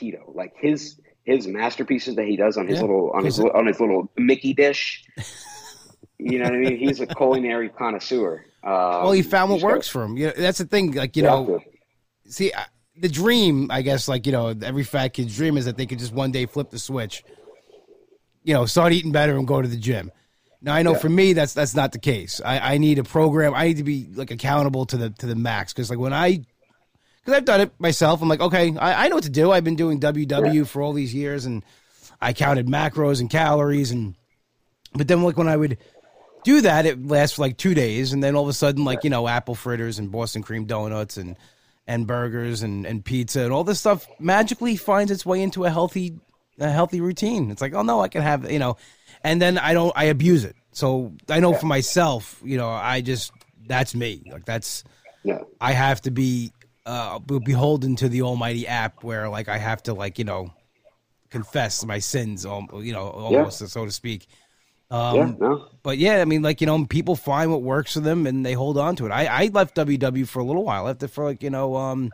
keto. 0.00 0.34
Like 0.34 0.54
his, 0.56 1.00
his 1.24 1.46
masterpieces 1.48 2.14
that 2.16 2.26
he 2.26 2.36
does 2.36 2.56
on 2.56 2.66
his 2.68 2.76
Yeah. 2.76 2.82
little, 2.82 3.10
on 3.10 3.24
his, 3.24 3.38
a- 3.38 3.52
on 3.52 3.66
his 3.66 3.80
little 3.80 4.10
Mickey 4.16 4.52
dish. 4.54 5.04
You 6.18 6.38
know 6.38 6.44
what 6.44 6.54
I 6.54 6.58
mean? 6.58 6.76
He's 6.78 7.00
a 7.00 7.06
culinary 7.06 7.70
connoisseur. 7.70 8.44
Um, 8.62 8.70
well, 8.72 9.12
he 9.12 9.22
found 9.22 9.50
what 9.50 9.60
got- 9.62 9.66
works 9.68 9.88
for 9.88 10.04
him. 10.04 10.16
You 10.16 10.26
know, 10.26 10.32
that's 10.36 10.58
the 10.58 10.66
thing. 10.66 10.92
Like, 10.92 11.16
you 11.16 11.22
know, 11.22 11.60
see, 12.26 12.52
I- 12.52 12.66
the 13.00 13.08
dream, 13.08 13.70
I 13.70 13.82
guess, 13.82 14.08
like, 14.08 14.26
you 14.26 14.32
know, 14.32 14.48
every 14.62 14.84
fat 14.84 15.08
kid's 15.14 15.34
dream 15.36 15.56
is 15.56 15.64
that 15.64 15.76
they 15.76 15.86
could 15.86 15.98
just 15.98 16.12
one 16.12 16.30
day 16.32 16.46
flip 16.46 16.70
the 16.70 16.78
switch, 16.78 17.24
you 18.44 18.54
know, 18.54 18.66
start 18.66 18.92
eating 18.92 19.12
better 19.12 19.36
and 19.36 19.46
go 19.46 19.60
to 19.62 19.68
the 19.68 19.76
gym. 19.76 20.10
Now, 20.62 20.74
I 20.74 20.82
know 20.82 20.92
Yeah. 20.92 20.98
for 20.98 21.08
me, 21.08 21.32
that's 21.32 21.54
that's 21.54 21.74
not 21.74 21.92
the 21.92 21.98
case. 21.98 22.40
I, 22.44 22.74
I 22.74 22.78
need 22.78 22.98
a 22.98 23.04
program. 23.04 23.54
I 23.54 23.68
need 23.68 23.78
to 23.78 23.84
be 23.84 24.06
like 24.14 24.30
accountable 24.30 24.84
to 24.86 24.96
the 24.98 25.10
to 25.10 25.26
the 25.26 25.34
max 25.34 25.72
because, 25.72 25.88
like, 25.88 25.98
when 25.98 26.12
I 26.12 26.42
because 27.20 27.34
I've 27.36 27.44
done 27.44 27.60
it 27.62 27.72
myself. 27.78 28.20
I'm 28.22 28.28
like, 28.28 28.40
okay, 28.40 28.76
I, 28.76 29.04
I 29.04 29.08
know 29.08 29.16
what 29.16 29.24
to 29.24 29.30
do. 29.30 29.50
I've 29.52 29.64
been 29.64 29.76
doing 29.76 30.00
WW 30.00 30.54
Yeah. 30.54 30.64
for 30.64 30.82
all 30.82 30.92
these 30.92 31.14
years, 31.14 31.46
and 31.46 31.62
I 32.20 32.32
counted 32.34 32.66
macros 32.66 33.20
and 33.20 33.30
calories, 33.30 33.90
and 33.90 34.14
but 34.94 35.08
then 35.08 35.22
like 35.22 35.36
when 35.38 35.48
I 35.48 35.56
would 35.56 35.78
do 36.44 36.60
that, 36.62 36.84
it 36.86 37.06
lasts 37.06 37.36
for 37.36 37.42
like 37.42 37.56
two 37.56 37.72
days, 37.74 38.12
and 38.12 38.22
then 38.22 38.34
all 38.36 38.42
of 38.42 38.48
a 38.50 38.52
sudden, 38.54 38.84
like 38.84 39.04
you 39.04 39.10
know, 39.10 39.28
apple 39.28 39.54
fritters 39.54 39.98
and 39.98 40.10
Boston 40.12 40.42
cream 40.42 40.66
donuts 40.66 41.16
and 41.16 41.36
and 41.90 42.06
burgers 42.06 42.62
and 42.62 42.86
and 42.86 43.04
pizza 43.04 43.40
and 43.40 43.52
all 43.52 43.64
this 43.64 43.80
stuff 43.80 44.06
magically 44.20 44.76
finds 44.76 45.10
its 45.10 45.26
way 45.26 45.42
into 45.42 45.64
a 45.64 45.70
healthy 45.70 46.20
a 46.60 46.70
healthy 46.70 47.00
routine. 47.00 47.50
It's 47.50 47.60
like, 47.60 47.74
oh 47.74 47.82
no, 47.82 48.00
I 48.00 48.06
can 48.06 48.22
have 48.22 48.48
you 48.50 48.60
know, 48.60 48.76
and 49.24 49.42
then 49.42 49.58
I 49.58 49.74
don't 49.74 49.92
I 49.96 50.04
abuse 50.04 50.44
it. 50.44 50.54
So 50.70 51.12
I 51.28 51.40
know 51.40 51.52
for 51.52 51.66
myself, 51.66 52.40
you 52.44 52.56
know, 52.56 52.68
I 52.70 53.00
just 53.00 53.32
that's 53.66 53.92
me. 53.96 54.22
Like 54.30 54.44
that's 54.44 54.84
Yeah. 55.24 55.40
I 55.60 55.72
have 55.72 56.00
to 56.02 56.12
be 56.12 56.52
uh 56.86 57.18
beholden 57.18 57.96
to 57.96 58.08
the 58.08 58.22
almighty 58.22 58.68
app 58.68 59.02
where 59.02 59.28
like 59.28 59.48
I 59.48 59.58
have 59.58 59.82
to 59.84 59.92
like, 59.92 60.16
you 60.20 60.24
know, 60.24 60.54
confess 61.28 61.84
my 61.84 61.98
sins, 61.98 62.44
you 62.44 62.92
know, 62.92 63.08
almost 63.08 63.66
so 63.68 63.84
to 63.84 63.90
speak. 63.90 64.28
Um, 64.90 65.16
yeah. 65.16 65.32
No. 65.38 65.68
But 65.82 65.98
yeah, 65.98 66.20
I 66.20 66.24
mean, 66.24 66.42
like 66.42 66.60
you 66.60 66.66
know, 66.66 66.84
people 66.84 67.16
find 67.16 67.50
what 67.50 67.62
works 67.62 67.94
for 67.94 68.00
them 68.00 68.26
and 68.26 68.44
they 68.44 68.54
hold 68.54 68.76
on 68.76 68.96
to 68.96 69.06
it. 69.06 69.10
I, 69.10 69.26
I 69.26 69.50
left 69.52 69.76
WW 69.76 70.26
for 70.26 70.40
a 70.40 70.44
little 70.44 70.64
while. 70.64 70.84
I 70.84 70.86
left 70.88 71.02
it 71.02 71.08
for 71.08 71.24
like 71.24 71.42
you 71.42 71.50
know, 71.50 71.76
um, 71.76 72.12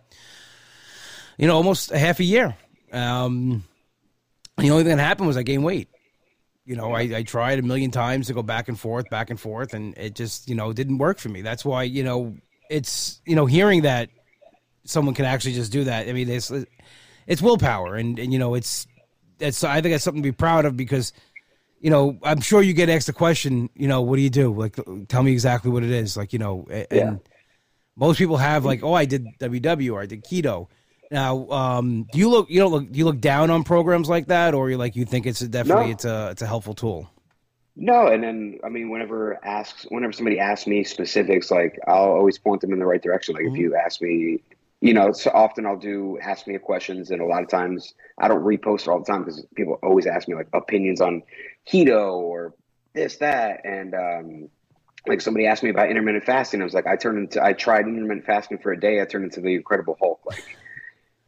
you 1.39 1.47
know, 1.47 1.57
almost 1.57 1.91
a 1.91 1.99
half 1.99 2.21
a 2.21 2.25
year. 2.25 2.57
Um, 2.93 3.65
the 4.59 4.71
only 4.71 4.85
thing 4.85 4.97
that 4.97 5.03
happened 5.03 5.27
was 5.27 5.37
I 5.37 5.43
gained 5.43 5.65
weight. 5.65 5.89
You 6.65 6.75
know, 6.75 6.93
I, 6.93 7.03
I 7.03 7.23
tried 7.23 7.61
a 7.61 7.63
million 7.63 7.93
times 7.93 8.27
to 8.27 8.35
go 8.35 8.43
back 8.43 8.69
and 8.69 8.79
forth, 8.79 9.09
back 9.09 9.31
and 9.31 9.39
forth, 9.39 9.73
and 9.73 9.97
it 9.97 10.17
just, 10.17 10.49
you 10.49 10.57
know, 10.57 10.73
didn't 10.73 10.99
work 10.99 11.19
for 11.19 11.29
me. 11.29 11.41
That's 11.41 11.65
why, 11.65 11.85
you 11.85 12.03
know, 12.03 12.35
it's, 12.69 13.21
you 13.25 13.37
know, 13.37 13.47
hearing 13.47 13.83
that 13.83 14.11
someone 14.83 15.15
can 15.15 15.27
actually 15.27 15.53
just 15.53 15.71
do 15.71 15.85
that. 15.85 16.09
I 16.09 16.13
mean, 16.13 16.29
it's, 16.29 16.51
it's 17.29 17.41
willpower, 17.41 17.95
and, 17.95 18.19
and 18.19 18.33
you 18.33 18.41
know, 18.41 18.57
it's, 18.57 18.89
it's, 19.39 19.63
I 19.63 19.81
think 19.81 19.95
that's 19.95 20.03
something 20.03 20.25
to 20.25 20.29
be 20.29 20.33
proud 20.33 20.65
of 20.65 20.77
because, 20.77 21.13
you 21.81 21.91
know, 21.91 22.19
I'm 22.23 22.41
sure 22.41 22.63
you 22.63 22.73
get 22.73 22.89
asked 22.89 23.07
the 23.07 23.13
question, 23.13 23.69
you 23.75 23.89
know, 23.89 24.03
what 24.03 24.17
do 24.17 24.23
you 24.23 24.31
do? 24.31 24.53
Like, 24.53 24.79
tell 25.09 25.23
me 25.23 25.33
exactly 25.33 25.71
what 25.71 25.83
it 25.83 25.91
is. 25.91 26.17
Like, 26.17 26.33
you 26.33 26.39
know, 26.39 26.67
and 26.91 26.91
Yeah. 26.91 27.17
most 27.97 28.19
people 28.19 28.39
have 28.39 28.65
like, 28.65 28.83
oh, 28.83 28.95
I 28.95 29.05
did 29.07 29.39
WW 29.39 29.95
or 29.95 30.03
I 30.03 30.07
did 30.07 30.25
keto. 30.25 30.69
Now, 31.11 31.49
um, 31.51 32.05
do 32.05 32.19
you 32.19 32.29
look, 32.29 32.51
you 32.51 32.61
don't 32.61 32.73
look, 32.73 32.91
do 32.91 32.99
you 32.99 33.05
look 33.05 33.21
down 33.21 33.51
on 33.51 33.65
programs 33.65 34.09
like 34.09 34.29
that, 34.29 34.55
or 34.55 34.71
you 34.71 34.77
like, 34.79 34.97
you 34.97 35.05
think 35.05 35.27
it's 35.27 35.41
a, 35.43 35.49
definitely 35.49 35.91
No. 35.91 35.93
it's 35.93 36.05
a, 36.05 36.31
it's 36.31 36.43
a 36.43 36.47
helpful 36.47 36.75
tool. 36.75 37.11
No, 37.77 38.07
and 38.07 38.23
then 38.23 38.59
I 38.65 38.71
mean, 38.71 38.89
whenever 38.89 39.39
asks, 39.45 39.85
whenever 39.91 40.13
somebody 40.13 40.39
asks 40.39 40.67
me 40.67 40.83
specifics, 40.83 41.51
like 41.51 41.79
I'll 41.87 42.11
always 42.13 42.39
point 42.39 42.63
them 42.63 42.73
in 42.73 42.79
the 42.79 42.87
right 42.87 43.03
direction. 43.03 43.35
Like 43.35 43.45
Mhm. 43.45 43.53
if 43.53 43.57
you 43.59 43.77
ask 43.77 44.01
me, 44.01 44.43
you 44.81 44.95
know, 44.95 45.13
so 45.13 45.31
often 45.35 45.67
I'll 45.67 45.77
do 45.77 46.19
ask 46.23 46.47
me 46.47 46.57
questions, 46.59 47.11
and 47.11 47.21
a 47.21 47.27
lot 47.27 47.43
of 47.43 47.49
times 47.51 47.93
I 48.19 48.29
don't 48.29 48.43
repost 48.43 48.89
all 48.89 48.99
the 49.01 49.05
time 49.05 49.25
because 49.25 49.45
people 49.55 49.79
always 49.83 50.07
ask 50.07 50.27
me 50.27 50.35
like 50.35 50.49
opinions 50.55 51.03
on 51.03 51.23
keto 51.71 52.13
or 52.15 52.55
this 52.95 53.17
that, 53.19 53.65
and 53.65 53.95
um, 53.95 54.49
like 55.07 55.21
somebody 55.21 55.47
asked 55.47 55.63
me 55.63 55.71
about 55.71 55.91
intermittent 55.91 56.25
fasting. 56.25 56.61
I 56.61 56.65
was 56.65 56.75
like, 56.75 56.87
I 56.87 56.97
turned 56.97 57.19
into, 57.19 57.45
I 57.45 57.53
tried 57.53 57.87
intermittent 57.87 58.25
fasting 58.27 58.59
for 58.59 58.73
a 58.73 58.81
day. 58.81 59.01
I 59.01 59.05
turned 59.05 59.25
into 59.25 59.41
the 59.41 59.55
Incredible 59.55 59.97
Hulk. 60.01 60.21
Like 60.25 60.45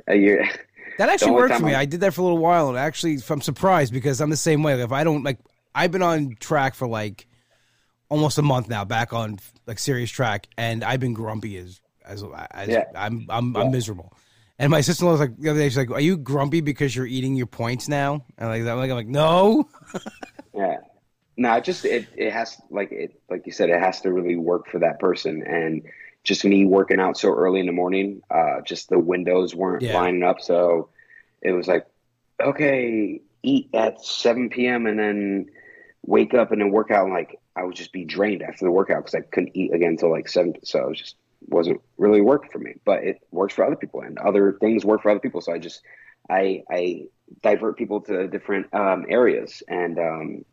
a 0.06 0.14
year. 0.16 0.48
That 0.96 1.10
actually 1.10 1.30
worked 1.30 1.54
for 1.54 1.64
me. 1.64 1.74
I- 1.74 1.82
I 1.82 1.84
did 1.84 2.00
that 2.00 2.12
for 2.12 2.22
a 2.22 2.24
little 2.24 2.38
while, 2.38 2.70
and 2.70 2.76
actually, 2.76 3.18
I'm 3.30 3.40
surprised 3.40 3.92
because 3.92 4.20
I'm 4.20 4.30
the 4.30 4.36
same 4.36 4.64
way. 4.64 4.82
If 4.82 4.90
I 4.90 5.04
don't 5.04 5.22
like, 5.22 5.38
I've 5.72 5.92
been 5.92 6.02
on 6.02 6.34
track 6.40 6.74
for 6.74 6.88
like 6.88 7.28
almost 8.08 8.36
a 8.38 8.42
month 8.42 8.68
now, 8.68 8.84
back 8.84 9.12
on 9.12 9.38
like 9.64 9.78
serious 9.78 10.10
track, 10.10 10.48
and 10.56 10.82
I've 10.82 10.98
been 10.98 11.14
grumpy 11.14 11.56
as 11.56 11.80
as, 12.04 12.24
as 12.50 12.68
Yeah. 12.68 12.86
I'm 12.96 13.26
I'm, 13.28 13.54
Yeah. 13.54 13.60
I'm 13.60 13.70
miserable. 13.70 14.12
And 14.58 14.70
my 14.70 14.80
sister 14.80 15.04
in 15.04 15.06
law 15.06 15.12
was 15.12 15.20
like 15.20 15.36
the 15.38 15.50
other 15.50 15.60
day, 15.60 15.68
she's 15.68 15.76
like, 15.76 15.90
"Are 15.90 16.00
you 16.00 16.16
grumpy 16.16 16.60
because 16.60 16.94
you're 16.96 17.06
eating 17.06 17.36
your 17.36 17.46
points 17.46 17.88
now?" 17.88 18.24
And 18.38 18.48
like, 18.48 18.62
I'm 18.62 18.78
like, 18.78 18.90
I'm 18.90 18.96
like, 18.96 19.06
no. 19.06 19.68
Yeah. 20.54 20.78
No, 21.36 21.54
it 21.54 21.62
just 21.62 21.84
it 21.84 22.08
it 22.16 22.32
has 22.32 22.60
like 22.68 22.90
it 22.90 23.20
like 23.30 23.46
you 23.46 23.52
said, 23.52 23.70
it 23.70 23.78
has 23.78 24.00
to 24.00 24.12
really 24.12 24.34
work 24.34 24.66
for 24.68 24.80
that 24.80 24.98
person. 24.98 25.44
And 25.46 25.82
just 26.24 26.44
me 26.44 26.64
working 26.64 26.98
out 26.98 27.16
so 27.16 27.32
early 27.32 27.60
in 27.60 27.66
the 27.66 27.72
morning, 27.72 28.22
uh, 28.28 28.60
just 28.62 28.88
the 28.88 28.98
windows 28.98 29.54
weren't 29.54 29.82
Yeah. 29.82 29.94
lining 29.94 30.24
up. 30.24 30.40
So 30.40 30.88
it 31.40 31.52
was 31.52 31.68
like, 31.68 31.86
okay, 32.42 33.20
eat 33.44 33.68
at 33.72 34.04
seven 34.04 34.50
PM 34.50 34.86
and 34.86 34.98
then 34.98 35.46
wake 36.04 36.34
up 36.34 36.50
and 36.50 36.60
then 36.60 36.70
work 36.72 36.90
out. 36.90 37.04
And 37.04 37.14
like 37.14 37.38
I 37.54 37.62
would 37.62 37.76
just 37.76 37.92
be 37.92 38.04
drained 38.04 38.42
after 38.42 38.64
the 38.64 38.72
workout 38.72 39.04
because 39.04 39.14
I 39.14 39.20
couldn't 39.20 39.56
eat 39.56 39.72
again 39.72 39.90
until 39.90 40.10
like 40.10 40.28
seven. 40.28 40.54
So 40.64 40.80
I 40.80 40.86
was 40.86 40.98
just 40.98 41.14
wasn't 41.46 41.80
really 41.96 42.20
working 42.20 42.50
for 42.50 42.58
me. 42.58 42.74
But 42.84 43.04
it 43.04 43.20
works 43.30 43.54
for 43.54 43.64
other 43.64 43.76
people 43.76 44.00
and 44.00 44.18
other 44.18 44.56
things 44.60 44.84
work 44.84 45.02
for 45.02 45.10
other 45.10 45.20
people. 45.20 45.40
So 45.40 45.52
I 45.52 45.58
just 45.58 45.82
I 46.28 46.62
I 46.70 47.04
divert 47.42 47.76
people 47.76 48.00
to 48.02 48.28
different 48.28 48.72
um, 48.74 49.06
areas 49.08 49.62
and 49.68 49.98
um, 49.98 50.44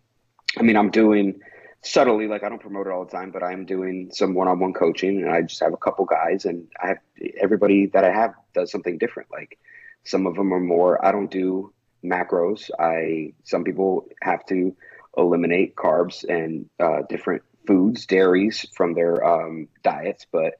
I 0.57 0.61
mean, 0.61 0.77
I'm 0.77 0.89
doing 0.89 1.41
subtly, 1.81 2.27
like 2.27 2.43
I 2.43 2.49
don't 2.49 2.61
promote 2.61 2.87
it 2.87 2.91
all 2.91 3.05
the 3.05 3.11
time, 3.11 3.31
but 3.31 3.43
I'm 3.43 3.65
doing 3.65 4.09
some 4.11 4.33
one-on-one 4.33 4.73
coaching, 4.73 5.21
and 5.21 5.29
I 5.29 5.41
just 5.41 5.61
have 5.61 5.73
a 5.73 5.77
couple 5.77 6.05
guys, 6.05 6.45
and 6.45 6.67
I 6.81 6.87
have 6.89 6.97
everybody 7.39 7.87
that 7.87 8.03
I 8.03 8.11
have 8.11 8.33
does 8.53 8.71
something 8.71 8.97
different. 8.97 9.31
Like 9.31 9.57
some 10.03 10.25
of 10.25 10.35
them 10.35 10.53
are 10.53 10.59
more. 10.59 11.03
I 11.05 11.11
don't 11.11 11.31
do 11.31 11.73
macros. 12.03 12.69
I 12.79 13.33
some 13.43 13.63
people 13.63 14.07
have 14.21 14.45
to 14.47 14.75
eliminate 15.17 15.75
carbs 15.75 16.23
and 16.27 16.69
uh, 16.79 17.01
different 17.09 17.43
foods, 17.67 18.05
dairies 18.05 18.65
from 18.73 18.93
their 18.93 19.25
um, 19.25 19.67
diets, 19.83 20.25
but 20.31 20.55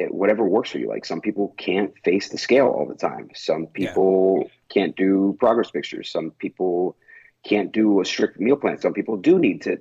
it, 0.00 0.14
whatever 0.14 0.44
works 0.44 0.70
for 0.70 0.78
you. 0.78 0.88
Like 0.88 1.04
some 1.04 1.20
people 1.20 1.54
can't 1.56 1.92
face 2.04 2.28
the 2.28 2.38
scale 2.38 2.66
all 2.68 2.86
the 2.86 2.94
time. 2.94 3.30
Some 3.34 3.62
Yeah. 3.62 3.68
people 3.88 4.50
can't 4.68 4.94
do 4.96 5.36
progress 5.38 5.70
pictures. 5.70 6.10
Some 6.10 6.30
people 6.32 6.96
can't 7.44 7.72
do 7.72 8.00
a 8.00 8.04
strict 8.04 8.40
meal 8.40 8.56
plan. 8.56 8.78
Some 8.78 8.92
people 8.92 9.16
do 9.16 9.38
need 9.38 9.62
to 9.62 9.78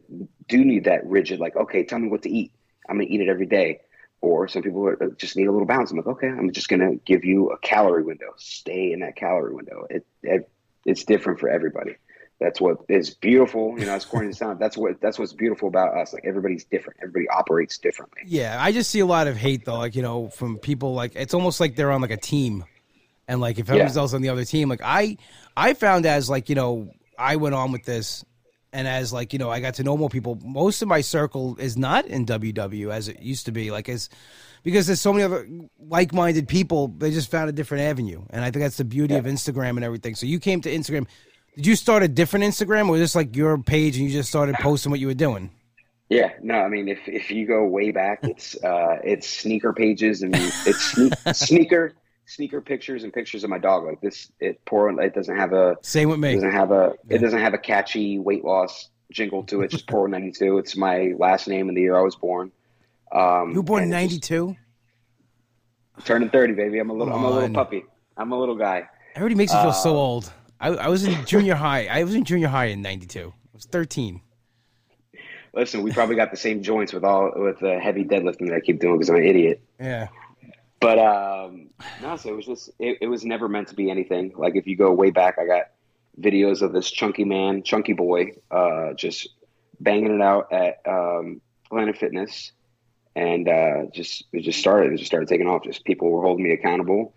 do 0.47 0.63
need 0.63 0.83
that 0.85 1.05
rigid, 1.05 1.39
like, 1.39 1.55
okay, 1.55 1.83
tell 1.83 1.99
me 1.99 2.07
what 2.07 2.21
to 2.23 2.29
eat. 2.29 2.51
I'm 2.87 2.97
gonna 2.97 3.07
eat 3.09 3.21
it 3.21 3.29
every 3.29 3.47
day. 3.47 3.81
Or 4.21 4.47
some 4.47 4.61
people 4.61 4.87
are, 4.87 5.01
uh, 5.03 5.09
just 5.17 5.35
need 5.35 5.47
a 5.47 5.51
little 5.51 5.67
balance. 5.67 5.91
I'm 5.91 5.97
like, 5.97 6.07
okay, 6.07 6.27
I'm 6.27 6.51
just 6.51 6.69
gonna 6.69 6.95
give 7.05 7.25
you 7.25 7.49
a 7.51 7.57
calorie 7.59 8.03
window. 8.03 8.33
Stay 8.37 8.91
in 8.91 8.99
that 8.99 9.15
calorie 9.15 9.53
window. 9.53 9.87
It, 9.89 10.05
it 10.23 10.49
it's 10.85 11.03
different 11.03 11.39
for 11.39 11.49
everybody. 11.49 11.95
That's 12.39 12.59
what 12.59 12.77
is 12.89 13.11
beautiful. 13.11 13.79
You 13.79 13.85
know, 13.85 13.93
as 13.93 14.03
corny 14.03 14.27
as 14.27 14.35
it 14.35 14.39
sounds, 14.39 14.59
that's 14.59 14.75
what 14.75 14.99
that's 14.99 15.17
what's 15.17 15.31
beautiful 15.31 15.69
about 15.69 15.97
us. 15.97 16.13
Like 16.13 16.25
everybody's 16.25 16.65
different. 16.65 16.99
Everybody 17.01 17.29
operates 17.29 17.77
differently. 17.77 18.21
Yeah, 18.25 18.57
I 18.59 18.73
just 18.73 18.89
see 18.89 18.99
a 18.99 19.05
lot 19.05 19.27
of 19.27 19.37
hate 19.37 19.63
though, 19.65 19.77
like 19.77 19.95
you 19.95 20.01
know, 20.01 20.27
from 20.29 20.57
people 20.57 20.93
like 20.93 21.13
it's 21.15 21.33
almost 21.33 21.59
like 21.61 21.75
they're 21.77 21.91
on 21.91 22.01
like 22.01 22.11
a 22.11 22.17
team, 22.17 22.65
and 23.27 23.39
like 23.39 23.57
if 23.57 23.69
everyone's 23.69 23.95
Yeah. 23.95 24.01
else 24.01 24.13
on 24.13 24.21
the 24.21 24.29
other 24.29 24.43
team, 24.43 24.67
like 24.67 24.81
I, 24.83 25.17
I 25.55 25.73
found 25.75 26.05
as 26.05 26.29
like 26.29 26.49
you 26.49 26.55
know, 26.55 26.91
I 27.17 27.37
went 27.37 27.55
on 27.55 27.71
with 27.71 27.85
this, 27.85 28.25
and 28.73 28.85
as 28.85 29.13
like 29.13 29.31
you 29.31 29.39
know, 29.39 29.49
I 29.49 29.61
got 29.61 29.75
to 29.75 29.83
know 29.83 29.95
more 29.95 30.09
people. 30.09 30.37
Most 30.43 30.81
of 30.81 30.89
my 30.89 30.99
circle 30.99 31.55
is 31.57 31.77
not 31.77 32.05
in 32.05 32.25
WW 32.25 32.91
as 32.91 33.07
it 33.07 33.21
used 33.21 33.45
to 33.45 33.53
be, 33.53 33.71
like 33.71 33.87
as 33.87 34.09
because 34.61 34.87
there's 34.87 34.99
so 34.99 35.13
many 35.13 35.23
other 35.23 35.47
like-minded 35.79 36.49
people. 36.49 36.89
They 36.89 37.11
just 37.11 37.31
found 37.31 37.49
a 37.49 37.53
different 37.53 37.83
avenue, 37.85 38.23
and 38.29 38.43
I 38.43 38.51
think 38.51 38.63
that's 38.65 38.75
the 38.77 38.83
beauty 38.83 39.15
of 39.15 39.23
Instagram 39.23 39.77
and 39.77 39.85
everything. 39.85 40.15
So 40.15 40.25
you 40.25 40.39
came 40.39 40.59
to 40.61 40.69
Instagram. 40.69 41.07
Did 41.55 41.65
you 41.67 41.75
start 41.75 42.03
a 42.03 42.07
different 42.07 42.45
Instagram, 42.45 42.87
or 42.87 42.91
was 42.93 43.01
this 43.01 43.15
like 43.15 43.35
your 43.35 43.57
page 43.57 43.97
and 43.97 44.05
you 44.05 44.11
just 44.11 44.29
started 44.29 44.55
posting 44.55 44.89
what 44.91 44.99
you 44.99 45.07
were 45.07 45.13
doing? 45.13 45.49
Yeah, 46.09 46.33
no, 46.43 46.55
I 46.55 46.67
mean, 46.67 46.87
if 46.87 46.99
if 47.07 47.31
you 47.31 47.47
go 47.47 47.65
way 47.65 47.91
back, 47.91 48.19
it's 48.23 48.55
uh, 48.63 48.99
it's 49.03 49.27
sneaker 49.27 49.73
pages 49.73 50.21
and 50.21 50.35
it's 50.35 50.93
sne- 50.93 51.35
sneaker 51.35 51.93
sneaker 52.27 52.59
pictures 52.61 53.03
and 53.03 53.13
pictures 53.13 53.43
of 53.43 53.49
my 53.49 53.57
dog. 53.57 53.85
Like 53.85 54.01
this, 54.01 54.31
it 54.39 54.63
poor. 54.65 54.89
It 55.01 55.15
doesn't 55.15 55.35
have 55.35 55.53
a 55.53 55.77
Same 55.81 56.09
with 56.09 56.17
it 56.17 56.21
me. 56.21 56.33
doesn't 56.35 56.51
have 56.51 56.71
a 56.71 56.93
it 57.09 57.19
doesn't 57.19 57.39
have 57.39 57.53
a 57.53 57.57
catchy 57.57 58.19
weight 58.19 58.43
loss 58.45 58.89
jingle 59.11 59.43
to 59.45 59.61
it. 59.61 59.71
Just 59.71 59.87
poor 59.87 60.07
ninety 60.07 60.31
two. 60.31 60.57
It's 60.59 60.75
my 60.77 61.13
last 61.17 61.47
name 61.47 61.69
and 61.69 61.77
the 61.77 61.81
year 61.81 61.95
I 61.97 62.01
was 62.01 62.15
born. 62.15 62.51
Um, 63.11 63.51
You 63.51 63.57
were 63.57 63.63
born 63.63 63.83
it's 63.83 63.91
'92. 63.91 64.55
Turning 66.03 66.29
thirty, 66.29 66.53
baby. 66.53 66.77
I'm 66.79 66.89
a 66.89 66.93
little. 66.93 67.13
I'm 67.13 67.23
a 67.23 67.29
little 67.31 67.49
puppy. 67.49 67.83
I'm 68.17 68.31
a 68.31 68.37
little 68.39 68.55
guy. 68.55 68.87
Everybody 69.15 69.35
makes 69.35 69.53
me 69.53 69.61
feel 69.61 69.73
so 69.73 69.91
Uh, 69.95 69.99
old. 69.99 70.33
I, 70.59 70.69
I 70.69 70.87
was 70.87 71.05
in 71.05 71.25
junior 71.25 71.55
high. 71.55 71.87
I 71.87 72.03
was 72.03 72.15
in 72.15 72.23
junior 72.23 72.47
high 72.47 72.65
in 72.65 72.81
'92. 72.81 73.33
I 73.33 73.49
was 73.53 73.65
13. 73.65 74.21
Listen, 75.53 75.83
we 75.83 75.91
probably 75.91 76.15
got 76.15 76.31
the 76.31 76.37
same 76.37 76.61
joints 76.61 76.91
with 76.91 77.03
all 77.03 77.31
with 77.35 77.59
the 77.59 77.79
heavy 77.79 78.03
deadlifting 78.03 78.47
that 78.49 78.55
I 78.55 78.59
keep 78.59 78.79
doing 78.79 78.95
because 78.95 79.09
I'm 79.09 79.15
an 79.15 79.23
idiot. 79.23 79.61
Yeah. 79.79 80.09
But 80.79 80.99
um, 80.99 81.69
no, 82.01 82.17
so 82.17 82.29
it 82.29 82.35
was 82.35 82.45
just 82.45 82.69
it, 82.79 82.97
it 83.01 83.07
was 83.07 83.23
never 83.25 83.47
meant 83.47 83.69
to 83.69 83.75
be 83.75 83.89
anything. 83.89 84.33
Like 84.35 84.55
if 84.55 84.67
you 84.67 84.75
go 84.75 84.91
way 84.91 85.11
back, 85.11 85.37
I 85.39 85.45
got 85.45 85.71
videos 86.19 86.61
of 86.61 86.73
this 86.73 86.91
chunky 86.91 87.23
man, 87.23 87.63
chunky 87.63 87.93
boy, 87.93 88.33
uh, 88.51 88.93
just 88.93 89.29
banging 89.79 90.13
it 90.13 90.21
out 90.21 90.51
at 90.51 90.81
um, 90.87 91.41
Planet 91.69 91.97
Fitness, 91.97 92.51
and 93.15 93.47
uh, 93.47 93.83
just 93.93 94.25
it 94.33 94.41
just 94.41 94.59
started. 94.59 94.93
It 94.93 94.97
just 94.97 95.07
started 95.07 95.29
taking 95.29 95.47
off. 95.47 95.63
Just 95.63 95.85
people 95.85 96.11
were 96.11 96.21
holding 96.21 96.43
me 96.43 96.51
accountable. 96.51 97.13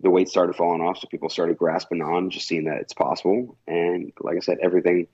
The 0.00 0.10
weight 0.10 0.28
started 0.28 0.54
falling 0.54 0.80
off, 0.80 0.98
so 0.98 1.08
people 1.08 1.28
started 1.28 1.58
grasping 1.58 2.02
on, 2.02 2.30
just 2.30 2.46
seeing 2.46 2.64
that 2.64 2.78
it's 2.80 2.92
possible. 2.92 3.56
And 3.66 4.12
like 4.20 4.36
I 4.36 4.40
said, 4.40 4.58
everything 4.62 5.08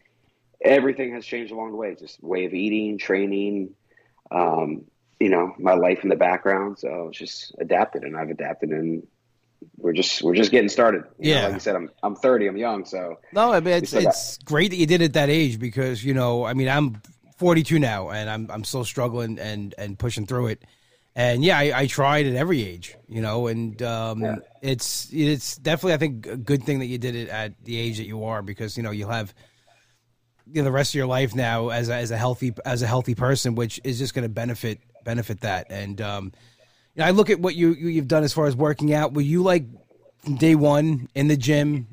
everything 0.60 1.12
has 1.14 1.24
changed 1.26 1.52
along 1.52 1.70
the 1.70 1.76
way. 1.76 1.94
Just 1.94 2.22
way 2.22 2.44
of 2.46 2.54
eating, 2.54 2.96
training, 2.98 3.74
um, 4.30 4.84
you 5.20 5.28
know, 5.28 5.54
my 5.58 5.74
life 5.74 6.02
in 6.02 6.08
the 6.08 6.16
background. 6.16 6.78
So 6.78 7.08
it's 7.08 7.18
just 7.18 7.54
adapted, 7.58 8.02
and 8.02 8.16
I've 8.16 8.30
adapted, 8.30 8.70
and 8.70 9.06
we're 9.78 9.92
just 9.92 10.22
we're 10.22 10.34
just 10.34 10.50
getting 10.50 10.68
started. 10.68 11.04
You 11.18 11.34
know, 11.34 11.40
Yeah. 11.40 11.44
like 11.46 11.54
you 11.54 11.60
said, 11.60 11.76
I'm 11.76 11.90
I'm 12.02 12.16
30, 12.16 12.46
I'm 12.48 12.56
young, 12.56 12.84
so 12.84 13.18
No, 13.32 13.52
I 13.52 13.60
mean 13.60 13.74
it's 13.74 13.88
still 13.88 14.02
got- 14.02 14.10
it's 14.10 14.38
great 14.38 14.70
that 14.70 14.76
you 14.76 14.86
did 14.86 15.00
it 15.00 15.06
at 15.06 15.12
that 15.14 15.30
age 15.30 15.58
because 15.58 16.04
you 16.04 16.12
know 16.14 16.44
I 16.44 16.52
mean 16.54 16.68
I'm 16.68 17.00
42 17.38 17.78
now 17.78 18.10
and 18.10 18.28
I'm 18.28 18.50
I'm 18.50 18.64
still 18.64 18.84
struggling 18.84 19.38
and 19.38 19.74
and 19.78 19.98
pushing 19.98 20.26
through 20.26 20.48
it. 20.48 20.62
And 21.16 21.44
yeah, 21.44 21.58
I, 21.58 21.80
I 21.82 21.86
tried 21.86 22.26
at 22.26 22.34
every 22.34 22.62
age, 22.64 22.96
you 23.08 23.22
know, 23.22 23.46
and 23.46 23.80
um, 23.82 24.22
Yeah. 24.22 24.36
it's 24.62 25.08
it's 25.12 25.56
definitely 25.56 25.94
I 25.94 25.98
think 25.98 26.26
a 26.26 26.36
good 26.36 26.64
thing 26.64 26.80
that 26.80 26.86
you 26.86 26.98
did 26.98 27.14
it 27.14 27.28
at 27.28 27.52
the 27.64 27.76
age 27.78 27.98
that 27.98 28.06
you 28.06 28.24
are 28.24 28.42
because 28.42 28.76
you 28.76 28.82
know 28.82 28.90
you'll 28.90 29.10
have 29.10 29.32
you 30.46 30.60
know 30.60 30.64
the 30.64 30.72
rest 30.72 30.90
of 30.90 30.96
your 30.96 31.06
life 31.06 31.32
now 31.34 31.68
as 31.68 31.88
a, 31.88 31.94
as 31.94 32.10
a 32.10 32.16
healthy 32.16 32.52
as 32.64 32.82
a 32.82 32.86
healthy 32.88 33.14
person, 33.14 33.54
which 33.54 33.80
is 33.84 33.98
just 33.98 34.12
going 34.12 34.24
to 34.24 34.28
benefit 34.28 34.80
benefit 35.04 35.40
that. 35.42 35.68
And 35.70 36.00
um, 36.00 36.32
you 36.96 37.00
know, 37.00 37.04
I 37.06 37.10
look 37.10 37.30
at 37.30 37.38
what 37.38 37.54
you, 37.54 37.74
you 37.74 37.88
you've 37.88 38.08
done 38.08 38.24
as 38.24 38.32
far 38.32 38.46
as 38.46 38.56
working 38.56 38.92
out. 38.92 39.14
Were 39.14 39.20
you 39.20 39.42
like 39.44 39.66
day 40.38 40.56
one 40.56 41.08
in 41.14 41.28
the 41.28 41.36
gym, 41.36 41.86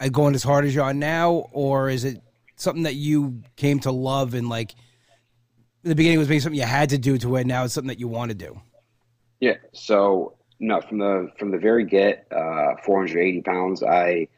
uh, 0.00 0.08
going 0.08 0.34
as 0.34 0.42
hard 0.42 0.64
as 0.64 0.74
you 0.74 0.82
are 0.82 0.94
now, 0.94 1.30
or 1.52 1.90
is 1.90 2.04
it 2.04 2.22
something 2.56 2.84
that 2.84 2.94
you 2.94 3.42
came 3.56 3.80
to 3.80 3.90
love 3.92 4.32
and 4.32 4.48
like? 4.48 4.74
The 5.82 5.94
beginning, 5.94 6.18
was 6.18 6.28
maybe 6.28 6.40
something 6.40 6.60
you 6.60 6.66
had 6.66 6.90
to 6.90 6.98
do 6.98 7.16
to 7.18 7.28
where 7.28 7.44
now 7.44 7.64
it's 7.64 7.74
something 7.74 7.88
that 7.88 7.98
you 7.98 8.08
want 8.08 8.30
to 8.30 8.34
do. 8.34 8.60
Yeah. 9.40 9.54
So 9.72 10.36
no, 10.58 10.80
from 10.82 10.98
the 10.98 11.30
from 11.38 11.50
the 11.50 11.58
very 11.58 11.84
get, 11.84 12.26
uh, 12.30 12.76
480 12.84 13.42
pounds. 13.42 13.82
I 13.82 14.28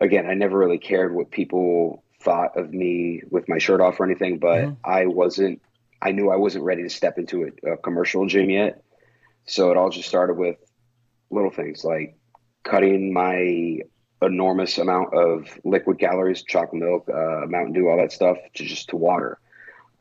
again, 0.00 0.26
I 0.26 0.34
never 0.34 0.58
really 0.58 0.78
cared 0.78 1.14
what 1.14 1.30
people 1.30 2.02
thought 2.20 2.56
of 2.56 2.72
me 2.72 3.22
with 3.30 3.48
my 3.48 3.58
shirt 3.58 3.80
off 3.80 4.00
or 4.00 4.04
anything, 4.04 4.38
but 4.38 4.64
mm-hmm. 4.64 4.74
I 4.84 5.06
wasn't. 5.06 5.62
I 6.02 6.12
knew 6.12 6.30
I 6.30 6.36
wasn't 6.36 6.64
ready 6.64 6.82
to 6.82 6.90
step 6.90 7.18
into 7.18 7.50
a, 7.64 7.72
a 7.72 7.76
commercial 7.78 8.26
gym 8.26 8.50
yet, 8.50 8.82
so 9.46 9.70
it 9.70 9.76
all 9.76 9.90
just 9.90 10.08
started 10.08 10.34
with 10.34 10.56
little 11.30 11.50
things 11.50 11.84
like 11.84 12.16
cutting 12.64 13.12
my 13.12 13.80
enormous 14.22 14.78
amount 14.78 15.14
of 15.14 15.58
liquid 15.64 15.98
calories, 15.98 16.42
chocolate 16.42 16.82
milk, 16.82 17.08
uh, 17.08 17.46
Mountain 17.46 17.74
Dew, 17.74 17.88
all 17.88 17.98
that 17.98 18.12
stuff, 18.12 18.38
to 18.54 18.64
just 18.64 18.88
to 18.88 18.96
water. 18.96 19.38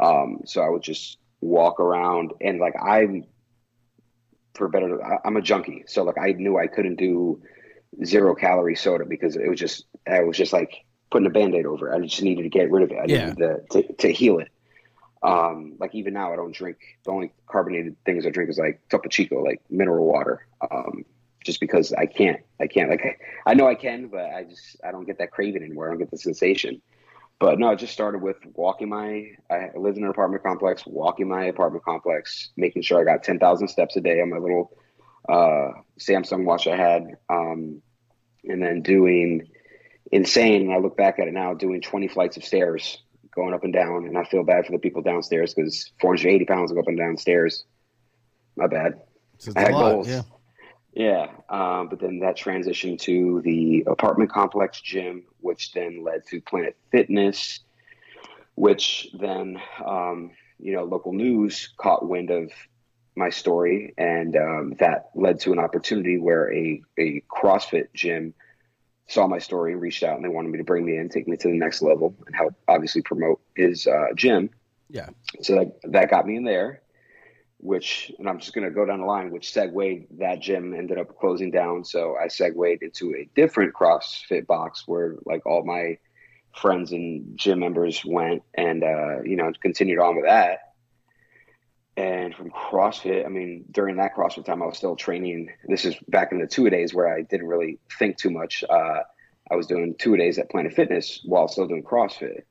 Um, 0.04 0.42
so 0.46 0.62
I 0.62 0.70
would 0.70 0.82
just 0.82 1.18
walk 1.40 1.80
around 1.80 2.34
and 2.42 2.60
like 2.60 2.76
I'm 2.82 3.26
for 4.54 4.68
better, 4.68 5.02
I'm 5.26 5.38
a 5.38 5.42
junkie. 5.42 5.84
So 5.88 6.04
like 6.04 6.18
I 6.18 6.34
knew 6.34 6.58
I 6.58 6.68
couldn't 6.68 6.96
do 6.96 7.42
zero 8.04 8.36
calorie 8.36 8.76
soda 8.76 9.06
because 9.06 9.36
it 9.36 9.48
was 9.48 9.60
just 9.60 9.86
I 10.08 10.22
was 10.22 10.38
just 10.38 10.54
like 10.54 10.86
putting 11.10 11.28
a 11.28 11.32
band-aid 11.32 11.66
over 11.66 11.90
it. 11.90 11.96
I 11.96 12.02
just 12.02 12.22
needed 12.22 12.44
to 12.44 12.50
get 12.50 12.70
rid 12.72 12.84
of 12.84 12.92
it. 12.92 12.98
I 12.98 13.06
yeah. 13.08 13.30
needed 13.30 13.38
to, 13.72 13.82
to, 13.82 13.94
to 13.94 14.12
heal 14.12 14.40
it. 14.40 14.50
Um, 15.22 15.76
like 15.80 15.96
even 15.96 16.14
now 16.14 16.34
I 16.34 16.36
don't 16.36 16.54
drink 16.54 16.78
the 17.06 17.12
only 17.12 17.32
carbonated 17.48 17.96
things 18.04 18.26
I 18.26 18.30
drink 18.30 18.50
is 18.50 18.58
like 18.58 18.82
Topo 18.90 19.08
Chico, 19.08 19.42
like 19.42 19.62
mineral 19.70 20.06
water. 20.06 20.46
Um, 20.70 21.06
just 21.46 21.60
because 21.60 21.94
I 21.94 22.08
can't, 22.08 22.42
I 22.60 22.68
can't 22.68 22.90
like, 22.90 23.06
I, 23.06 23.52
I 23.52 23.54
know 23.54 23.68
I 23.68 23.76
can, 23.76 24.08
but 24.08 24.26
I 24.26 24.44
just, 24.44 24.78
I 24.84 24.92
don't 24.92 25.06
get 25.06 25.18
that 25.20 25.32
craving 25.32 25.64
anymore. 25.64 25.88
I 25.88 25.92
don't 25.92 26.00
get 26.00 26.12
the 26.12 26.18
sensation. 26.18 26.82
But 27.40 27.60
no, 27.60 27.70
I 27.70 27.76
just 27.76 27.94
started 27.94 28.22
with 28.22 28.38
walking 28.54 28.90
my, 28.90 29.32
I 29.50 29.72
lived 29.76 29.98
in 29.98 30.06
an 30.06 30.10
apartment 30.10 30.44
complex, 30.44 30.86
walking 30.86 31.28
my 31.28 31.46
apartment 31.46 31.84
complex, 31.84 32.52
making 32.56 32.84
sure 32.84 33.02
I 33.02 33.04
got 33.04 33.24
10,000 33.24 33.68
steps 33.68 33.98
a 33.98 34.02
day 34.02 34.22
on 34.22 34.30
my 34.30 34.38
little 34.38 34.72
uh, 35.28 35.72
Samsung 36.00 36.46
watch 36.46 36.68
I 36.68 36.78
had. 36.78 37.18
Um, 37.30 37.82
and 38.46 38.62
then 38.62 38.82
doing 38.82 39.48
insane. 40.12 40.64
And 40.64 40.74
I 40.74 40.78
look 40.78 40.98
back 40.98 41.20
at 41.20 41.28
it 41.28 41.34
now, 41.34 41.54
doing 41.54 41.82
20 41.82 42.08
flights 42.08 42.38
of 42.38 42.44
stairs, 42.44 43.02
going 43.34 43.54
up 43.54 43.64
and 43.64 43.74
down. 43.74 44.06
And 44.06 44.18
I 44.18 44.24
feel 44.24 44.44
bad 44.44 44.66
for 44.66 44.72
the 44.72 44.80
people 44.80 45.02
downstairs 45.02 45.54
because 45.54 45.92
480 46.02 46.46
pounds 46.46 46.72
go 46.72 46.80
up 46.80 46.88
and 46.88 46.98
down 46.98 47.18
stairs. 47.18 47.66
My 48.56 48.68
bad. 48.68 49.02
I 49.56 49.62
had 49.62 49.72
lot, 49.72 49.92
goals. 49.92 50.08
Yeah. 50.08 50.22
Yeah, 50.96 51.32
um, 51.50 51.90
but 51.90 52.00
then 52.00 52.20
that 52.20 52.38
transitioned 52.38 53.00
to 53.02 53.42
the 53.44 53.84
apartment 53.88 54.32
complex 54.32 54.80
gym, 54.80 55.24
which 55.40 55.72
then 55.72 56.04
led 56.04 56.26
to 56.28 56.40
Planet 56.42 56.78
Fitness, 56.92 57.62
which 58.54 59.10
then, 59.20 59.60
um, 59.84 60.32
you 60.60 60.74
know, 60.74 60.84
local 60.84 61.12
news 61.12 61.74
caught 61.78 62.08
wind 62.08 62.30
of 62.30 62.52
my 63.16 63.32
story, 63.32 63.96
and 63.98 64.36
um, 64.36 64.76
that 64.80 65.10
led 65.16 65.40
to 65.42 65.52
an 65.52 65.58
opportunity 65.58 66.20
where 66.20 66.54
a, 66.54 66.82
a 67.00 67.24
CrossFit 67.28 67.88
gym 67.96 68.36
saw 69.08 69.28
my 69.28 69.40
story, 69.40 69.76
reached 69.76 70.04
out, 70.04 70.16
and 70.16 70.24
they 70.24 70.30
wanted 70.30 70.50
me 70.50 70.60
to 70.60 70.64
bring 70.64 70.86
me 70.86 70.98
in, 70.98 71.10
take 71.10 71.28
me 71.28 71.38
to 71.38 71.48
the 71.48 71.58
next 71.58 71.82
level, 71.82 72.16
and 72.28 72.36
help 72.36 72.54
obviously 72.68 73.02
promote 73.02 73.42
his 73.56 73.88
uh, 73.88 74.08
gym. 74.16 74.48
Yeah. 74.90 75.10
So 75.42 75.56
that, 75.56 75.92
that 75.92 76.12
got 76.12 76.28
me 76.28 76.36
in 76.36 76.44
there 76.44 76.83
which, 77.64 78.12
and 78.20 78.28
I'm 78.28 78.40
just 78.40 78.54
going 78.54 78.68
to 78.68 78.74
go 78.74 78.86
down 78.86 79.00
the 79.00 79.06
line, 79.06 79.32
which 79.32 79.54
segued 79.54 80.20
that 80.20 80.42
gym 80.42 80.74
ended 80.74 80.98
up 80.98 81.18
closing 81.18 81.50
down. 81.50 81.86
So 81.86 82.16
I 82.22 82.28
segued 82.28 82.84
into 82.84 83.16
a 83.16 83.30
different 83.36 83.74
CrossFit 83.74 84.46
box 84.46 84.84
where 84.86 85.16
like 85.26 85.46
all 85.46 85.64
my 85.64 85.98
friends 86.54 86.92
and 86.92 87.38
gym 87.38 87.60
members 87.60 88.04
went 88.04 88.44
and, 88.54 88.84
uh, 88.84 89.22
you 89.24 89.38
know, 89.38 89.52
continued 89.62 90.00
on 90.00 90.18
with 90.18 90.26
that. 90.26 90.74
And 91.96 92.36
from 92.36 92.52
CrossFit, 92.52 93.26
I 93.26 93.30
mean, 93.30 93.66
during 93.72 93.96
that 93.98 94.16
CrossFit 94.16 94.46
time, 94.46 94.62
I 94.62 94.66
was 94.66 94.78
still 94.78 94.96
training. 94.96 95.50
This 95.68 95.86
is 95.86 95.96
back 96.08 96.32
in 96.32 96.40
the 96.40 96.48
two 96.48 96.66
a 96.66 96.70
days 96.70 96.94
where 96.94 97.16
I 97.16 97.22
didn't 97.22 97.48
really 97.48 97.80
think 97.98 98.18
too 98.18 98.32
much. 98.32 98.64
Uh, 98.70 99.02
I 99.50 99.56
was 99.56 99.68
doing 99.68 99.96
two 99.98 100.16
a 100.16 100.18
days 100.18 100.38
at 100.38 100.50
Planet 100.50 100.74
Fitness 100.74 101.22
while 101.24 101.48
still 101.48 101.68
doing 101.68 101.84
CrossFit. 101.84 102.42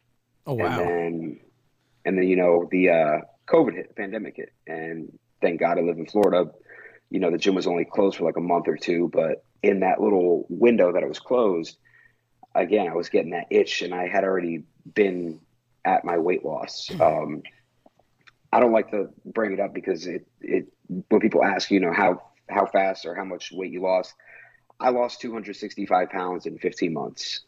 Oh 0.47 0.55
wow! 0.55 0.67
And 0.67 0.79
then, 0.79 1.41
and 2.05 2.19
then 2.19 2.29
you 2.29 2.37
know 2.37 2.69
the 2.71 2.91
uh, 2.91 3.19
COVID 3.49 3.75
hit, 3.75 3.89
the 3.89 3.95
pandemic 3.95 4.37
hit, 4.37 4.53
and 4.67 5.19
thank 5.41 5.61
God 5.61 5.79
I 5.79 5.83
live 5.83 5.99
in 5.99 6.07
Florida. 6.07 6.51
You 7.11 7.21
know, 7.21 7.31
the 7.31 7.39
gym 7.39 7.55
was 7.55 7.67
only 7.67 7.85
closed 7.85 8.17
for 8.17 8.25
like 8.25 8.37
a 8.37 8.41
month 8.41 8.69
or 8.69 8.77
two, 8.77 9.11
but 9.13 9.45
in 9.63 9.81
that 9.81 10.01
little 10.01 10.47
window 10.49 10.93
that 10.93 11.03
it 11.03 11.09
was 11.09 11.19
closed, 11.19 11.77
again, 12.55 12.89
I 12.89 12.95
was 12.95 13.09
getting 13.09 13.31
that 13.31 13.47
itch, 13.51 13.83
and 13.83 13.95
I 13.95 14.09
had 14.09 14.25
already 14.25 14.65
been 14.95 15.41
at 15.85 16.05
my 16.05 16.19
weight 16.19 16.45
loss. 16.45 16.91
Um, 17.01 17.43
I 18.53 18.61
don't 18.61 18.73
like 18.73 18.91
to 18.91 19.09
bring 19.25 19.53
it 19.53 19.61
up 19.61 19.75
because 19.75 20.07
it 20.07 20.27
it 20.41 20.67
when 21.09 21.21
people 21.21 21.43
ask, 21.43 21.71
you 21.71 21.81
know, 21.81 21.93
how 21.93 22.23
how 22.49 22.67
fast 22.67 23.07
or 23.07 23.15
how 23.15 23.25
much 23.25 23.51
weight 23.53 23.73
you 23.73 23.81
lost, 23.81 24.15
I 24.79 24.91
lost 24.91 25.21
265 25.21 26.11
pounds 26.11 26.47
in 26.47 26.59
15 26.59 26.93
months. 26.93 27.41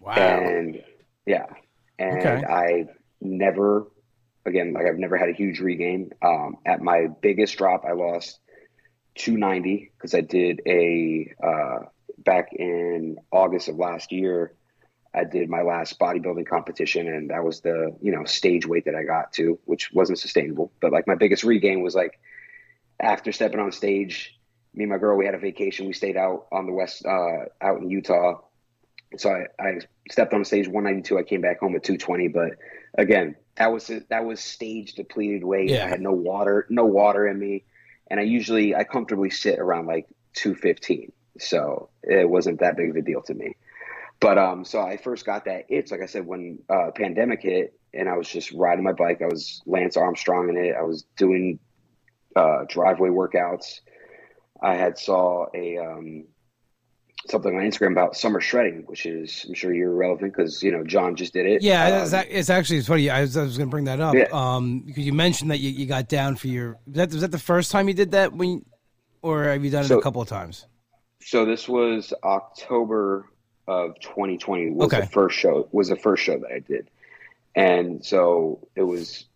Wow. 0.00 0.14
And 0.14 0.82
yeah, 1.26 1.46
and 1.98 2.18
okay. 2.18 2.44
I 2.46 2.86
never 3.20 3.86
again, 4.48 4.72
like 4.72 4.86
I've 4.86 4.98
never 4.98 5.16
had 5.16 5.28
a 5.28 5.32
huge 5.32 5.60
regain. 5.60 6.10
Um, 6.22 6.56
at 6.66 6.82
my 6.82 7.06
biggest 7.20 7.56
drop, 7.56 7.84
I 7.84 7.92
lost 7.92 8.40
290 9.16 9.92
because 9.96 10.14
I 10.14 10.20
did 10.20 10.62
a 10.66 11.32
uh, 11.42 11.78
back 12.18 12.52
in 12.52 13.18
August 13.30 13.68
of 13.68 13.76
last 13.76 14.12
year. 14.12 14.54
I 15.14 15.24
did 15.24 15.48
my 15.48 15.62
last 15.62 15.98
bodybuilding 15.98 16.46
competition, 16.46 17.08
and 17.08 17.30
that 17.30 17.44
was 17.44 17.60
the 17.60 17.96
you 18.00 18.12
know 18.12 18.24
stage 18.24 18.66
weight 18.66 18.84
that 18.86 18.94
I 18.94 19.04
got 19.04 19.32
to, 19.34 19.58
which 19.64 19.92
wasn't 19.92 20.18
sustainable. 20.18 20.72
But 20.80 20.92
like 20.92 21.06
my 21.06 21.14
biggest 21.14 21.44
regain 21.44 21.82
was 21.82 21.94
like 21.94 22.18
after 23.00 23.32
stepping 23.32 23.60
on 23.60 23.72
stage. 23.72 24.34
Me 24.74 24.84
and 24.84 24.92
my 24.92 24.98
girl, 24.98 25.16
we 25.16 25.24
had 25.24 25.34
a 25.34 25.38
vacation. 25.38 25.86
We 25.86 25.92
stayed 25.92 26.16
out 26.16 26.46
on 26.52 26.66
the 26.66 26.72
west, 26.72 27.04
uh, 27.04 27.46
out 27.60 27.80
in 27.80 27.88
Utah. 27.88 28.40
So 29.16 29.30
I, 29.30 29.46
I 29.58 29.78
stepped 30.10 30.34
on 30.34 30.44
stage 30.44 30.68
192. 30.68 31.18
I 31.18 31.22
came 31.22 31.40
back 31.40 31.60
home 31.60 31.74
at 31.74 31.82
220. 31.82 32.28
But 32.28 32.50
again, 32.96 33.34
that 33.58 33.72
was 33.72 33.90
that 34.08 34.24
was 34.24 34.40
stage 34.40 34.94
depleted 34.94 35.44
weight. 35.44 35.70
Yeah. 35.70 35.84
I 35.84 35.88
had 35.88 36.00
no 36.00 36.12
water, 36.12 36.66
no 36.70 36.84
water 36.84 37.26
in 37.26 37.38
me, 37.38 37.64
and 38.08 38.20
I 38.20 38.22
usually 38.22 38.74
I 38.74 38.84
comfortably 38.84 39.30
sit 39.30 39.58
around 39.58 39.86
like 39.86 40.06
215. 40.34 41.12
So 41.38 41.90
it 42.02 42.28
wasn't 42.28 42.60
that 42.60 42.76
big 42.76 42.90
of 42.90 42.96
a 42.96 43.02
deal 43.02 43.22
to 43.22 43.34
me. 43.34 43.56
But 44.20 44.38
um, 44.38 44.64
so 44.64 44.80
I 44.80 44.96
first 44.96 45.26
got 45.26 45.44
that 45.44 45.66
itch, 45.68 45.90
like 45.90 46.02
I 46.02 46.06
said, 46.06 46.26
when 46.26 46.60
uh, 46.68 46.90
pandemic 46.94 47.42
hit, 47.42 47.78
and 47.92 48.08
I 48.08 48.16
was 48.16 48.28
just 48.28 48.52
riding 48.52 48.84
my 48.84 48.92
bike. 48.92 49.22
I 49.22 49.26
was 49.26 49.62
Lance 49.66 49.96
Armstrong 49.96 50.48
in 50.48 50.56
it. 50.56 50.74
I 50.76 50.82
was 50.82 51.04
doing 51.16 51.58
uh, 52.34 52.64
driveway 52.68 53.10
workouts. 53.10 53.80
I 54.60 54.74
had 54.74 54.98
saw 54.98 55.46
a 55.54 55.78
um, 55.78 56.24
something 57.28 57.54
on 57.54 57.62
Instagram 57.62 57.92
about 57.92 58.16
summer 58.16 58.40
shredding, 58.40 58.84
which 58.86 59.06
is 59.06 59.44
I'm 59.48 59.54
sure 59.54 59.74
you're 59.74 59.94
relevant 59.94 60.32
because 60.32 60.62
you 60.62 60.72
know 60.72 60.84
John 60.84 61.16
just 61.16 61.32
did 61.32 61.46
it. 61.46 61.62
Yeah, 61.62 62.02
um, 62.02 62.24
it's 62.28 62.50
actually 62.50 62.78
it's 62.78 62.88
funny. 62.88 63.10
I 63.10 63.22
was, 63.22 63.36
was 63.36 63.56
going 63.56 63.68
to 63.68 63.70
bring 63.70 63.84
that 63.84 64.00
up 64.00 64.14
yeah. 64.14 64.28
um, 64.32 64.80
because 64.80 65.04
you 65.04 65.12
mentioned 65.12 65.50
that 65.50 65.58
you, 65.58 65.70
you 65.70 65.86
got 65.86 66.08
down 66.08 66.36
for 66.36 66.48
your. 66.48 66.78
Was 66.86 66.96
that, 66.96 67.12
was 67.12 67.20
that 67.22 67.30
the 67.30 67.38
first 67.38 67.70
time 67.70 67.88
you 67.88 67.94
did 67.94 68.12
that 68.12 68.32
when, 68.32 68.64
or 69.22 69.44
have 69.44 69.64
you 69.64 69.70
done 69.70 69.84
it 69.84 69.88
so, 69.88 69.98
a 69.98 70.02
couple 70.02 70.22
of 70.22 70.28
times? 70.28 70.66
So 71.20 71.44
this 71.44 71.68
was 71.68 72.12
October 72.22 73.26
of 73.66 73.98
2020 74.00 74.70
was 74.70 74.86
okay. 74.86 75.00
the 75.00 75.06
first 75.06 75.38
show 75.38 75.68
was 75.72 75.88
the 75.88 75.96
first 75.96 76.22
show 76.22 76.38
that 76.38 76.50
I 76.50 76.60
did, 76.60 76.90
and 77.54 78.04
so 78.04 78.66
it 78.74 78.82
was 78.82 79.26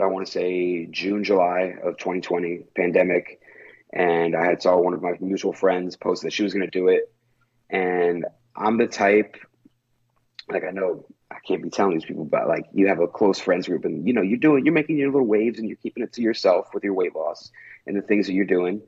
I 0.00 0.06
want 0.06 0.26
to 0.26 0.32
say 0.32 0.86
June 0.86 1.24
July 1.24 1.76
of 1.82 1.96
2020 1.98 2.64
pandemic. 2.74 3.40
And 3.94 4.34
I 4.34 4.44
had 4.44 4.62
saw 4.62 4.78
one 4.78 4.94
of 4.94 5.02
my 5.02 5.12
mutual 5.20 5.52
friends 5.52 5.96
post 5.96 6.22
that 6.22 6.32
she 6.32 6.42
was 6.42 6.54
going 6.54 6.64
to 6.64 6.70
do 6.70 6.88
it, 6.88 7.12
and 7.72 8.26
I'm 8.54 8.76
the 8.76 8.86
type, 8.86 9.36
like 10.48 10.62
I 10.62 10.70
know 10.70 11.06
I 11.30 11.38
can't 11.46 11.62
be 11.62 11.70
telling 11.70 11.94
these 11.94 12.04
people, 12.04 12.26
but 12.26 12.46
like 12.46 12.66
you 12.72 12.86
have 12.88 13.00
a 13.00 13.08
close 13.08 13.40
friends 13.40 13.66
group, 13.66 13.84
and 13.84 14.06
you 14.06 14.12
know 14.12 14.22
you're 14.22 14.38
doing, 14.38 14.64
you're 14.64 14.74
making 14.74 14.98
your 14.98 15.10
little 15.10 15.26
waves, 15.26 15.58
and 15.58 15.66
you're 15.66 15.78
keeping 15.78 16.04
it 16.04 16.12
to 16.12 16.22
yourself 16.22 16.68
with 16.74 16.84
your 16.84 16.94
weight 16.94 17.16
loss 17.16 17.50
and 17.86 17.96
the 17.96 18.02
things 18.02 18.26
that 18.26 18.34
you're 18.34 18.44
doing. 18.44 18.82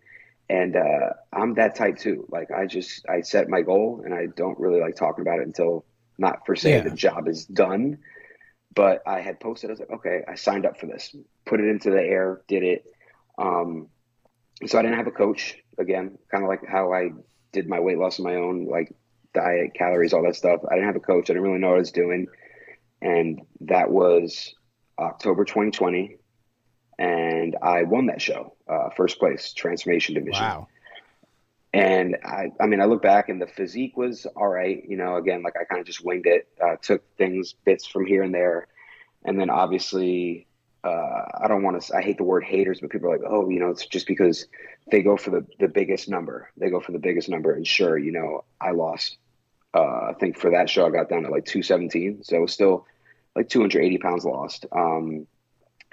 And 0.50 0.76
uh, 0.76 1.14
I'm 1.32 1.54
that 1.54 1.74
type 1.74 1.98
too. 1.98 2.26
Like 2.30 2.50
I 2.50 2.66
just 2.66 3.06
I 3.08 3.22
set 3.22 3.48
my 3.48 3.62
goal, 3.62 4.02
and 4.04 4.14
I 4.14 4.26
don't 4.26 4.60
really 4.60 4.80
like 4.80 4.94
talking 4.94 5.22
about 5.22 5.40
it 5.40 5.46
until 5.46 5.86
not 6.18 6.44
per 6.44 6.54
se 6.54 6.70
yeah. 6.70 6.80
the 6.82 6.90
job 6.90 7.26
is 7.26 7.46
done. 7.46 7.98
But 8.74 9.02
I 9.06 9.20
had 9.20 9.40
posted. 9.40 9.70
I 9.70 9.72
was 9.72 9.80
like, 9.80 9.90
okay, 9.90 10.22
I 10.28 10.34
signed 10.34 10.66
up 10.66 10.78
for 10.78 10.86
this. 10.86 11.14
Put 11.46 11.60
it 11.60 11.68
into 11.68 11.90
the 11.90 12.02
air. 12.02 12.42
Did 12.48 12.64
it. 12.64 12.84
Um, 13.38 13.88
so 14.66 14.78
I 14.78 14.82
didn't 14.82 14.98
have 14.98 15.06
a 15.06 15.12
coach 15.12 15.56
again, 15.78 16.18
kind 16.30 16.44
of 16.44 16.48
like 16.48 16.66
how 16.66 16.92
I 16.92 17.10
did 17.54 17.68
my 17.68 17.80
weight 17.80 17.98
loss 17.98 18.20
on 18.20 18.24
my 18.24 18.34
own, 18.34 18.66
like 18.66 18.92
diet, 19.32 19.74
calories, 19.74 20.12
all 20.12 20.22
that 20.24 20.36
stuff. 20.36 20.60
I 20.70 20.74
didn't 20.74 20.86
have 20.86 20.96
a 20.96 21.00
coach. 21.00 21.30
I 21.30 21.34
didn't 21.34 21.42
really 21.42 21.58
know 21.58 21.68
what 21.68 21.76
I 21.76 21.78
was 21.78 21.92
doing. 21.92 22.26
And 23.00 23.42
that 23.62 23.90
was 23.90 24.54
October 24.98 25.44
2020. 25.44 26.16
And 26.98 27.56
I 27.62 27.82
won 27.82 28.06
that 28.06 28.22
show, 28.22 28.54
uh, 28.68 28.90
first 28.96 29.18
place, 29.18 29.52
transformation 29.52 30.14
division. 30.14 30.42
Wow. 30.42 30.68
And 31.72 32.16
I, 32.24 32.52
I 32.60 32.66
mean, 32.66 32.80
I 32.80 32.84
look 32.84 33.02
back 33.02 33.28
and 33.28 33.42
the 33.42 33.48
physique 33.48 33.96
was 33.96 34.26
all 34.36 34.46
right. 34.46 34.84
You 34.88 34.96
know, 34.96 35.16
again, 35.16 35.42
like 35.42 35.56
I 35.60 35.64
kind 35.64 35.80
of 35.80 35.86
just 35.86 36.04
winged 36.04 36.26
it, 36.26 36.46
uh, 36.62 36.76
took 36.80 37.02
things, 37.16 37.54
bits 37.64 37.84
from 37.86 38.06
here 38.06 38.22
and 38.22 38.32
there. 38.32 38.68
And 39.24 39.40
then 39.40 39.50
obviously 39.50 40.46
uh, 40.84 41.24
I 41.40 41.48
don't 41.48 41.62
want 41.62 41.82
to. 41.82 41.96
I 41.96 42.02
hate 42.02 42.18
the 42.18 42.24
word 42.24 42.44
haters, 42.44 42.80
but 42.80 42.90
people 42.90 43.08
are 43.08 43.16
like, 43.16 43.26
oh, 43.26 43.48
you 43.48 43.58
know, 43.58 43.70
it's 43.70 43.86
just 43.86 44.06
because 44.06 44.46
they 44.90 45.02
go 45.02 45.16
for 45.16 45.30
the 45.30 45.46
the 45.58 45.68
biggest 45.68 46.08
number. 46.08 46.50
They 46.58 46.68
go 46.68 46.80
for 46.80 46.92
the 46.92 46.98
biggest 46.98 47.28
number, 47.28 47.52
and 47.52 47.66
sure, 47.66 47.96
you 47.96 48.12
know, 48.12 48.44
I 48.60 48.72
lost. 48.72 49.16
Uh, 49.72 50.10
I 50.10 50.12
think 50.20 50.38
for 50.38 50.50
that 50.50 50.68
show, 50.68 50.86
I 50.86 50.90
got 50.90 51.08
down 51.08 51.22
to 51.22 51.30
like 51.30 51.46
217, 51.46 52.22
so 52.22 52.36
it 52.36 52.40
was 52.40 52.52
still 52.52 52.86
like 53.34 53.48
280 53.48 53.98
pounds 53.98 54.24
lost. 54.24 54.66
Um, 54.70 55.26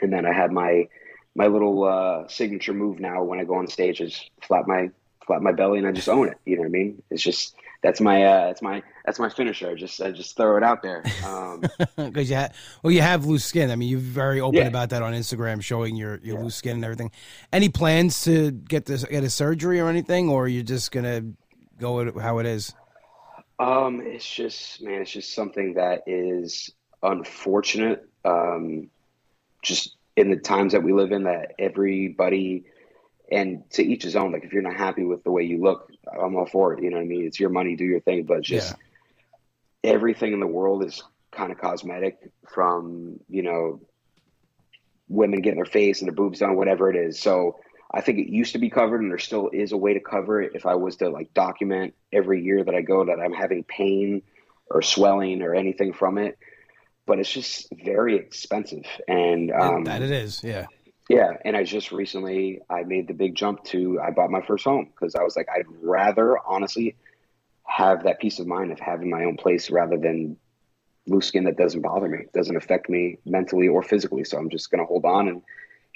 and 0.01 0.13
then 0.13 0.25
I 0.25 0.33
had 0.33 0.51
my 0.51 0.87
my 1.35 1.47
little 1.47 1.83
uh, 1.85 2.27
signature 2.27 2.73
move 2.73 2.99
now 2.99 3.23
when 3.23 3.39
I 3.39 3.45
go 3.45 3.55
on 3.55 3.67
stage 3.67 4.01
is 4.01 4.29
flap 4.41 4.67
my 4.67 4.89
flap 5.25 5.41
my 5.41 5.53
belly 5.53 5.79
and 5.79 5.87
I 5.87 5.93
just 5.93 6.09
own 6.09 6.27
it. 6.27 6.37
You 6.45 6.57
know 6.57 6.63
what 6.63 6.67
I 6.67 6.71
mean? 6.71 7.01
It's 7.09 7.23
just 7.23 7.55
that's 7.81 7.99
my 7.99 8.23
uh, 8.23 8.45
that's 8.47 8.61
my 8.61 8.83
that's 9.05 9.19
my 9.19 9.29
finisher. 9.29 9.69
I 9.69 9.75
just 9.75 10.01
I 10.01 10.11
just 10.11 10.37
throw 10.37 10.57
it 10.57 10.63
out 10.63 10.83
there. 10.83 11.03
Um, 11.25 11.61
because 11.79 11.97
um, 11.97 12.13
you 12.15 12.35
have 12.35 12.55
well, 12.83 12.91
you 12.91 13.01
have 13.01 13.25
loose 13.25 13.43
skin. 13.45 13.71
I 13.71 13.75
mean, 13.75 13.89
you're 13.89 13.99
very 13.99 14.39
open 14.39 14.59
yeah. 14.59 14.67
about 14.67 14.91
that 14.91 15.01
on 15.01 15.13
Instagram, 15.13 15.63
showing 15.63 15.95
your 15.95 16.19
your 16.23 16.37
yeah. 16.37 16.43
loose 16.43 16.55
skin 16.55 16.75
and 16.75 16.85
everything. 16.85 17.11
Any 17.51 17.69
plans 17.69 18.23
to 18.25 18.51
get 18.51 18.85
this 18.85 19.03
get 19.03 19.23
a 19.23 19.29
surgery 19.29 19.79
or 19.79 19.87
anything, 19.87 20.29
or 20.29 20.47
you're 20.47 20.63
just 20.63 20.91
gonna 20.91 21.23
go 21.79 22.03
with 22.03 22.21
how 22.21 22.37
it 22.37 22.45
is? 22.45 22.73
Um, 23.59 24.01
it's 24.01 24.29
just 24.29 24.81
man, 24.83 25.01
it's 25.01 25.11
just 25.11 25.33
something 25.33 25.73
that 25.75 26.03
is 26.05 26.71
unfortunate. 27.01 28.07
Um, 28.23 28.89
just 29.63 29.95
in 30.15 30.29
the 30.29 30.37
times 30.37 30.73
that 30.73 30.83
we 30.83 30.93
live 30.93 31.11
in, 31.11 31.23
that 31.23 31.53
everybody 31.57 32.65
and 33.31 33.67
to 33.71 33.83
each 33.83 34.03
his 34.03 34.15
own. 34.15 34.31
Like 34.31 34.43
if 34.43 34.53
you're 34.53 34.61
not 34.61 34.75
happy 34.75 35.03
with 35.03 35.23
the 35.23 35.31
way 35.31 35.43
you 35.43 35.61
look, 35.61 35.90
I'm 36.07 36.35
all 36.35 36.45
for 36.45 36.73
it. 36.73 36.83
You 36.83 36.89
know 36.89 36.97
what 36.97 37.03
I 37.03 37.07
mean? 37.07 37.25
It's 37.25 37.39
your 37.39 37.49
money, 37.49 37.75
do 37.75 37.85
your 37.85 37.99
thing. 37.99 38.23
But 38.23 38.41
just 38.41 38.75
yeah. 39.83 39.91
everything 39.91 40.33
in 40.33 40.39
the 40.39 40.47
world 40.47 40.83
is 40.83 41.03
kind 41.31 41.51
of 41.51 41.59
cosmetic 41.59 42.17
from, 42.53 43.19
you 43.29 43.43
know, 43.43 43.81
women 45.07 45.41
getting 45.41 45.57
their 45.57 45.65
face 45.65 46.01
and 46.01 46.07
their 46.07 46.15
boobs 46.15 46.39
done, 46.39 46.55
whatever 46.55 46.89
it 46.89 46.95
is. 46.95 47.19
So 47.19 47.59
I 47.93 48.01
think 48.01 48.19
it 48.19 48.31
used 48.31 48.53
to 48.53 48.59
be 48.59 48.69
covered 48.69 49.01
and 49.01 49.11
there 49.11 49.17
still 49.17 49.49
is 49.51 49.71
a 49.71 49.77
way 49.77 49.93
to 49.93 49.99
cover 49.99 50.41
it 50.41 50.53
if 50.55 50.65
I 50.65 50.75
was 50.75 50.95
to 50.97 51.09
like 51.09 51.33
document 51.33 51.93
every 52.11 52.41
year 52.43 52.63
that 52.63 52.73
I 52.73 52.81
go 52.81 53.05
that 53.05 53.19
I'm 53.19 53.33
having 53.33 53.63
pain 53.63 54.21
or 54.69 54.81
swelling 54.81 55.41
or 55.41 55.53
anything 55.53 55.93
from 55.93 56.17
it. 56.17 56.37
But 57.05 57.19
it's 57.19 57.31
just 57.31 57.67
very 57.83 58.15
expensive. 58.15 58.85
And 59.07 59.51
um, 59.51 59.83
that 59.83 60.01
it 60.01 60.11
is, 60.11 60.41
yeah. 60.43 60.67
Yeah, 61.15 61.37
and 61.45 61.55
I 61.55 61.63
just 61.63 61.91
recently 61.91 62.61
I 62.69 62.83
made 62.83 63.07
the 63.07 63.13
big 63.13 63.35
jump 63.35 63.63
to 63.65 63.99
I 63.99 64.11
bought 64.11 64.29
my 64.29 64.41
first 64.41 64.63
home 64.63 64.89
because 64.93 65.15
I 65.15 65.23
was 65.23 65.35
like 65.35 65.47
I'd 65.53 65.65
rather 65.81 66.37
honestly 66.45 66.95
have 67.65 68.03
that 68.03 68.19
peace 68.19 68.39
of 68.39 68.47
mind 68.47 68.71
of 68.71 68.79
having 68.79 69.09
my 69.09 69.23
own 69.23 69.37
place 69.37 69.69
rather 69.69 69.97
than 69.97 70.37
loose 71.07 71.27
skin 71.27 71.45
that 71.45 71.57
doesn't 71.57 71.81
bother 71.81 72.07
me, 72.07 72.25
doesn't 72.33 72.55
affect 72.55 72.89
me 72.89 73.17
mentally 73.25 73.67
or 73.67 73.81
physically. 73.81 74.23
So 74.23 74.37
I'm 74.37 74.49
just 74.49 74.69
gonna 74.71 74.85
hold 74.85 75.05
on 75.05 75.27
and 75.27 75.41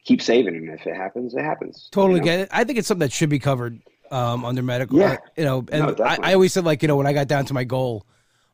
keep 0.03 0.21
saving, 0.21 0.55
and 0.55 0.69
if 0.69 0.85
it 0.87 0.95
happens, 0.95 1.33
it 1.33 1.43
happens. 1.43 1.89
Totally 1.91 2.15
you 2.15 2.19
know? 2.19 2.25
get 2.25 2.39
it. 2.41 2.49
I 2.51 2.63
think 2.63 2.79
it's 2.79 2.87
something 2.87 3.07
that 3.07 3.11
should 3.11 3.29
be 3.29 3.39
covered 3.39 3.81
um, 4.11 4.45
under 4.45 4.61
medical. 4.61 4.99
Yeah. 4.99 5.17
you 5.35 5.43
know, 5.43 5.65
and 5.71 5.97
no, 5.97 6.03
I, 6.03 6.17
I 6.21 6.33
always 6.33 6.53
said 6.53 6.65
like 6.65 6.81
you 6.81 6.87
know 6.87 6.95
when 6.95 7.07
I 7.07 7.13
got 7.13 7.27
down 7.27 7.45
to 7.45 7.53
my 7.53 7.63
goal, 7.63 8.05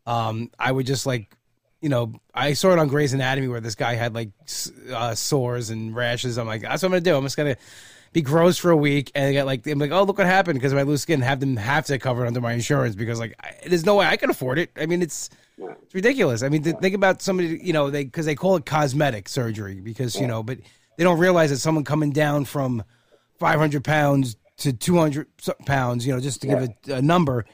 um, 0.05 0.49
I 0.57 0.71
would 0.71 0.85
just 0.85 1.05
like 1.05 1.35
you 1.81 1.89
know, 1.89 2.13
I 2.33 2.53
saw 2.53 2.71
it 2.71 2.79
on 2.79 2.87
Grey's 2.87 3.13
Anatomy 3.13 3.47
where 3.47 3.59
this 3.59 3.75
guy 3.75 3.95
had 3.95 4.13
like 4.13 4.29
uh, 4.91 5.15
sores 5.15 5.71
and 5.71 5.95
rashes. 5.95 6.37
I'm 6.37 6.47
like, 6.47 6.61
that's 6.61 6.83
what 6.83 6.87
I'm 6.87 6.91
gonna 6.91 7.01
do. 7.01 7.17
I'm 7.17 7.23
just 7.23 7.35
gonna 7.35 7.57
be 8.13 8.21
gross 8.21 8.57
for 8.57 8.69
a 8.69 8.77
week 8.77 9.11
and 9.15 9.33
get 9.33 9.45
like, 9.45 9.65
I'm 9.65 9.79
like, 9.79 9.91
oh, 9.91 10.03
look 10.03 10.19
what 10.19 10.27
happened 10.27 10.59
because 10.59 10.73
my 10.73 10.83
loose 10.83 11.01
skin. 11.01 11.21
Have 11.21 11.39
them 11.39 11.57
have 11.57 11.87
to 11.87 11.97
cover 11.97 12.23
it 12.23 12.27
under 12.27 12.39
my 12.39 12.53
insurance 12.53 12.95
because 12.95 13.19
like, 13.19 13.35
I, 13.39 13.55
there's 13.67 13.85
no 13.85 13.95
way 13.95 14.05
I 14.05 14.15
can 14.15 14.29
afford 14.29 14.59
it. 14.59 14.71
I 14.77 14.85
mean, 14.85 15.01
it's 15.01 15.31
it's 15.57 15.95
ridiculous. 15.95 16.43
I 16.43 16.49
mean, 16.49 16.63
th- 16.63 16.77
think 16.77 16.95
about 16.95 17.21
somebody, 17.21 17.59
you 17.63 17.73
know, 17.73 17.89
they 17.89 18.03
because 18.03 18.27
they 18.27 18.35
call 18.35 18.55
it 18.57 18.65
cosmetic 18.65 19.27
surgery 19.27 19.81
because 19.81 20.15
you 20.15 20.27
know, 20.27 20.43
but 20.43 20.59
they 20.97 21.03
don't 21.03 21.19
realize 21.19 21.49
that 21.49 21.57
someone 21.57 21.83
coming 21.83 22.11
down 22.11 22.45
from 22.45 22.83
500 23.39 23.83
pounds 23.83 24.35
to 24.57 24.71
200 24.71 25.27
pounds, 25.65 26.05
you 26.05 26.13
know, 26.13 26.19
just 26.19 26.41
to 26.41 26.47
give 26.47 26.61
a, 26.61 26.93
a 26.93 27.01
number 27.01 27.45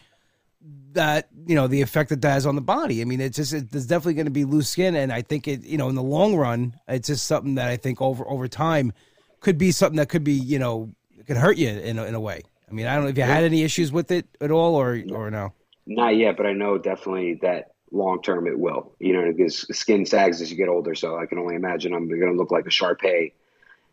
that 0.92 1.30
you 1.48 1.56
know 1.56 1.68
the 1.68 1.82
effect 1.82 2.10
that 2.10 2.22
that 2.22 2.32
has 2.32 2.46
on 2.46 2.56
the 2.56 2.62
body. 2.62 3.02
I 3.02 3.06
mean, 3.06 3.22
it's 3.22 3.38
just 3.38 3.54
it, 3.54 3.72
there's 3.72 3.88
definitely 3.88 4.16
going 4.16 4.26
to 4.26 4.32
be 4.32 4.46
loose 4.46 4.70
skin, 4.70 4.96
and 4.96 5.12
I 5.12 5.22
think 5.22 5.48
it 5.48 5.64
you 5.64 5.78
know 5.78 5.90
in 5.90 5.96
the 5.96 6.04
long 6.04 6.36
run, 6.36 6.74
it's 6.88 7.08
just 7.08 7.26
something 7.26 7.56
that 7.56 7.70
I 7.70 7.78
think 7.78 8.02
over 8.02 8.28
over 8.28 8.48
time 8.48 8.94
could 9.40 9.58
be 9.58 9.72
something 9.72 9.98
that 9.98 10.10
could 10.10 10.24
be 10.24 10.34
you 10.34 10.60
know 10.60 10.94
could 11.26 11.38
hurt 11.38 11.58
you 11.58 11.70
in 11.70 11.98
a, 11.98 12.06
in 12.06 12.16
a 12.16 12.20
way. 12.20 12.42
I 12.70 12.74
mean, 12.74 12.86
I 12.86 12.96
don't 12.96 13.04
know 13.04 13.10
if 13.10 13.18
you 13.18 13.24
had 13.24 13.44
any 13.44 13.64
issues 13.64 13.92
with 13.92 14.12
it 14.12 14.28
at 14.42 14.52
all, 14.52 14.76
or 14.76 15.02
or 15.12 15.32
no. 15.32 15.54
Not 15.86 16.18
yet, 16.18 16.36
but 16.36 16.46
I 16.46 16.54
know 16.54 16.78
definitely 16.78 17.36
that 17.42 17.72
long 17.92 18.22
term 18.22 18.46
it 18.48 18.60
will. 18.60 18.94
You 19.00 19.14
know, 19.14 19.32
because 19.32 19.66
skin 19.78 20.06
sags 20.06 20.42
as 20.42 20.52
you 20.52 20.58
get 20.58 20.68
older, 20.68 20.96
so 20.96 21.18
I 21.18 21.26
can 21.26 21.40
only 21.40 21.56
imagine 21.56 21.94
I'm 21.94 22.10
going 22.10 22.32
to 22.32 22.38
look 22.38 22.52
like 22.52 22.66
a 22.66 22.72
Shar 22.72 22.96
Pei 22.96 23.34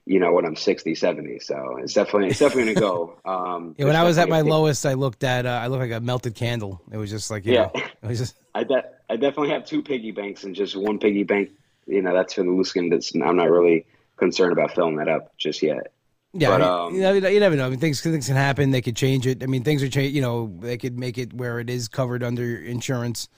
you 0.06 0.18
know, 0.18 0.32
when 0.32 0.44
I'm 0.44 0.56
60, 0.56 0.94
70. 0.94 1.38
So 1.40 1.78
it's 1.78 1.94
definitely, 1.94 2.28
it's 2.28 2.38
definitely 2.38 2.74
going 2.74 2.74
to 2.74 2.80
go. 2.80 3.18
Um, 3.24 3.74
yeah, 3.78 3.86
when 3.86 3.96
I 3.96 4.02
was 4.02 4.18
at 4.18 4.28
my 4.28 4.42
lowest, 4.42 4.84
I 4.84 4.94
looked 4.94 5.24
at, 5.24 5.46
uh, 5.46 5.48
I 5.48 5.68
looked 5.68 5.80
like 5.80 5.92
a 5.92 6.00
melted 6.00 6.34
candle. 6.34 6.82
It 6.92 6.98
was 6.98 7.10
just 7.10 7.30
like, 7.30 7.46
yeah, 7.46 7.70
know, 7.74 7.82
it 8.02 8.06
was 8.06 8.18
just, 8.18 8.34
I, 8.54 8.64
de- 8.64 8.84
I 9.08 9.16
definitely 9.16 9.50
have 9.50 9.64
two 9.64 9.82
piggy 9.82 10.10
banks 10.10 10.44
and 10.44 10.54
just 10.54 10.76
one 10.76 10.98
piggy 10.98 11.22
bank. 11.22 11.50
You 11.86 12.02
know, 12.02 12.12
that's 12.12 12.34
for 12.34 12.42
the 12.42 12.50
loose 12.50 12.68
skin. 12.68 12.90
That's, 12.90 13.14
I'm 13.14 13.36
not 13.36 13.50
really 13.50 13.86
concerned 14.16 14.52
about 14.52 14.74
filling 14.74 14.96
that 14.96 15.08
up 15.08 15.36
just 15.38 15.62
yet. 15.62 15.92
Yeah, 16.34 16.48
but, 16.48 16.62
I 16.62 16.90
mean, 16.90 17.04
um, 17.04 17.14
you, 17.32 17.40
never 17.40 17.56
know. 17.56 17.66
I 17.66 17.70
mean, 17.70 17.78
things 17.78 18.00
things 18.00 18.26
can 18.26 18.36
happen. 18.36 18.72
They 18.72 18.82
could 18.82 18.96
change 18.96 19.26
it. 19.26 19.42
I 19.42 19.46
mean, 19.46 19.62
things 19.62 19.82
are 19.82 19.88
change. 19.88 20.14
You 20.14 20.22
know, 20.22 20.52
they 20.60 20.76
could 20.76 20.98
make 20.98 21.16
it 21.16 21.32
where 21.32 21.60
it 21.60 21.70
is 21.70 21.88
covered 21.88 22.24
under 22.24 22.56
insurance. 22.56 23.28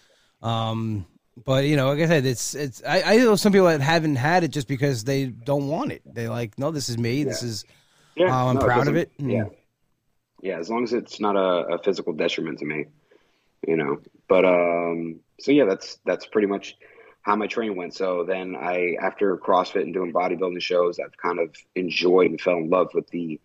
Um, 0.42 1.06
but 1.44 1.64
you 1.64 1.76
know, 1.76 1.88
like 1.88 2.00
I 2.00 2.06
said, 2.06 2.26
it's 2.26 2.54
it's. 2.54 2.82
I, 2.86 3.02
I 3.02 3.16
know 3.18 3.36
some 3.36 3.52
people 3.52 3.66
that 3.66 3.80
haven't 3.80 4.16
had 4.16 4.44
it 4.44 4.48
just 4.48 4.68
because 4.68 5.04
they 5.04 5.26
don't 5.26 5.68
want 5.68 5.92
it. 5.92 6.02
They 6.06 6.28
like, 6.28 6.58
no, 6.58 6.70
this 6.70 6.88
is 6.88 6.96
me. 6.96 7.18
Yeah. 7.18 7.24
This 7.24 7.42
is. 7.42 7.64
Yeah, 8.14 8.34
uh, 8.34 8.46
I'm 8.46 8.54
no, 8.54 8.62
proud 8.62 8.88
of 8.88 8.96
it. 8.96 9.12
Yeah, 9.18 9.44
yeah. 10.40 10.58
As 10.58 10.70
long 10.70 10.84
as 10.84 10.94
it's 10.94 11.20
not 11.20 11.36
a, 11.36 11.74
a, 11.74 11.78
physical 11.82 12.14
detriment 12.14 12.60
to 12.60 12.64
me, 12.64 12.86
you 13.66 13.76
know. 13.76 14.00
But 14.26 14.46
um, 14.46 15.20
so 15.38 15.52
yeah, 15.52 15.66
that's 15.66 15.98
that's 16.06 16.24
pretty 16.26 16.48
much 16.48 16.76
how 17.20 17.36
my 17.36 17.46
training 17.46 17.76
went. 17.76 17.92
So 17.92 18.24
then 18.24 18.56
I, 18.56 18.96
after 19.02 19.36
CrossFit 19.36 19.82
and 19.82 19.92
doing 19.92 20.14
bodybuilding 20.14 20.62
shows, 20.62 20.98
I've 20.98 21.16
kind 21.18 21.38
of 21.38 21.54
enjoyed 21.74 22.30
and 22.30 22.40
fell 22.40 22.56
in 22.56 22.70
love 22.70 22.94
with 22.94 23.08
the 23.10 23.38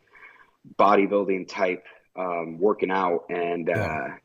bodybuilding 0.80 1.50
type 1.50 1.84
um, 2.16 2.58
working 2.58 2.92
out 2.92 3.26
and. 3.30 3.68
Yeah. 3.68 3.84
Uh, 3.84 4.16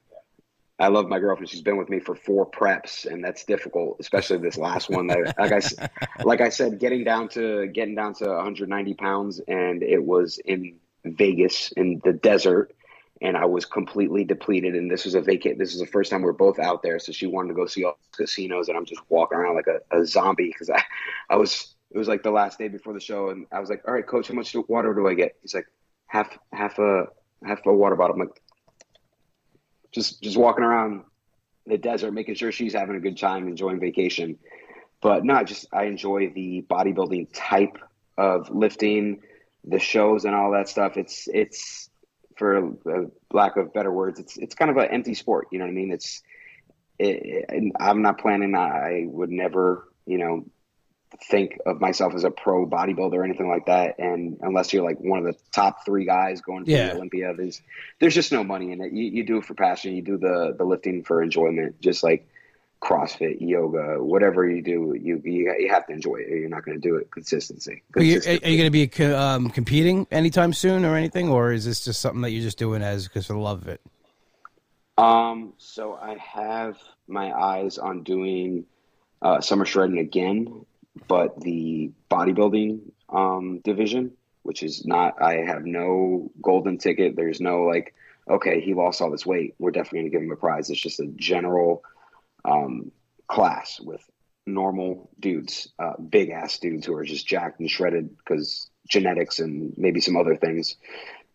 I 0.79 0.89
love 0.89 1.09
my 1.09 1.19
girlfriend. 1.19 1.49
She's 1.49 1.63
been 1.63 1.79
with 1.79 1.89
me 1.89 2.01
for 2.01 2.15
four 2.15 2.51
preps, 2.51 3.07
and 3.07 3.25
that's 3.25 3.45
difficult, 3.45 3.97
especially 3.99 4.39
this 4.39 4.59
last 4.59 4.91
one. 4.91 5.07
That, 5.07 5.35
like 5.39 5.53
I, 5.53 5.99
like 6.25 6.41
I 6.43 6.51
said, 6.51 6.79
getting 6.79 7.03
down 7.03 7.29
to 7.31 7.67
getting 7.69 7.95
down 7.95 8.15
to 8.15 8.29
190 8.29 8.95
pounds, 8.95 9.41
and 9.49 9.83
it 9.83 10.03
was 10.03 10.39
in 10.45 10.77
Vegas 11.05 11.73
in 11.73 12.03
the 12.05 12.13
desert, 12.13 12.75
and 13.23 13.39
I 13.39 13.47
was 13.47 13.65
completely 13.65 14.25
depleted. 14.25 14.75
And 14.75 14.91
this 14.91 15.07
was 15.07 15.15
a 15.15 15.23
vacate. 15.23 15.59
This 15.59 15.73
is 15.73 15.81
the 15.81 15.87
first 15.87 16.11
time 16.11 16.21
we 16.21 16.29
are 16.29 16.35
both 16.35 16.59
out 16.59 16.83
there, 16.83 16.99
so 16.99 17.11
she 17.11 17.27
wanted 17.27 17.49
to 17.49 17.55
go 17.55 17.67
see 17.67 17.85
all 17.85 17.99
the 18.13 18.25
casinos, 18.25 18.69
and 18.69 18.77
I'm 18.77 18.85
just 18.85 19.01
walking 19.09 19.39
around 19.39 19.57
like 19.57 19.69
a, 19.69 19.99
a 19.99 20.05
zombie 20.05 20.49
because 20.49 20.69
I, 20.69 20.83
I 21.31 21.37
was. 21.37 21.73
It 21.93 21.99
was 21.99 22.09
like 22.09 22.25
the 22.25 22.33
last 22.33 22.59
day 22.59 22.69
before 22.69 22.93
the 22.93 23.01
show, 23.01 23.31
and 23.31 23.47
I 23.51 23.61
was 23.61 23.71
like, 23.71 23.83
"All 23.87 23.95
right, 23.95 24.07
coach, 24.07 24.29
how 24.29 24.35
much 24.35 24.55
water 24.69 24.93
do 24.93 25.09
I 25.09 25.15
get?" 25.15 25.37
He's 25.41 25.55
like, 25.55 25.69
"Half, 26.09 26.37
half 26.53 26.79
a, 26.79 27.07
half 27.45 27.65
a 27.65 27.73
water 27.73 27.97
bottle." 27.97 28.15
I'm 28.15 28.21
like, 28.21 28.43
just 29.97 30.23
just 30.23 30.37
walking 30.37 30.63
around 30.63 31.03
the 31.67 31.77
desert, 31.77 32.13
making 32.13 32.37
sure 32.37 32.53
she's 32.53 32.75
having 32.75 32.95
a 32.95 33.01
good 33.01 33.19
time, 33.19 33.49
enjoying 33.49 33.81
vacation. 33.81 34.39
But 35.03 35.25
no, 35.25 35.43
just 35.43 35.67
I 35.73 35.85
enjoy 35.85 36.31
the 36.31 36.65
bodybuilding 36.71 37.31
type 37.35 37.79
of 38.17 38.49
lifting, 38.51 39.23
the 39.65 39.81
shows 39.81 40.25
and 40.25 40.35
all 40.35 40.53
that 40.53 40.69
stuff. 40.69 40.97
It's 40.97 41.29
it's 41.33 41.91
for 42.37 42.77
lack 43.33 43.57
of 43.57 43.73
better 43.73 43.93
words, 43.93 44.21
it's 44.21 44.37
it's 44.37 44.55
kind 44.55 44.71
of 44.71 44.77
an 44.77 44.91
empty 44.91 45.15
sport. 45.15 45.49
You 45.51 45.59
know 45.59 45.65
what 45.65 45.71
I 45.71 45.75
mean? 45.75 45.91
It's 45.91 46.23
it, 46.99 47.73
I'm 47.81 48.03
not 48.03 48.19
planning. 48.19 48.55
I 48.55 49.07
would 49.09 49.31
never, 49.31 49.89
you 50.07 50.19
know, 50.19 50.47
think 51.29 51.59
of 51.65 51.81
myself 51.81 52.15
as 52.15 52.25
a 52.25 52.31
pro 52.31 52.67
bodybuilder 52.67 53.15
or 53.15 53.25
anything 53.25 53.49
like 53.49 53.67
that. 53.67 53.99
And 53.99 54.39
unless 54.43 54.73
you're 54.73 54.85
like 54.85 54.99
one 54.99 55.19
of 55.19 55.25
the 55.25 55.37
top 55.53 55.85
three 55.85 56.05
guys 56.05 56.41
going 56.41 56.65
to 56.67 56.71
yeah. 56.71 56.89
the 56.89 56.97
Olympia, 56.97 57.35
there's 57.37 57.61
there's 58.01 58.15
just 58.15 58.33
no 58.33 58.45
money 58.45 58.73
in 58.73 58.81
it. 58.81 58.93
You, 58.93 59.05
you 59.05 59.25
do 59.25 59.39
it 59.39 59.45
for 59.45 59.55
passion. 59.55 59.95
You 59.95 60.03
do 60.03 60.19
the 60.19 60.55
the 60.57 60.65
lifting 60.65 61.05
for 61.05 61.23
enjoyment, 61.23 61.81
just 61.81 62.03
like 62.03 62.29
CrossFit, 62.81 63.39
yoga, 63.41 64.03
whatever 64.03 64.49
you 64.49 64.63
do, 64.63 64.95
you 65.01 65.21
you, 65.25 65.55
you 65.59 65.69
have 65.71 65.87
to 65.87 65.93
enjoy 65.93 66.17
it. 66.17 66.29
You're 66.29 66.49
not 66.49 66.65
going 66.65 66.81
to 66.81 66.89
do 66.89 66.97
it 66.97 67.11
consistency. 67.11 67.83
Are 67.97 68.03
you, 68.03 68.21
you 68.21 68.39
going 68.41 68.71
to 68.71 68.71
be 68.71 69.05
um, 69.15 69.51
competing 69.51 70.07
anytime 70.11 70.53
soon 70.53 70.85
or 70.85 70.97
anything, 70.97 71.29
or 71.29 71.53
is 71.53 71.65
this 71.65 71.85
just 71.85 72.01
something 72.01 72.21
that 72.23 72.31
you're 72.31 72.43
just 72.43 72.59
doing 72.59 72.83
as 72.83 73.09
because 73.09 73.27
for 73.27 73.33
the 73.33 73.39
love 73.39 73.63
of 73.63 73.69
it? 73.69 73.81
Um. 74.99 75.55
So 75.59 75.95
I 75.95 76.17
have 76.17 76.79
my 77.07 77.33
eyes 77.33 77.79
on 77.79 78.03
doing 78.03 78.65
uh, 79.23 79.41
summer 79.41 79.65
shredding 79.65 79.99
again 79.99 80.67
but 81.09 81.41
the 81.41 81.93
bodybuilding 82.11 82.81
um, 83.09 83.61
division, 83.61 84.13
which 84.43 84.63
is 84.63 84.87
not, 84.87 85.21
I 85.21 85.45
have 85.47 85.65
no 85.65 86.31
golden 86.41 86.79
ticket. 86.79 87.17
There's 87.17 87.41
no 87.41 87.63
like, 87.63 87.95
okay, 88.29 88.61
he 88.61 88.75
lost 88.75 89.01
all 89.01 89.11
this 89.11 89.27
weight. 89.27 89.55
We're 89.59 89.71
definitely 89.71 90.01
going 90.01 90.11
to 90.11 90.17
give 90.19 90.23
him 90.23 90.33
a 90.33 90.37
prize. 90.37 90.71
It's 90.71 90.81
just 90.81 91.01
a 91.01 91.07
general 91.17 91.83
um, 92.45 92.91
class 93.29 93.81
with 93.81 94.03
normal 94.47 95.11
dudes, 95.19 95.69
uh, 95.79 95.95
big 95.97 96.31
ass 96.31 96.59
dudes 96.59 96.87
who 96.87 96.95
are 96.95 97.05
just 97.05 97.27
jacked 97.27 97.61
and 97.61 97.71
shredded 97.71 98.17
because 98.17 98.71
genetics 98.89 99.41
and 99.41 99.75
maybe 99.77 100.01
some 100.01 100.17
other 100.17 100.37
things. 100.37 100.77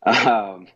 Um, 0.03 0.67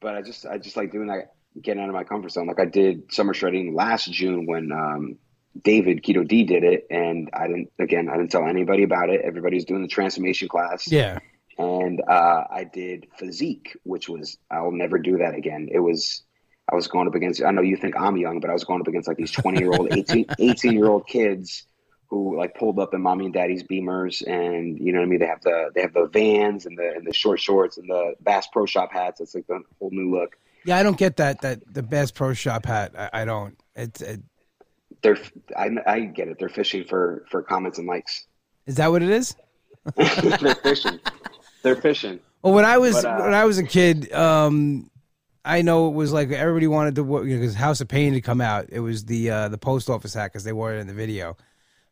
but 0.00 0.16
I 0.16 0.22
just 0.22 0.46
I 0.46 0.58
just 0.58 0.76
like 0.76 0.92
doing 0.92 1.08
that, 1.08 1.34
getting 1.60 1.82
out 1.82 1.88
of 1.88 1.94
my 1.94 2.04
comfort 2.04 2.32
zone. 2.32 2.46
Like 2.46 2.60
I 2.60 2.64
did 2.64 3.12
summer 3.12 3.34
shredding 3.34 3.74
last 3.74 4.10
June 4.10 4.46
when 4.46 4.72
um, 4.72 5.18
David 5.60 6.02
Keto 6.02 6.26
D 6.26 6.44
did 6.44 6.64
it, 6.64 6.86
and 6.90 7.30
I 7.32 7.46
didn't. 7.46 7.72
Again, 7.78 8.08
I 8.08 8.16
didn't 8.16 8.30
tell 8.30 8.46
anybody 8.46 8.82
about 8.82 9.10
it. 9.10 9.20
Everybody's 9.22 9.64
doing 9.64 9.82
the 9.82 9.88
transformation 9.88 10.48
class. 10.48 10.90
Yeah. 10.90 11.18
And 11.58 12.00
uh, 12.08 12.44
I 12.50 12.64
did 12.64 13.08
physique, 13.18 13.76
which 13.82 14.08
was 14.08 14.38
I'll 14.50 14.72
never 14.72 14.98
do 14.98 15.18
that 15.18 15.34
again. 15.34 15.68
It 15.70 15.80
was 15.80 16.22
I 16.70 16.74
was 16.74 16.86
going 16.86 17.08
up 17.08 17.14
against. 17.14 17.42
I 17.42 17.50
know 17.50 17.62
you 17.62 17.76
think 17.76 17.96
I'm 17.98 18.16
young, 18.16 18.40
but 18.40 18.50
I 18.50 18.52
was 18.52 18.64
going 18.64 18.80
up 18.80 18.88
against 18.88 19.08
like 19.08 19.16
these 19.16 19.32
20 19.32 19.58
year 19.58 19.72
old, 19.72 19.88
18, 19.92 20.26
18 20.38 20.72
year 20.72 20.88
old 20.88 21.06
kids 21.06 21.64
who 22.08 22.36
like 22.36 22.54
pulled 22.54 22.78
up 22.78 22.92
in 22.92 23.00
mommy 23.00 23.26
and 23.26 23.34
daddy's 23.34 23.62
Beamers, 23.62 24.26
and 24.26 24.78
you 24.78 24.92
know 24.92 24.98
what 24.98 25.06
I 25.06 25.08
mean. 25.08 25.20
They 25.20 25.26
have 25.26 25.42
the 25.42 25.70
they 25.74 25.82
have 25.82 25.94
the 25.94 26.06
Vans 26.06 26.66
and 26.66 26.76
the 26.76 26.92
and 26.94 27.06
the 27.06 27.12
short 27.12 27.40
shorts 27.40 27.78
and 27.78 27.88
the 27.88 28.14
Bass 28.20 28.48
Pro 28.48 28.66
Shop 28.66 28.90
hats. 28.92 29.20
It's 29.20 29.34
like 29.34 29.46
the 29.46 29.62
whole 29.78 29.90
new 29.90 30.10
look. 30.10 30.36
Yeah, 30.64 30.76
I 30.76 30.82
don't 30.82 30.98
get 30.98 31.16
that 31.18 31.40
that 31.42 31.60
the 31.72 31.82
Bass 31.82 32.10
Pro 32.10 32.34
Shop 32.34 32.66
hat. 32.66 32.92
I, 32.96 33.22
I 33.22 33.24
don't. 33.24 33.56
It's 33.76 34.00
it, 34.00 34.20
they're 35.02 35.18
I, 35.56 35.70
I 35.86 36.00
get 36.00 36.28
it. 36.28 36.38
They're 36.38 36.48
fishing 36.48 36.84
for 36.84 37.24
for 37.30 37.42
comments 37.42 37.78
and 37.78 37.86
likes. 37.86 38.26
Is 38.66 38.76
that 38.76 38.90
what 38.90 39.02
it 39.02 39.10
is? 39.10 39.34
they're 39.96 40.54
fishing. 40.54 41.00
They're 41.62 41.76
fishing. 41.76 42.20
Well, 42.42 42.54
when 42.54 42.64
I 42.64 42.78
was 42.78 42.94
but, 42.94 43.04
uh, 43.06 43.22
when 43.22 43.34
I 43.34 43.44
was 43.44 43.58
a 43.58 43.64
kid, 43.64 44.12
um, 44.12 44.90
I 45.44 45.62
know 45.62 45.88
it 45.88 45.94
was 45.94 46.12
like 46.12 46.30
everybody 46.30 46.66
wanted 46.66 46.94
to 46.96 47.04
because 47.04 47.54
House 47.54 47.80
of 47.80 47.88
Pain 47.88 48.14
had 48.14 48.24
come 48.24 48.40
out. 48.40 48.66
It 48.70 48.80
was 48.80 49.04
the 49.04 49.30
uh, 49.30 49.48
the 49.48 49.58
post 49.58 49.90
office 49.90 50.14
hat 50.14 50.32
because 50.32 50.44
they 50.44 50.52
wore 50.52 50.74
it 50.74 50.78
in 50.78 50.86
the 50.86 50.94
video. 50.94 51.36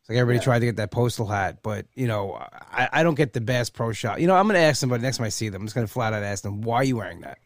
Like 0.07 0.17
everybody 0.17 0.39
yeah. 0.39 0.43
tried 0.43 0.59
to 0.59 0.65
get 0.65 0.77
that 0.77 0.89
postal 0.89 1.27
hat, 1.27 1.59
but 1.61 1.85
you 1.93 2.07
know, 2.07 2.33
I, 2.33 2.89
I 2.91 3.03
don't 3.03 3.13
get 3.13 3.33
the 3.33 3.41
Bass 3.41 3.69
Pro 3.69 3.91
Shop. 3.91 4.19
You 4.19 4.25
know, 4.25 4.35
I'm 4.35 4.47
going 4.47 4.55
to 4.55 4.61
ask 4.61 4.79
somebody 4.79 5.03
next 5.03 5.17
time 5.17 5.25
I 5.25 5.29
see 5.29 5.49
them. 5.49 5.61
I'm 5.61 5.67
just 5.67 5.75
going 5.75 5.85
to 5.85 5.93
flat 5.93 6.13
out 6.13 6.23
ask 6.23 6.41
them, 6.41 6.61
"Why 6.61 6.77
are 6.77 6.83
you 6.83 6.97
wearing 6.97 7.21
that?" 7.21 7.37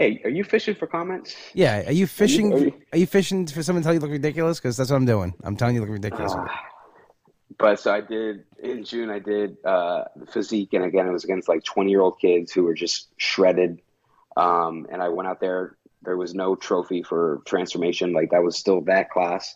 Hey, 0.00 0.18
are 0.24 0.30
you 0.30 0.44
fishing 0.44 0.74
for 0.74 0.86
comments? 0.86 1.36
Yeah, 1.52 1.86
are 1.86 1.92
you 1.92 2.06
fishing? 2.06 2.54
Are 2.54 2.56
you, 2.56 2.62
are 2.62 2.66
you, 2.68 2.82
are 2.94 2.98
you 3.00 3.06
fishing 3.06 3.46
for 3.46 3.62
someone 3.62 3.82
to 3.82 3.86
tell 3.86 3.92
you 3.92 4.00
look 4.00 4.10
ridiculous? 4.10 4.58
Because 4.58 4.78
that's 4.78 4.90
what 4.90 4.96
I'm 4.96 5.04
doing. 5.04 5.34
I'm 5.44 5.56
telling 5.56 5.74
you 5.74 5.82
look 5.82 5.90
ridiculous. 5.90 6.32
Uh, 6.32 6.46
but 7.58 7.78
so 7.78 7.92
I 7.92 8.00
did 8.00 8.44
in 8.62 8.82
June. 8.82 9.10
I 9.10 9.18
did 9.18 9.58
uh, 9.62 10.04
the 10.16 10.24
physique, 10.24 10.72
and 10.72 10.84
again, 10.84 11.06
it 11.06 11.12
was 11.12 11.24
against 11.24 11.50
like 11.50 11.64
20 11.64 11.90
year 11.90 12.00
old 12.00 12.18
kids 12.18 12.50
who 12.50 12.62
were 12.62 12.72
just 12.72 13.08
shredded. 13.18 13.82
Um, 14.38 14.86
and 14.90 15.02
I 15.02 15.10
went 15.10 15.28
out 15.28 15.38
there. 15.38 15.76
There 16.00 16.16
was 16.16 16.34
no 16.34 16.56
trophy 16.56 17.02
for 17.02 17.42
transformation. 17.44 18.14
Like 18.14 18.30
that 18.30 18.42
was 18.42 18.56
still 18.56 18.80
that 18.86 19.10
class 19.10 19.54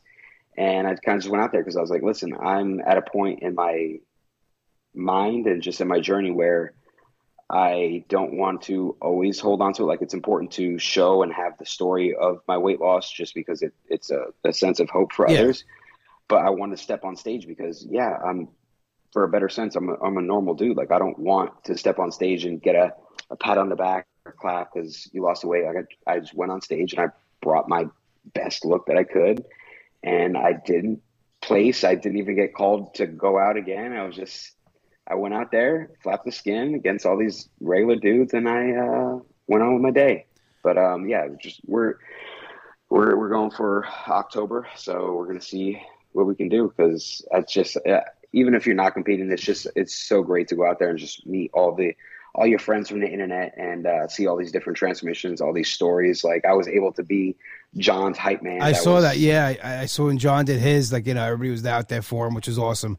and 0.57 0.87
I 0.87 0.95
kind 0.95 1.17
of 1.17 1.23
just 1.23 1.31
went 1.31 1.43
out 1.43 1.53
there 1.53 1.63
because 1.63 1.77
I 1.77 1.81
was 1.81 1.91
like, 1.91 2.03
listen, 2.03 2.37
I'm 2.39 2.81
at 2.81 2.99
a 2.99 3.03
point 3.03 3.41
in 3.41 3.55
my 3.55 3.99
mind 4.95 5.47
and 5.47 5.63
just 5.63 5.81
in 5.81 5.89
my 5.89 6.01
journey 6.01 6.31
where 6.31 6.75
I 7.51 8.05
don't 8.09 8.35
want 8.35 8.63
to 8.63 8.97
always 9.01 9.39
hold 9.39 9.61
on 9.61 9.75
to 9.75 9.83
it. 9.83 9.87
Like 9.87 10.03
it's 10.03 10.15
important 10.15 10.53
to 10.53 10.79
show 10.79 11.23
and 11.23 11.33
have 11.33 11.59
the 11.59 11.67
story 11.67 12.15
of 12.15 12.41
my 12.49 12.57
weight 12.57 12.81
loss 12.81 13.11
just 13.11 13.35
because 13.35 13.63
it, 13.63 13.75
it's 13.89 14.11
a, 14.11 14.27
a 14.45 14.53
sense 14.53 14.81
of 14.81 14.89
hope 14.89 15.13
for 15.13 15.31
yeah. 15.31 15.41
others. 15.41 15.65
But 16.27 16.45
I 16.45 16.51
want 16.51 16.73
to 16.73 16.83
step 16.83 17.05
on 17.05 17.17
stage 17.17 17.47
because, 17.47 17.87
yeah, 17.89 18.17
I'm 18.25 18.49
for 19.13 19.25
a 19.25 19.29
better 19.29 19.49
sense, 19.49 19.77
I'm 19.77 19.91
a, 19.91 19.95
I'm 20.03 20.17
a 20.17 20.23
normal 20.23 20.55
dude. 20.55 20.77
Like 20.77 20.91
I 20.91 20.99
don't 20.99 21.19
want 21.19 21.65
to 21.65 21.77
step 21.77 21.99
on 21.99 22.11
stage 22.11 22.45
and 22.45 22.61
get 22.61 22.75
a, 22.75 22.95
a 23.31 23.37
pat 23.37 23.59
on 23.59 23.69
the 23.69 23.77
back 23.77 24.07
or 24.25 24.33
clap 24.33 24.73
because 24.73 25.09
you 25.13 25.23
lost 25.23 25.43
the 25.43 25.49
weight. 25.49 25.65
Like 25.67 25.87
I, 26.07 26.15
I 26.15 26.21
just 26.21 26.35
went 26.35 26.51
on 26.51 26.63
stage 26.63 26.95
and 26.95 27.03
I 27.03 27.13
brought 27.43 27.69
my 27.69 27.87
best 28.33 28.65
look 28.65 28.87
that 28.87 28.97
I 28.97 29.05
could 29.05 29.45
and 30.03 30.37
I 30.37 30.55
didn't 30.55 31.03
place. 31.43 31.85
I 31.85 31.95
didn't 31.95 32.19
even 32.19 32.37
get 32.37 32.55
called 32.55 32.95
to 32.95 33.07
go 33.07 33.39
out 33.39 33.59
again. 33.59 33.93
I 33.93 34.05
was 34.05 34.17
just, 34.17 34.54
I 35.07 35.17
went 35.17 35.35
out 35.35 35.51
there, 35.51 35.91
flapped 36.03 36.25
the 36.25 36.33
skin 36.33 36.75
against 36.75 37.05
all 37.05 37.19
these 37.19 37.49
regular 37.61 37.97
dudes, 37.97 38.33
and 38.33 38.49
I 38.49 38.73
uh, 38.73 39.19
went 39.47 39.63
on 39.63 39.75
with 39.75 39.83
my 39.83 39.91
day. 39.91 40.27
But 40.63 40.79
um, 40.79 41.09
yeah, 41.09 41.29
just 41.41 41.61
we're 41.67 41.97
we're 42.89 43.17
we're 43.17 43.29
going 43.29 43.51
for 43.51 43.87
October, 44.09 44.67
so 44.77 45.15
we're 45.15 45.27
gonna 45.27 45.41
see 45.41 45.81
what 46.13 46.27
we 46.27 46.35
can 46.35 46.49
do 46.49 46.73
because 46.75 47.25
that's 47.31 47.53
just 47.53 47.77
uh, 47.77 48.01
even 48.33 48.55
if 48.55 48.67
you're 48.67 48.75
not 48.75 48.95
competing, 48.95 49.31
it's 49.31 49.43
just 49.43 49.67
it's 49.77 49.95
so 49.95 50.23
great 50.23 50.49
to 50.49 50.57
go 50.57 50.67
out 50.67 50.79
there 50.79 50.91
and 50.91 50.99
just 50.99 51.27
meet 51.27 51.51
all 51.53 51.75
the 51.75 51.95
all 52.35 52.47
your 52.47 52.59
friends 52.59 52.89
from 52.89 53.01
the 53.01 53.09
internet 53.09 53.55
and 53.57 53.87
uh, 53.87 54.09
see 54.09 54.27
all 54.27 54.37
these 54.37 54.51
different 54.51 54.77
transmissions, 54.77 55.41
all 55.41 55.53
these 55.53 55.71
stories. 55.71 56.25
Like 56.25 56.45
I 56.45 56.55
was 56.55 56.67
able 56.67 56.93
to 56.95 57.03
be 57.03 57.37
John's 57.77 58.19
hype 58.19 58.43
man. 58.43 58.61
I 58.61 58.73
that 58.73 58.83
saw 58.83 58.95
was, 58.95 59.05
that. 59.05 59.19
Yeah, 59.19 59.55
I, 59.63 59.83
I, 59.83 59.87
saw 59.87 60.07
when 60.07 60.19
John 60.19 60.45
did 60.45 60.61
his. 60.61 60.93
Like 60.93 61.07
you 61.07 61.15
know, 61.15 61.25
everybody 61.25 61.51
was 61.51 61.65
out 61.65 61.89
there 61.89 62.03
for 62.03 62.27
him, 62.27 62.35
which 62.35 62.49
was 62.49 62.59
awesome. 62.59 62.99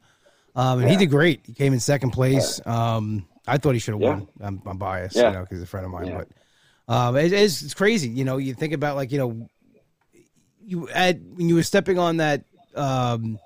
Um, 0.55 0.79
and 0.79 0.87
yeah. 0.87 0.97
he 0.97 0.97
did 0.97 1.11
great. 1.11 1.41
He 1.45 1.53
came 1.53 1.73
in 1.73 1.79
second 1.79 2.11
place. 2.11 2.61
Um, 2.65 3.27
I 3.47 3.57
thought 3.57 3.73
he 3.73 3.79
should 3.79 3.93
have 3.95 4.01
yeah. 4.01 4.09
won. 4.09 4.27
I'm, 4.41 4.61
I'm 4.65 4.77
biased, 4.77 5.15
you 5.15 5.23
know, 5.23 5.41
because 5.41 5.57
he's 5.57 5.63
a 5.63 5.67
friend 5.67 5.85
of 5.85 5.91
mine. 5.91 6.17
But 6.17 6.93
um, 6.93 7.17
it, 7.17 7.33
it's, 7.33 7.61
it's 7.61 7.73
crazy. 7.73 8.09
You 8.09 8.25
know, 8.25 8.37
you 8.37 8.53
think 8.53 8.73
about 8.73 8.95
like 8.95 9.11
you 9.11 9.17
know, 9.17 9.49
you 10.65 10.89
at 10.89 11.19
when 11.21 11.49
you 11.49 11.55
were 11.55 11.63
stepping 11.63 11.99
on 11.99 12.17
that 12.17 12.43
um, 12.75 13.39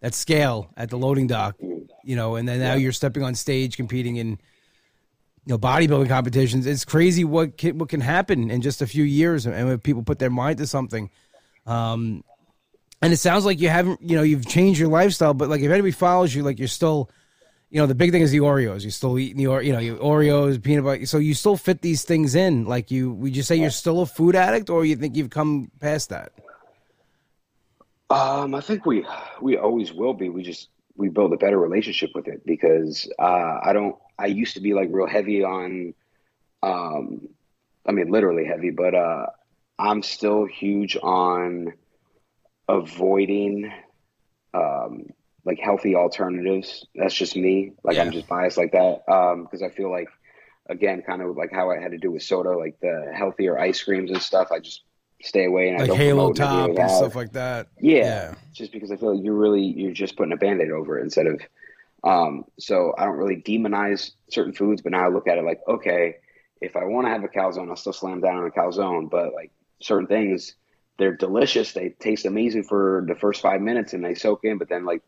that 0.00 0.14
scale 0.14 0.70
at 0.76 0.90
the 0.90 0.96
loading 0.96 1.26
dock, 1.26 1.56
you 1.60 2.16
know, 2.16 2.36
and 2.36 2.48
then 2.48 2.58
now 2.58 2.74
you're 2.74 2.92
stepping 2.92 3.22
on 3.22 3.34
stage 3.34 3.76
competing 3.76 4.16
in 4.16 4.30
you 4.30 4.38
know 5.46 5.58
bodybuilding 5.58 6.08
competitions. 6.08 6.66
It's 6.66 6.84
crazy 6.84 7.24
what 7.24 7.56
can, 7.56 7.78
what 7.78 7.88
can 7.88 8.00
happen 8.00 8.50
in 8.50 8.62
just 8.62 8.82
a 8.82 8.86
few 8.86 9.04
years, 9.04 9.46
and 9.46 9.68
when 9.68 9.78
people 9.78 10.02
put 10.02 10.18
their 10.18 10.30
mind 10.30 10.58
to 10.58 10.66
something. 10.66 11.10
Um, 11.66 12.24
and 13.02 13.12
it 13.12 13.16
sounds 13.18 13.44
like 13.44 13.60
you 13.60 13.68
haven't, 13.68 14.00
you 14.02 14.16
know, 14.16 14.22
you've 14.22 14.46
changed 14.46 14.80
your 14.80 14.88
lifestyle, 14.88 15.34
but 15.34 15.48
like 15.48 15.60
if 15.60 15.70
anybody 15.70 15.92
follows 15.92 16.34
you, 16.34 16.42
like 16.42 16.58
you're 16.58 16.68
still, 16.68 17.10
you 17.70 17.80
know, 17.80 17.86
the 17.86 17.94
big 17.94 18.10
thing 18.10 18.22
is 18.22 18.30
the 18.30 18.38
Oreos. 18.38 18.82
You're 18.82 18.90
still 18.90 19.18
eating 19.18 19.36
the, 19.36 19.58
you 19.58 19.72
know, 19.72 19.78
your 19.78 19.96
Oreos, 19.96 20.62
peanut 20.62 20.84
butter. 20.84 21.06
So 21.06 21.18
you 21.18 21.34
still 21.34 21.56
fit 21.56 21.82
these 21.82 22.04
things 22.04 22.34
in. 22.34 22.64
Like 22.64 22.90
you, 22.90 23.12
would 23.12 23.36
you 23.36 23.42
say 23.42 23.56
you're 23.56 23.70
still 23.70 24.00
a 24.00 24.06
food 24.06 24.34
addict, 24.34 24.70
or 24.70 24.84
you 24.84 24.96
think 24.96 25.16
you've 25.16 25.30
come 25.30 25.70
past 25.80 26.08
that? 26.08 26.32
Um, 28.08 28.54
I 28.54 28.60
think 28.60 28.86
we 28.86 29.04
we 29.42 29.56
always 29.56 29.92
will 29.92 30.14
be. 30.14 30.28
We 30.28 30.42
just 30.42 30.68
we 30.96 31.08
build 31.08 31.32
a 31.32 31.36
better 31.36 31.58
relationship 31.58 32.10
with 32.14 32.28
it 32.28 32.46
because 32.46 33.10
uh, 33.18 33.58
I 33.62 33.72
don't. 33.72 33.96
I 34.18 34.26
used 34.26 34.54
to 34.54 34.60
be 34.60 34.72
like 34.72 34.88
real 34.90 35.08
heavy 35.08 35.44
on, 35.44 35.92
um, 36.62 37.28
I 37.84 37.92
mean 37.92 38.10
literally 38.10 38.46
heavy, 38.46 38.70
but 38.70 38.94
uh, 38.94 39.26
I'm 39.78 40.02
still 40.02 40.46
huge 40.46 40.96
on 41.02 41.74
avoiding 42.68 43.72
um, 44.54 45.06
like 45.44 45.58
healthy 45.58 45.94
alternatives. 45.94 46.86
That's 46.94 47.14
just 47.14 47.36
me. 47.36 47.72
Like 47.82 47.96
yeah. 47.96 48.02
I'm 48.02 48.12
just 48.12 48.28
biased 48.28 48.56
like 48.56 48.72
that 48.72 49.02
because 49.06 49.62
um, 49.62 49.68
I 49.68 49.70
feel 49.70 49.90
like 49.90 50.08
again, 50.68 51.02
kind 51.02 51.22
of 51.22 51.36
like 51.36 51.52
how 51.52 51.70
I 51.70 51.80
had 51.80 51.92
to 51.92 51.98
do 51.98 52.10
with 52.10 52.22
soda, 52.22 52.56
like 52.56 52.78
the 52.80 53.12
healthier 53.14 53.58
ice 53.58 53.82
creams 53.82 54.10
and 54.10 54.20
stuff. 54.20 54.48
I 54.50 54.58
just 54.58 54.82
stay 55.22 55.44
away 55.44 55.68
and 55.68 55.78
like 55.78 55.84
I 55.84 55.86
don't 55.86 55.96
Halo 55.96 56.32
Top 56.32 56.70
and 56.76 56.90
stuff 56.90 57.14
like 57.14 57.32
that. 57.32 57.68
Yeah, 57.80 57.96
yeah, 57.96 58.34
just 58.52 58.72
because 58.72 58.90
I 58.90 58.96
feel 58.96 59.14
like 59.14 59.24
you're 59.24 59.34
really 59.34 59.62
you're 59.62 59.92
just 59.92 60.16
putting 60.16 60.32
a 60.32 60.36
band-aid 60.36 60.70
over 60.70 60.98
it 60.98 61.02
instead 61.02 61.26
of. 61.26 61.40
Um, 62.04 62.44
so 62.58 62.94
I 62.96 63.04
don't 63.04 63.16
really 63.16 63.36
demonize 63.36 64.12
certain 64.30 64.52
foods, 64.52 64.82
but 64.82 64.92
now 64.92 65.04
I 65.04 65.08
look 65.08 65.26
at 65.26 65.38
it 65.38 65.44
like, 65.44 65.60
okay, 65.66 66.16
if 66.60 66.76
I 66.76 66.84
want 66.84 67.06
to 67.06 67.10
have 67.10 67.24
a 67.24 67.28
calzone, 67.28 67.68
I'll 67.68 67.76
still 67.76 67.92
slam 67.92 68.20
down 68.20 68.36
on 68.36 68.46
a 68.46 68.50
calzone. 68.50 69.10
But 69.10 69.34
like 69.34 69.50
certain 69.80 70.06
things, 70.06 70.54
they're 70.98 71.16
delicious. 71.16 71.72
They 71.72 71.90
taste 71.90 72.24
amazing 72.24 72.64
for 72.64 73.04
the 73.06 73.14
first 73.14 73.42
five 73.42 73.60
minutes 73.60 73.92
and 73.92 74.04
they 74.04 74.14
soak 74.14 74.44
in, 74.44 74.58
but 74.58 74.68
then 74.68 74.84
like 74.84 75.02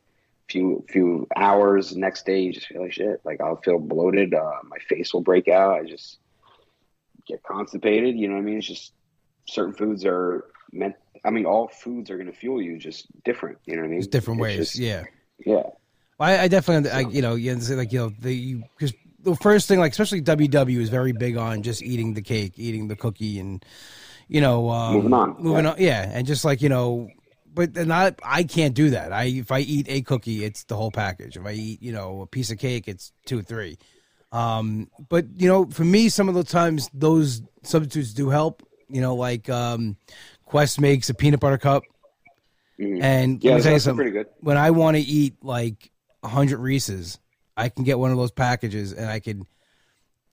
few 0.49 0.84
few 0.89 1.26
hours 1.36 1.97
next 1.97 2.26
day, 2.26 2.41
you 2.41 2.53
just 2.53 2.66
feel 2.66 2.82
like 2.82 2.93
shit. 2.93 3.20
Like 3.24 3.41
I'll 3.41 3.57
feel 3.57 3.78
bloated. 3.78 4.34
Uh, 4.34 4.59
my 4.64 4.78
face 4.78 5.12
will 5.12 5.20
break 5.20 5.49
out. 5.49 5.74
I 5.80 5.84
just 5.84 6.18
get 7.26 7.43
constipated. 7.43 8.16
You 8.16 8.28
know 8.28 8.34
what 8.34 8.41
I 8.41 8.45
mean? 8.45 8.59
It's 8.59 8.66
just 8.66 8.93
certain 9.47 9.74
foods 9.74 10.05
are 10.05 10.45
meant. 10.72 10.97
I 11.24 11.30
mean, 11.30 11.47
all 11.47 11.68
foods 11.68 12.11
are 12.11 12.16
going 12.16 12.30
to 12.30 12.36
fuel 12.36 12.62
you, 12.62 12.78
just 12.78 13.07
different. 13.24 13.59
You 13.66 13.74
know 13.74 13.82
what 13.82 13.89
I 13.89 13.91
mean? 13.91 13.99
It's 13.99 14.07
different 14.07 14.41
it's 14.41 14.43
ways. 14.43 14.57
Just, 14.59 14.78
yeah. 14.78 15.05
Yeah. 15.45 15.62
Well, 16.18 16.28
I, 16.28 16.45
I 16.45 16.49
definitely, 16.49 16.91
I, 16.91 17.01
you 17.01 17.22
know, 17.22 17.34
you 17.34 17.55
like 17.55 17.93
you 17.93 17.99
know, 17.99 18.12
the 18.20 18.55
because 18.55 18.93
the 19.20 19.36
first 19.36 19.68
thing, 19.68 19.78
like 19.78 19.93
especially 19.93 20.22
WW, 20.22 20.78
is 20.78 20.89
very 20.89 21.12
big 21.12 21.36
on 21.36 21.62
just 21.62 21.82
eating 21.82 22.14
the 22.14 22.22
cake, 22.22 22.55
eating 22.57 22.89
the 22.89 22.97
cookie, 22.97 23.39
and 23.39 23.64
you 24.29 24.41
know, 24.41 24.70
um, 24.70 24.95
moving 24.95 25.12
on, 25.12 25.37
moving 25.39 25.64
yeah. 25.64 25.70
on, 25.70 25.76
yeah, 25.79 26.11
and 26.12 26.26
just 26.26 26.45
like 26.45 26.62
you 26.62 26.68
know, 26.68 27.09
but 27.53 27.74
not, 27.74 28.20
I 28.22 28.45
can't 28.45 28.74
do 28.74 28.91
that. 28.91 29.12
I 29.12 29.24
if 29.24 29.51
I 29.51 29.61
eat 29.61 29.87
a 29.89 30.03
cookie, 30.03 30.45
it's 30.45 30.64
the 30.64 30.76
whole 30.76 30.91
package. 30.91 31.37
If 31.37 31.45
I 31.45 31.53
eat, 31.53 31.83
you 31.83 31.93
know, 31.93 32.22
a 32.22 32.26
piece 32.26 32.51
of 32.51 32.59
cake, 32.59 32.87
it's 32.87 33.12
two, 33.26 33.43
three. 33.43 33.79
Um, 34.31 34.91
but 35.09 35.26
you 35.37 35.49
know, 35.49 35.66
for 35.66 35.85
me, 35.85 36.09
some 36.09 36.29
of 36.29 36.35
the 36.35 36.45
times 36.45 36.91
those 36.93 37.43
substitutes 37.62 38.12
do 38.12 38.29
help. 38.29 38.62
You 38.89 39.01
know, 39.01 39.14
like 39.14 39.49
um, 39.49 39.97
Quest 40.45 40.81
makes 40.81 41.11
a 41.11 41.14
peanut 41.14 41.41
butter 41.41 41.59
cup. 41.59 41.83
Mm-hmm. 42.79 43.03
And 43.03 43.43
yeah, 43.43 43.53
let 43.53 43.57
me 43.57 43.62
tell 43.62 43.72
you 43.72 43.79
something. 43.81 43.97
Pretty 43.97 44.11
good. 44.12 44.26
When 44.41 44.57
I 44.57 44.70
want 44.70 44.97
to 44.97 45.03
eat 45.03 45.43
like 45.43 45.91
hundred 46.24 46.59
Reese's, 46.59 47.18
I 47.57 47.70
can 47.70 47.85
get 47.85 47.99
one 47.99 48.11
of 48.11 48.16
those 48.18 48.31
packages 48.31 48.93
and 48.93 49.11
I 49.11 49.20
can 49.20 49.47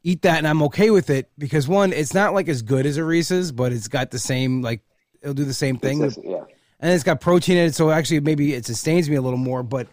eat 0.05 0.21
that, 0.21 0.37
and 0.37 0.47
I'm 0.47 0.61
okay 0.63 0.91
with 0.91 1.09
it 1.09 1.29
because 1.37 1.67
one, 1.67 1.91
it's 1.91 2.13
not 2.13 2.33
like 2.33 2.47
as 2.47 2.61
good 2.61 2.85
as 2.85 2.97
a 2.97 3.03
Reese's, 3.03 3.51
but 3.51 3.73
it's 3.73 3.87
got 3.87 4.11
the 4.11 4.19
same 4.19 4.61
like 4.61 4.81
it'll 5.21 5.33
do 5.33 5.43
the 5.43 5.53
same 5.53 5.77
thing. 5.77 5.99
yeah. 5.99 6.43
and 6.79 6.93
it's 6.93 7.03
got 7.03 7.19
protein 7.19 7.57
in 7.57 7.65
it, 7.67 7.75
so 7.75 7.89
actually 7.89 8.19
maybe 8.19 8.53
it 8.53 8.65
sustains 8.65 9.09
me 9.09 9.15
a 9.15 9.21
little 9.21 9.39
more. 9.39 9.63
But 9.63 9.87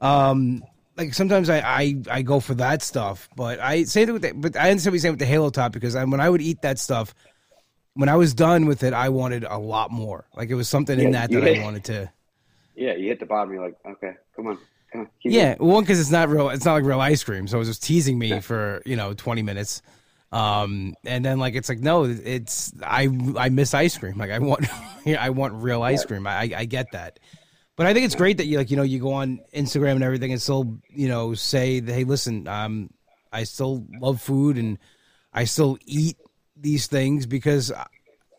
um, 0.00 0.64
like 0.96 1.12
sometimes 1.12 1.50
I, 1.50 1.58
I 1.60 2.02
I 2.10 2.22
go 2.22 2.40
for 2.40 2.54
that 2.54 2.82
stuff, 2.82 3.28
but 3.36 3.60
I 3.60 3.84
say 3.84 4.06
that 4.06 4.12
with 4.12 4.22
the, 4.22 4.32
but 4.32 4.56
I 4.56 4.70
understand 4.70 4.92
what 4.92 4.94
you're 4.94 5.00
saying 5.02 5.12
with 5.12 5.20
the 5.20 5.26
Halo 5.26 5.50
Top 5.50 5.72
because 5.72 5.94
I, 5.94 6.02
when 6.04 6.20
I 6.20 6.30
would 6.30 6.40
eat 6.40 6.62
that 6.62 6.78
stuff, 6.78 7.14
when 7.92 8.08
I 8.08 8.16
was 8.16 8.32
done 8.32 8.64
with 8.64 8.82
it, 8.82 8.94
I 8.94 9.10
wanted 9.10 9.44
a 9.44 9.58
lot 9.58 9.90
more. 9.90 10.26
Like 10.34 10.48
it 10.48 10.54
was 10.54 10.68
something 10.68 10.98
in 10.98 11.12
Yeah, 11.12 11.26
that 11.26 11.30
you 11.30 11.40
that 11.42 11.58
I 11.58 11.62
wanted 11.62 11.84
to. 11.84 12.10
Yeah, 12.74 12.94
you 12.94 13.08
hit 13.08 13.20
the 13.20 13.26
bottom. 13.26 13.52
You're 13.52 13.64
like, 13.64 13.76
okay, 13.84 14.14
come 14.34 14.46
on, 14.46 14.56
come 14.56 14.62
on. 14.62 14.62
keep 14.62 14.77
Yeah, 15.22 15.56
one 15.58 15.82
because 15.82 16.00
it's 16.00 16.10
not 16.10 16.28
real. 16.28 16.48
It's 16.50 16.64
not 16.64 16.74
like 16.74 16.84
real 16.84 17.00
ice 17.00 17.22
cream, 17.22 17.46
so 17.46 17.56
it 17.56 17.60
was 17.60 17.68
just 17.68 17.82
teasing 17.82 18.18
me 18.18 18.40
for 18.40 18.82
you 18.86 18.96
know 18.96 19.14
twenty 19.14 19.42
minutes. 19.42 19.82
Um, 20.30 20.94
and 21.04 21.24
then 21.24 21.38
like 21.38 21.54
it's 21.54 21.68
like 21.68 21.80
no, 21.80 22.04
it's 22.04 22.72
I 22.82 23.08
I 23.36 23.48
miss 23.48 23.74
ice 23.74 23.96
cream. 23.96 24.18
Like 24.18 24.30
I 24.30 24.38
want 24.38 24.66
I 25.06 25.30
want 25.30 25.54
real 25.54 25.82
ice 25.82 26.04
cream. 26.04 26.26
I 26.26 26.52
I 26.56 26.64
get 26.64 26.92
that, 26.92 27.18
but 27.76 27.86
I 27.86 27.94
think 27.94 28.06
it's 28.06 28.14
great 28.14 28.38
that 28.38 28.46
you 28.46 28.58
like 28.58 28.70
you 28.70 28.76
know 28.76 28.82
you 28.82 28.98
go 28.98 29.12
on 29.12 29.40
Instagram 29.54 29.92
and 29.92 30.04
everything 30.04 30.32
and 30.32 30.40
still 30.40 30.78
you 30.88 31.08
know 31.08 31.34
say 31.34 31.80
that 31.80 31.92
hey 31.92 32.04
listen 32.04 32.46
um 32.48 32.90
I 33.32 33.44
still 33.44 33.86
love 34.00 34.20
food 34.20 34.56
and 34.56 34.78
I 35.32 35.44
still 35.44 35.78
eat 35.84 36.16
these 36.56 36.86
things 36.86 37.26
because 37.26 37.72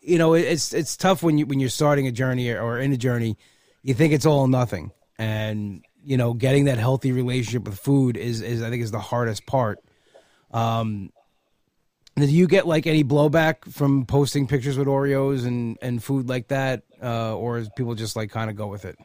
you 0.02 0.18
know 0.18 0.34
it's 0.34 0.72
it's 0.72 0.96
tough 0.96 1.22
when 1.22 1.38
you 1.38 1.46
when 1.46 1.60
you're 1.60 1.68
starting 1.68 2.06
a 2.06 2.12
journey 2.12 2.50
or 2.50 2.78
in 2.78 2.92
a 2.92 2.96
journey 2.96 3.36
you 3.82 3.94
think 3.94 4.12
it's 4.12 4.26
all 4.26 4.40
or 4.40 4.48
nothing 4.48 4.92
and 5.18 5.84
you 6.04 6.16
know 6.16 6.34
getting 6.34 6.66
that 6.66 6.78
healthy 6.78 7.12
relationship 7.12 7.64
with 7.64 7.78
food 7.78 8.16
is 8.16 8.40
is 8.40 8.62
i 8.62 8.70
think 8.70 8.82
is 8.82 8.90
the 8.90 9.00
hardest 9.00 9.46
part 9.46 9.80
um 10.52 11.10
do 12.16 12.26
you 12.26 12.46
get 12.46 12.66
like 12.66 12.86
any 12.86 13.02
blowback 13.04 13.64
from 13.72 14.04
posting 14.04 14.46
pictures 14.46 14.76
with 14.76 14.88
oreos 14.88 15.46
and 15.46 15.78
and 15.82 16.02
food 16.02 16.28
like 16.28 16.48
that 16.48 16.82
uh 17.02 17.36
or 17.36 17.58
is 17.58 17.68
people 17.70 17.94
just 17.94 18.16
like 18.16 18.30
kind 18.30 18.50
of 18.50 18.56
go 18.56 18.66
with 18.66 18.84
it 18.84 18.98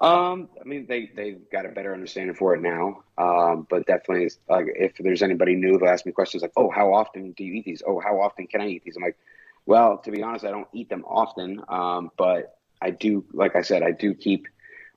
Um, 0.00 0.48
I 0.60 0.64
mean, 0.64 0.86
they 0.88 1.10
they've 1.14 1.40
got 1.50 1.64
a 1.64 1.68
better 1.68 1.92
understanding 1.94 2.34
for 2.34 2.54
it 2.54 2.60
now. 2.60 3.04
Um, 3.16 3.66
but 3.70 3.86
definitely, 3.86 4.30
like 4.48 4.66
if 4.74 4.96
there's 4.98 5.22
anybody 5.22 5.54
new, 5.54 5.78
they'll 5.78 5.88
ask 5.90 6.04
me 6.04 6.10
questions 6.12 6.42
like, 6.42 6.52
"Oh, 6.56 6.70
how 6.70 6.92
often 6.92 7.32
do 7.32 7.44
you 7.44 7.54
eat 7.54 7.64
these? 7.66 7.82
Oh, 7.86 8.00
how 8.00 8.20
often 8.20 8.48
can 8.48 8.60
I 8.60 8.66
eat 8.66 8.82
these?" 8.84 8.96
I'm 8.96 9.02
like, 9.04 9.16
"Well, 9.64 9.98
to 9.98 10.10
be 10.10 10.22
honest, 10.22 10.44
I 10.44 10.50
don't 10.50 10.66
eat 10.72 10.88
them 10.88 11.04
often, 11.06 11.62
um, 11.68 12.10
but 12.16 12.58
I 12.80 12.90
do. 12.90 13.24
Like 13.32 13.54
I 13.54 13.62
said, 13.62 13.82
I 13.84 13.92
do 13.92 14.12
keep 14.14 14.48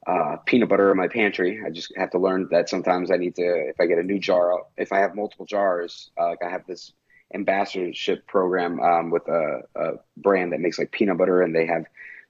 uh, 0.05 0.37
peanut 0.45 0.69
butter 0.69 0.91
in 0.91 0.97
my 0.97 1.07
pantry. 1.07 1.61
I 1.65 1.69
just 1.69 1.91
have 1.97 2.11
to 2.11 2.19
learn 2.19 2.47
that 2.51 2.69
sometimes 2.69 3.11
I 3.11 3.17
need 3.17 3.35
to. 3.35 3.69
If 3.69 3.79
I 3.79 3.85
get 3.85 3.97
a 3.97 4.03
new 4.03 4.19
jar, 4.19 4.63
if 4.77 4.91
I 4.91 4.99
have 4.99 5.15
multiple 5.15 5.45
jars, 5.45 6.11
uh, 6.19 6.27
like 6.27 6.43
I 6.43 6.49
have 6.49 6.65
this 6.67 6.91
ambassadorship 7.33 8.27
program 8.27 8.79
um, 8.79 9.09
with 9.09 9.27
a, 9.27 9.61
a 9.75 9.91
brand 10.17 10.53
that 10.53 10.59
makes 10.59 10.77
like 10.77 10.91
peanut 10.91 11.17
butter, 11.17 11.41
and 11.41 11.55
they 11.55 11.65
have 11.65 11.85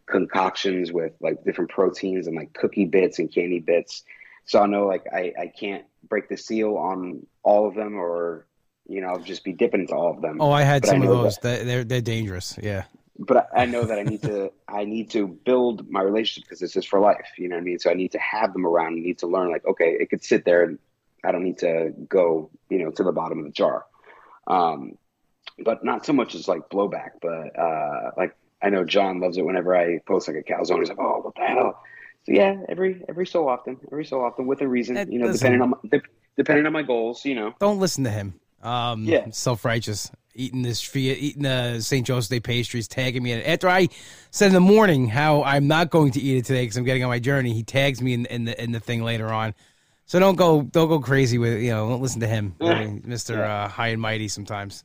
concoctions 0.06 0.92
with 0.92 1.14
like 1.20 1.44
different 1.44 1.70
proteins 1.72 2.28
and 2.28 2.36
like 2.36 2.54
cookie 2.54 2.86
bits 2.86 3.20
and 3.20 3.34
candy 3.34 3.60
bits. 3.60 4.04
So 4.46 4.62
I 4.62 4.68
know 4.68 4.86
like 4.86 5.06
I, 5.12 5.34
I 5.40 5.48
can't 5.48 5.86
break 6.08 6.30
the 6.30 6.38
seal 6.38 6.78
on 6.78 7.26
all 7.44 7.68
of 7.68 7.76
them 7.76 7.96
or, 7.96 8.46
you 8.88 9.02
know, 9.02 9.08
I'll 9.08 9.20
just 9.20 9.44
be 9.44 9.54
dipping 9.54 9.82
into 9.82 9.96
all 9.96 10.12
of 10.12 10.22
them. 10.22 10.40
oh 10.40 10.52
i 10.52 10.62
had 10.62 10.84
But 10.84 10.90
I 10.90 10.92
some 10.94 11.02
of 11.02 11.10
those 11.10 11.38
that, 11.40 11.66
they're 11.66 11.84
they're 11.84 12.02
dangerous 12.02 12.58
yeah 12.62 12.84
But 13.18 13.48
I 13.56 13.64
I 13.64 13.66
know 13.66 13.86
that 13.86 13.98
I 13.98 14.04
need 14.04 14.22
to 14.24 14.52
I 14.68 14.84
need 14.86 15.10
to 15.12 15.28
build 15.28 15.90
my 15.90 16.02
relationship 16.02 16.44
because 16.48 16.60
this 16.60 16.76
is 16.76 16.86
for 16.86 17.00
life. 17.00 17.28
You 17.38 17.48
know 17.50 17.56
what 17.56 17.62
I 17.62 17.66
mean? 17.66 17.80
So 17.80 17.90
I 17.90 17.94
need 17.94 18.12
to 18.12 18.20
have 18.20 18.54
them 18.54 18.66
around 18.66 18.94
and 18.96 19.04
need 19.04 19.20
to 19.20 19.28
learn 19.28 19.52
like, 19.52 19.66
okay, 19.66 19.92
it 20.00 20.10
could 20.10 20.24
sit 20.24 20.44
there 20.46 20.64
and 20.64 20.80
I 21.24 21.32
don't 21.32 21.44
need 21.44 21.58
to 21.60 21.94
go, 22.10 22.50
you 22.70 22.80
know, 22.84 22.92
to 22.92 23.04
the 23.04 23.12
bottom 23.12 23.40
of 23.40 23.46
the 23.46 23.52
jar. 23.52 23.86
Um, 24.48 24.98
but 25.64 25.84
not 25.86 26.06
so 26.06 26.14
much 26.14 26.36
as 26.36 26.48
like 26.48 26.70
blowback, 26.70 27.12
but 27.22 27.58
uh, 27.58 28.12
like 28.18 28.36
I 28.62 28.70
know 28.70 28.84
John 28.84 29.20
loves 29.22 29.38
it 29.38 29.46
whenever 29.46 29.76
I 29.76 30.00
post 30.06 30.28
like 30.28 30.38
a 30.38 30.44
calzone. 30.44 30.80
He's 30.80 30.90
like, 30.90 31.00
"Oh, 31.00 31.22
what 31.22 31.36
the 31.36 31.42
hell?" 31.46 31.82
So 32.26 32.32
yeah, 32.34 32.58
every 32.68 33.04
every 33.08 33.26
so 33.28 33.48
often, 33.48 33.78
every 33.92 34.06
so 34.06 34.22
often, 34.22 34.46
with 34.48 34.62
a 34.62 34.68
reason, 34.68 34.96
That 34.96 35.12
you 35.12 35.20
know, 35.20 35.28
doesn't- 35.28 35.40
depending 35.40 35.62
on 35.62 35.70
my, 35.70 35.78
de- 35.90 36.02
depending 36.36 36.66
on 36.66 36.74
my 36.74 36.82
goals, 36.82 37.24
you 37.24 37.36
know. 37.36 37.54
don't 37.60 37.80
listen 37.80 38.04
to 38.04 38.10
him. 38.12 38.40
Um, 38.62 39.06
Yeah. 39.06 39.30
self-righteous, 39.32 40.12
eating 40.34 40.64
this 40.64 40.96
eating 40.96 41.44
the 41.44 41.80
St. 41.82 42.06
Joe's 42.06 42.28
Day 42.28 42.40
pastries, 42.40 42.88
tagging 42.88 43.22
me 43.24 43.32
in 43.32 43.40
it. 43.40 43.48
After 43.48 43.70
I 43.70 43.90
said 44.32 44.48
in 44.48 44.54
the 44.54 44.60
morning 44.60 45.08
how 45.08 45.44
I'm 45.44 45.68
not 45.68 45.90
going 45.90 46.12
to 46.14 46.20
eat 46.20 46.38
it 46.38 46.46
today 46.46 46.64
because 46.64 46.78
I'm 46.78 46.84
getting 46.84 47.04
on 47.04 47.10
my 47.10 47.20
journey, 47.20 47.54
he 47.54 47.64
tags 47.64 48.02
me 48.02 48.14
in, 48.14 48.26
in 48.26 48.46
the 48.46 48.62
in 48.64 48.72
the 48.72 48.80
thing 48.80 49.04
later 49.04 49.32
on. 49.32 49.54
So 50.08 50.20
don't 50.20 50.36
go 50.36 50.62
don't 50.64 50.88
go 50.88 51.00
crazy 51.00 51.38
with 51.38 51.62
you 51.62 51.72
know 51.72 51.90
don't 51.90 52.02
listen 52.02 52.22
to 52.22 52.28
him, 52.28 52.56
I 52.62 52.76
mean, 52.76 53.04
Mister 53.06 53.44
uh, 53.44 53.68
High 53.68 53.90
and 53.90 54.02
Mighty. 54.02 54.28
Sometimes 54.28 54.84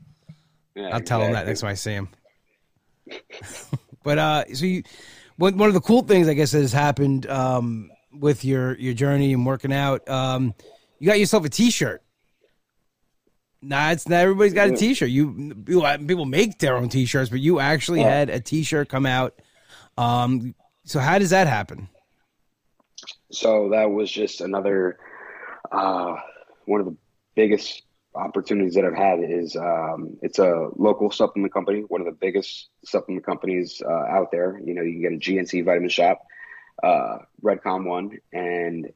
Yeah, 0.74 0.90
I'll 0.92 1.00
tell 1.00 1.24
him 1.24 1.32
that 1.32 1.46
next 1.46 1.60
time 1.60 1.70
I 1.70 1.74
see 1.74 1.92
him. 1.92 2.08
but 4.02 4.18
uh, 4.18 4.44
so 4.54 4.66
you, 4.66 4.82
one 5.36 5.56
one 5.56 5.68
of 5.68 5.74
the 5.74 5.80
cool 5.80 6.02
things 6.02 6.28
I 6.28 6.34
guess 6.34 6.52
that 6.52 6.60
has 6.60 6.72
happened 6.72 7.26
um, 7.28 7.90
with 8.12 8.44
your 8.44 8.76
your 8.78 8.94
journey 8.94 9.32
and 9.32 9.44
working 9.46 9.72
out, 9.72 10.08
um, 10.08 10.54
you 10.98 11.06
got 11.06 11.18
yourself 11.18 11.44
a 11.44 11.48
T-shirt. 11.48 12.02
Nah, 13.62 13.90
it's 13.90 14.08
not 14.08 14.20
everybody's 14.20 14.54
got 14.54 14.70
a. 14.70 14.76
T-shirt. 14.76 15.10
You 15.10 15.54
people, 15.66 15.82
people 16.06 16.24
make 16.24 16.58
their 16.58 16.76
own 16.76 16.88
T-shirts, 16.88 17.30
but 17.30 17.40
you 17.40 17.60
actually 17.60 18.00
Yeah. 18.00 18.08
had 18.08 18.30
a 18.30 18.40
T-shirt 18.40 18.88
come 18.88 19.06
out. 19.06 19.34
Um, 19.98 20.54
so 20.84 20.98
how 20.98 21.18
does 21.18 21.30
that 21.30 21.46
happen? 21.46 21.88
So 23.30 23.70
that 23.70 23.90
was 23.90 24.10
just 24.10 24.40
another 24.40 24.98
uh, 25.70 26.16
one 26.64 26.80
of 26.80 26.86
the 26.86 26.96
biggest 27.34 27.82
opportunities 28.14 28.74
that 28.74 28.84
I've 28.84 28.96
had 28.96 29.20
is 29.22 29.54
um, 29.56 30.16
it's 30.22 30.38
a 30.38 30.68
local 30.76 31.10
supplement 31.10 31.52
company, 31.52 31.80
one 31.82 32.00
of 32.00 32.06
the 32.06 32.12
biggest 32.12 32.68
supplement 32.84 33.24
companies 33.24 33.80
uh, 33.84 33.92
out 33.92 34.32
there. 34.32 34.60
You 34.64 34.74
know, 34.74 34.82
you 34.82 34.92
can 34.94 35.02
get 35.02 35.12
a 35.12 35.16
GNC 35.16 35.64
Vitamin 35.64 35.90
Shoppe, 35.90 36.18
uh, 36.82 37.18
Redcon 37.42 37.84
one, 37.86 38.18
and 38.32 38.92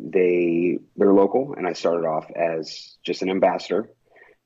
they 0.00 0.78
they're 0.96 1.12
local. 1.12 1.54
And 1.54 1.66
I 1.66 1.74
started 1.74 2.06
off 2.06 2.30
as 2.32 2.96
just 3.04 3.22
an 3.22 3.30
ambassador, 3.30 3.88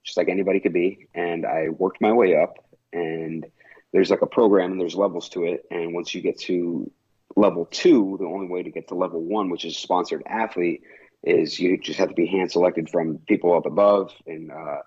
just 0.05 0.16
like 0.16 0.28
anybody 0.28 0.61
could 0.61 0.72
be, 0.72 1.09
and 1.14 1.46
I 1.46 1.68
worked 1.68 2.01
my 2.01 2.12
way 2.12 2.36
up. 2.36 2.64
And 2.92 3.46
there's 3.92 4.11
like 4.11 4.22
a 4.22 4.26
program, 4.26 4.72
and 4.72 4.80
there's 4.80 4.94
levels 4.94 5.28
to 5.30 5.44
it. 5.44 5.64
And 5.70 5.94
once 5.94 6.14
you 6.14 6.20
get 6.20 6.38
to 6.40 6.90
level 7.36 7.66
two, 7.66 8.16
the 8.18 8.26
only 8.26 8.48
way 8.48 8.62
to 8.62 8.70
get 8.70 8.88
to 8.88 8.94
level 8.94 9.20
one, 9.20 9.51
which 9.51 9.64
is 9.64 9.76
sponsored 9.76 10.22
athlete, 10.26 10.82
is 11.22 11.59
you 11.59 11.78
just 11.78 11.98
have 11.98 12.09
to 12.09 12.14
be 12.14 12.26
hand 12.26 12.51
selected 12.51 12.88
from 12.88 13.18
people 13.18 13.55
up 13.55 13.66
above 13.66 14.12
and 14.26 14.51
uh, 14.51 14.78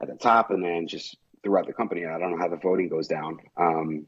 at 0.00 0.08
the 0.08 0.16
top, 0.16 0.50
and 0.50 0.64
then 0.64 0.88
just 0.88 1.16
throughout 1.42 1.66
the 1.66 1.72
company. 1.72 2.04
I 2.06 2.18
don't 2.18 2.32
know 2.32 2.38
how 2.38 2.48
the 2.48 2.56
voting 2.56 2.88
goes 2.88 3.08
down, 3.08 3.38
um, 3.56 4.06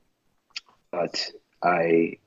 but 0.91 1.31
I 1.63 2.19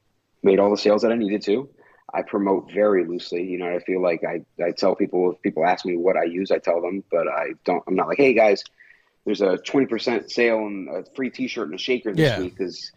made 0.41 0.59
all 0.59 0.72
the 0.72 0.78
sales 0.78 1.01
that 1.01 1.11
I 1.11 1.16
needed 1.16 1.41
to. 1.43 1.70
I 2.14 2.22
promote 2.22 2.72
very 2.72 3.06
loosely. 3.06 3.43
You 3.43 3.58
know, 3.58 3.70
I 3.76 3.80
feel 3.80 4.01
like 4.01 4.24
I, 4.24 4.41
I 4.64 4.72
tell 4.72 4.95
people 4.95 5.32
if 5.32 5.41
people 5.41 5.66
ask 5.66 5.86
me 5.86 5.97
what 5.97 6.18
I 6.18 6.24
use, 6.26 6.51
I 6.51 6.60
tell 6.60 6.82
them, 6.82 7.03
but 7.12 7.28
I 7.28 7.53
don't. 7.66 7.84
I'm 7.88 7.95
not 7.95 8.08
like, 8.08 8.18
hey 8.18 8.34
guys, 8.34 8.64
there's 9.26 9.41
a 9.41 9.58
20% 9.58 10.30
sale 10.30 10.60
and 10.60 10.88
a 10.89 11.03
free 11.16 11.30
T-shirt 11.30 11.66
and 11.68 11.76
a 11.76 11.78
shaker 11.82 12.14
this 12.14 12.20
Yeah. 12.20 12.39
week 12.39 12.56
because 12.58 12.91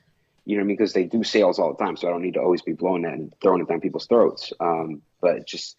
you 0.45 0.57
know 0.57 0.61
what 0.63 0.65
I 0.65 0.69
mean? 0.69 0.77
Because 0.77 0.93
they 0.93 1.05
do 1.05 1.25
sales 1.25 1.59
all 1.59 1.75
the 1.75 1.83
time, 1.83 1.97
so 1.97 2.09
I 2.09 2.11
don't 2.11 2.23
need 2.23 2.35
to 2.35 2.41
always 2.41 2.63
be 2.63 2.73
blowing 2.73 3.03
that 3.03 3.15
and 3.15 3.33
throwing 3.43 3.61
it 3.61 3.69
down 3.69 3.81
people's 3.81 4.07
throats. 4.07 4.53
Um, 4.61 5.03
but 5.21 5.47
just 5.47 5.77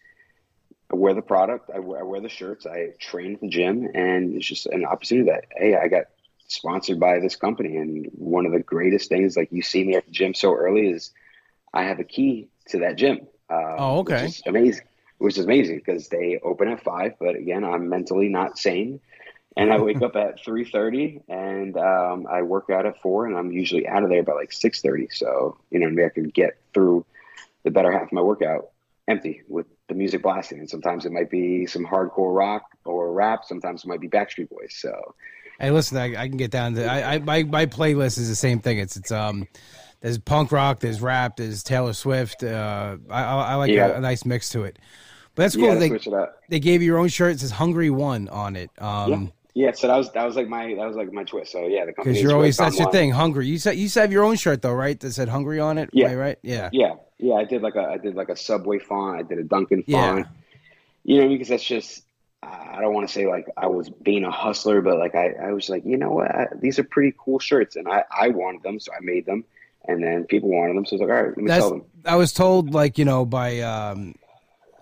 I 0.92 0.96
wear 0.96 1.14
the 1.14 1.22
product, 1.22 1.70
I 1.74 1.78
wear, 1.80 2.00
I 2.00 2.02
wear 2.02 2.20
the 2.20 2.28
shirts, 2.28 2.66
I 2.66 2.90
train 3.00 3.34
at 3.34 3.40
the 3.40 3.48
gym, 3.48 3.88
and 3.94 4.34
it's 4.36 4.46
just 4.46 4.66
an 4.66 4.84
opportunity 4.84 5.30
that 5.30 5.44
hey, 5.56 5.76
I 5.76 5.88
got 5.88 6.04
sponsored 6.48 6.98
by 7.00 7.18
this 7.20 7.36
company, 7.36 7.76
and 7.76 8.06
one 8.12 8.46
of 8.46 8.52
the 8.52 8.60
greatest 8.60 9.08
things, 9.08 9.36
like 9.36 9.52
you 9.52 9.62
see 9.62 9.84
me 9.84 9.94
at 9.94 10.04
the 10.06 10.12
gym 10.12 10.34
so 10.34 10.54
early, 10.54 10.90
is 10.90 11.12
I 11.72 11.84
have 11.84 12.00
a 12.00 12.04
key 12.04 12.48
to 12.70 12.78
that 12.80 12.96
gym. 12.96 13.26
Uh, 13.48 13.76
Oh, 13.78 13.98
okay. 14.00 14.22
Which 14.22 14.36
is 14.36 14.42
amazing. 14.46 14.84
Which 15.18 15.38
is 15.38 15.44
amazing 15.44 15.76
because 15.76 16.08
they 16.08 16.40
open 16.42 16.68
at 16.68 16.82
five, 16.82 17.12
but 17.20 17.36
again, 17.36 17.62
I'm 17.62 17.88
mentally 17.90 18.28
not 18.28 18.58
sane 18.58 19.00
and 19.56 19.72
I 19.72 19.78
wake 19.78 20.02
up 20.02 20.16
at 20.16 20.42
three 20.44 20.64
thirty, 20.64 21.20
and 21.28 21.76
um, 21.76 22.26
I 22.30 22.42
work 22.42 22.70
out 22.70 22.86
at 22.86 23.00
four, 23.00 23.26
and 23.26 23.36
I'm 23.36 23.50
usually 23.50 23.86
out 23.86 24.02
of 24.02 24.08
there 24.08 24.22
by 24.22 24.32
like 24.32 24.52
six 24.52 24.80
thirty. 24.80 25.08
So 25.10 25.58
you 25.70 25.80
know, 25.80 25.88
maybe 25.88 26.04
I 26.04 26.08
can 26.10 26.28
get 26.28 26.58
through 26.72 27.04
the 27.64 27.70
better 27.70 27.92
half 27.92 28.04
of 28.04 28.12
my 28.12 28.22
workout 28.22 28.70
empty 29.08 29.42
with 29.48 29.66
the 29.88 29.94
music 29.94 30.22
blasting, 30.22 30.60
and 30.60 30.70
sometimes 30.70 31.04
it 31.04 31.12
might 31.12 31.30
be 31.30 31.66
some 31.66 31.84
hardcore 31.84 32.34
rock 32.34 32.62
or 32.84 33.12
rap. 33.12 33.44
Sometimes 33.44 33.84
it 33.84 33.88
might 33.88 34.00
be 34.00 34.08
Backstreet 34.08 34.48
Boys. 34.48 34.74
So 34.74 35.14
Hey, 35.58 35.70
listen, 35.70 35.98
I, 35.98 36.22
I 36.22 36.28
can 36.28 36.38
get 36.38 36.50
down 36.50 36.74
to 36.74 36.86
I, 36.86 37.14
I 37.14 37.18
my 37.18 37.42
my 37.42 37.66
playlist 37.66 38.18
is 38.18 38.28
the 38.28 38.36
same 38.36 38.60
thing. 38.60 38.78
It's 38.78 38.96
it's 38.96 39.10
um 39.10 39.48
there's 40.00 40.18
punk 40.18 40.52
rock, 40.52 40.80
there's 40.80 41.00
rap, 41.00 41.36
there's 41.36 41.62
Taylor 41.62 41.92
Swift. 41.92 42.42
Uh, 42.42 42.96
I 43.10 43.22
I, 43.22 43.54
like 43.56 43.70
Yeah. 43.70 43.88
a, 43.88 43.94
a 43.96 44.00
nice 44.00 44.24
mix 44.24 44.48
to 44.50 44.64
it. 44.64 44.78
But 45.34 45.44
that's 45.44 45.56
cool. 45.56 45.66
gotta 45.66 45.78
They 45.78 46.56
they 46.56 46.60
gave 46.60 46.82
you 46.82 46.86
your 46.86 46.98
own 46.98 47.08
shirt. 47.08 47.34
It 47.34 47.40
says 47.40 47.52
"Hungry 47.52 47.90
One" 47.90 48.28
on 48.28 48.56
it. 48.56 48.70
Yeah, 48.78 49.02
Um, 49.04 49.32
yeah. 49.54 49.70
So 49.72 49.86
that 49.86 49.96
was 49.96 50.10
that 50.12 50.24
was 50.24 50.36
like 50.36 50.48
my 50.48 50.74
that 50.74 50.86
was 50.86 50.96
like 50.96 51.12
my 51.12 51.24
twist. 51.24 51.52
So 51.52 51.66
yeah, 51.66 51.84
the 51.84 51.92
because 51.96 52.20
you're 52.20 52.32
always 52.32 52.56
that's 52.56 52.76
your 52.78 52.86
Tom 52.86 52.92
thing, 52.92 53.10
hungry. 53.12 53.46
You 53.46 53.58
said 53.58 53.76
you 53.76 53.88
said 53.88 54.02
have 54.02 54.12
your 54.12 54.24
own 54.24 54.36
shirt 54.36 54.62
though, 54.62 54.72
right? 54.72 54.98
That 54.98 55.12
said 55.12 55.28
"Hungry" 55.28 55.60
on 55.60 55.78
it. 55.78 55.90
Yeah. 55.92 56.08
right? 56.08 56.16
right? 56.16 56.38
Yeah. 56.42 56.68
Yeah, 56.72 56.94
yeah. 57.18 57.34
I 57.34 57.44
did 57.44 57.62
like 57.62 57.76
a 57.76 57.82
I 57.82 57.98
did 57.98 58.14
like 58.16 58.28
a 58.28 58.36
Subway 58.36 58.78
font. 58.78 59.18
I 59.18 59.22
did 59.22 59.38
a 59.38 59.44
Dunkin' 59.44 59.84
Yeah. 59.86 60.14
font. 60.14 60.26
You 61.04 61.22
know, 61.22 61.28
because 61.28 61.48
that's 61.48 61.64
just 61.64 62.04
I 62.42 62.78
don't 62.80 62.92
want 62.94 63.06
to 63.06 63.12
say 63.12 63.26
like 63.26 63.46
I 63.56 63.66
was 63.66 63.88
being 63.88 64.24
a 64.24 64.30
hustler, 64.30 64.80
but 64.80 64.98
like 64.98 65.14
I, 65.14 65.32
I 65.40 65.52
was 65.52 65.68
like, 65.68 65.84
you 65.84 65.96
know 65.96 66.10
what, 66.10 66.34
I, 66.34 66.48
these 66.60 66.78
are 66.78 66.84
pretty 66.84 67.14
cool 67.18 67.38
shirts, 67.38 67.76
and 67.76 67.86
I 67.86 68.04
I 68.10 68.28
wanted 68.28 68.62
them, 68.62 68.80
so 68.80 68.92
I 68.92 69.00
made 69.00 69.26
them. 69.26 69.44
And 69.88 70.02
then 70.02 70.24
people 70.24 70.50
wanted 70.50 70.76
them, 70.76 70.84
so 70.86 70.96
I 70.96 71.00
was 71.00 71.00
like, 71.00 71.10
all 71.10 71.22
right, 71.22 71.28
let 71.28 71.36
me 71.38 71.46
That's, 71.46 71.62
sell 71.62 71.70
them. 71.70 71.84
I 72.04 72.16
was 72.16 72.32
told, 72.32 72.72
like 72.74 72.98
you 72.98 73.04
know, 73.04 73.24
by 73.24 73.60
um, 73.60 74.14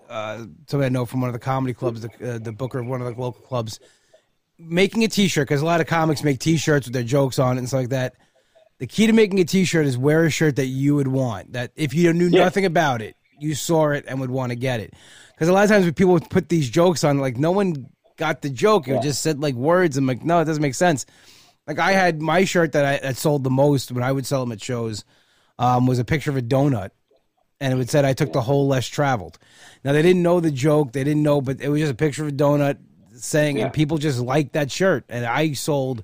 uh, 0.09 0.45
somebody 0.67 0.87
I 0.87 0.89
know 0.89 1.05
from 1.05 1.21
one 1.21 1.29
of 1.29 1.33
the 1.33 1.39
comedy 1.39 1.73
clubs, 1.73 2.01
the, 2.01 2.35
uh, 2.35 2.37
the 2.39 2.51
booker 2.51 2.79
of 2.79 2.87
one 2.87 3.01
of 3.01 3.05
the 3.05 3.21
local 3.21 3.41
clubs, 3.41 3.79
making 4.57 5.03
a 5.03 5.07
T-shirt 5.07 5.47
because 5.47 5.61
a 5.61 5.65
lot 5.65 5.81
of 5.81 5.87
comics 5.87 6.23
make 6.23 6.39
T-shirts 6.39 6.87
with 6.87 6.93
their 6.93 7.03
jokes 7.03 7.39
on 7.39 7.57
it 7.57 7.59
and 7.59 7.67
stuff 7.67 7.81
like 7.81 7.89
that. 7.89 8.15
The 8.79 8.87
key 8.87 9.07
to 9.07 9.13
making 9.13 9.39
a 9.39 9.43
T-shirt 9.45 9.85
is 9.85 9.97
wear 9.97 10.25
a 10.25 10.29
shirt 10.29 10.55
that 10.55 10.67
you 10.67 10.95
would 10.95 11.07
want. 11.07 11.53
That 11.53 11.71
if 11.75 11.93
you 11.93 12.13
knew 12.13 12.27
Yeah. 12.27 12.43
nothing 12.43 12.65
about 12.65 13.01
it, 13.01 13.15
you 13.37 13.55
saw 13.55 13.89
it 13.91 14.05
and 14.07 14.19
would 14.21 14.31
want 14.31 14.51
to 14.51 14.55
get 14.55 14.79
it. 14.79 14.93
Because 15.33 15.49
a 15.49 15.53
lot 15.53 15.63
of 15.63 15.69
times 15.69 15.85
when 15.85 15.93
people 15.93 16.19
put 16.19 16.49
these 16.49 16.69
jokes 16.69 17.03
on, 17.03 17.19
like 17.19 17.37
no 17.37 17.51
one 17.51 17.87
got 18.17 18.41
the 18.41 18.49
joke. 18.49 18.87
It 18.87 18.95
Yeah. 18.95 19.01
just 19.01 19.21
said 19.21 19.41
like 19.41 19.55
words. 19.55 19.97
I'm 19.97 20.05
like, 20.05 20.23
no, 20.23 20.39
it 20.39 20.45
doesn't 20.45 20.61
make 20.61 20.75
sense. 20.75 21.05
Like 21.69 21.79
I 21.79 21.91
had 21.91 22.19
my 22.21 22.43
shirt 22.45 22.71
that 22.71 22.83
I 22.83 22.97
that 22.97 23.15
sold 23.15 23.43
the 23.43 23.49
most 23.51 23.91
when 23.91 24.03
I 24.03 24.11
would 24.11 24.25
sell 24.25 24.41
them 24.41 24.51
at 24.51 24.61
shows 24.61 25.05
um, 25.59 25.85
was 25.85 25.99
a 25.99 26.03
picture 26.03 26.31
of 26.31 26.35
a 26.37 26.41
donut, 26.41 26.89
and 27.61 27.71
it 27.71 27.75
would 27.75 27.89
said 27.91 28.05
I 28.05 28.13
took 28.13 28.33
the 28.33 28.41
whole 28.41 28.67
less 28.67 28.87
traveled. 28.87 29.37
Now 29.85 29.93
they 29.93 30.01
didn't 30.01 30.23
know 30.23 30.39
the 30.39 30.49
joke, 30.49 30.93
they 30.93 31.03
didn't 31.03 31.21
know, 31.21 31.41
but 31.41 31.61
it 31.61 31.69
was 31.69 31.79
just 31.81 31.91
a 31.91 31.95
picture 31.95 32.23
of 32.23 32.29
a 32.29 32.31
donut 32.31 32.79
saying, 33.13 33.57
Yeah. 33.57 33.65
and 33.65 33.73
people 33.73 33.99
just 33.99 34.19
liked 34.19 34.53
that 34.53 34.71
shirt, 34.71 35.05
and 35.09 35.23
I 35.25 35.53
sold. 35.53 36.03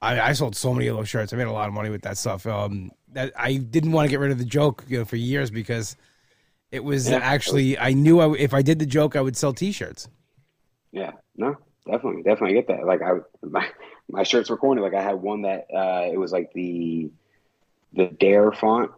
I, 0.00 0.20
I 0.20 0.32
sold 0.32 0.56
so 0.56 0.74
many 0.74 0.88
of 0.88 0.96
those 0.96 1.08
shirts. 1.08 1.32
I 1.32 1.36
made 1.36 1.46
a 1.46 1.52
lot 1.52 1.68
of 1.68 1.74
money 1.74 1.88
with 1.88 2.02
that 2.02 2.18
stuff. 2.18 2.44
Um, 2.44 2.90
that 3.12 3.32
I 3.36 3.58
didn't 3.58 3.92
want 3.92 4.06
to 4.06 4.10
get 4.10 4.18
rid 4.18 4.32
of 4.32 4.38
the 4.38 4.44
joke, 4.44 4.84
you 4.88 4.98
know, 4.98 5.04
for 5.04 5.14
years 5.14 5.48
because 5.48 5.96
it 6.72 6.82
was 6.82 7.08
Yeah. 7.08 7.18
actually 7.18 7.78
I 7.78 7.92
knew 7.92 8.18
I, 8.18 8.34
if 8.36 8.52
I 8.52 8.62
did 8.62 8.80
the 8.80 8.86
joke, 8.86 9.14
I 9.14 9.20
would 9.20 9.36
sell 9.36 9.52
T-shirts. 9.52 10.08
Yeah, 10.90 11.12
no, 11.36 11.54
definitely, 11.86 12.22
definitely 12.24 12.54
get 12.54 12.66
that. 12.66 12.84
Like 12.84 13.00
I, 13.00 13.18
my 13.48 13.68
my 14.10 14.22
shirts 14.22 14.50
were 14.50 14.56
corny. 14.56 14.82
Like 14.82 14.94
I 14.94 15.02
had 15.02 15.14
one 15.14 15.42
that 15.42 15.66
uh, 15.74 16.10
it 16.12 16.18
was 16.18 16.32
like 16.32 16.52
the 16.52 17.10
the 17.92 18.06
Dare 18.06 18.52
font. 18.52 18.90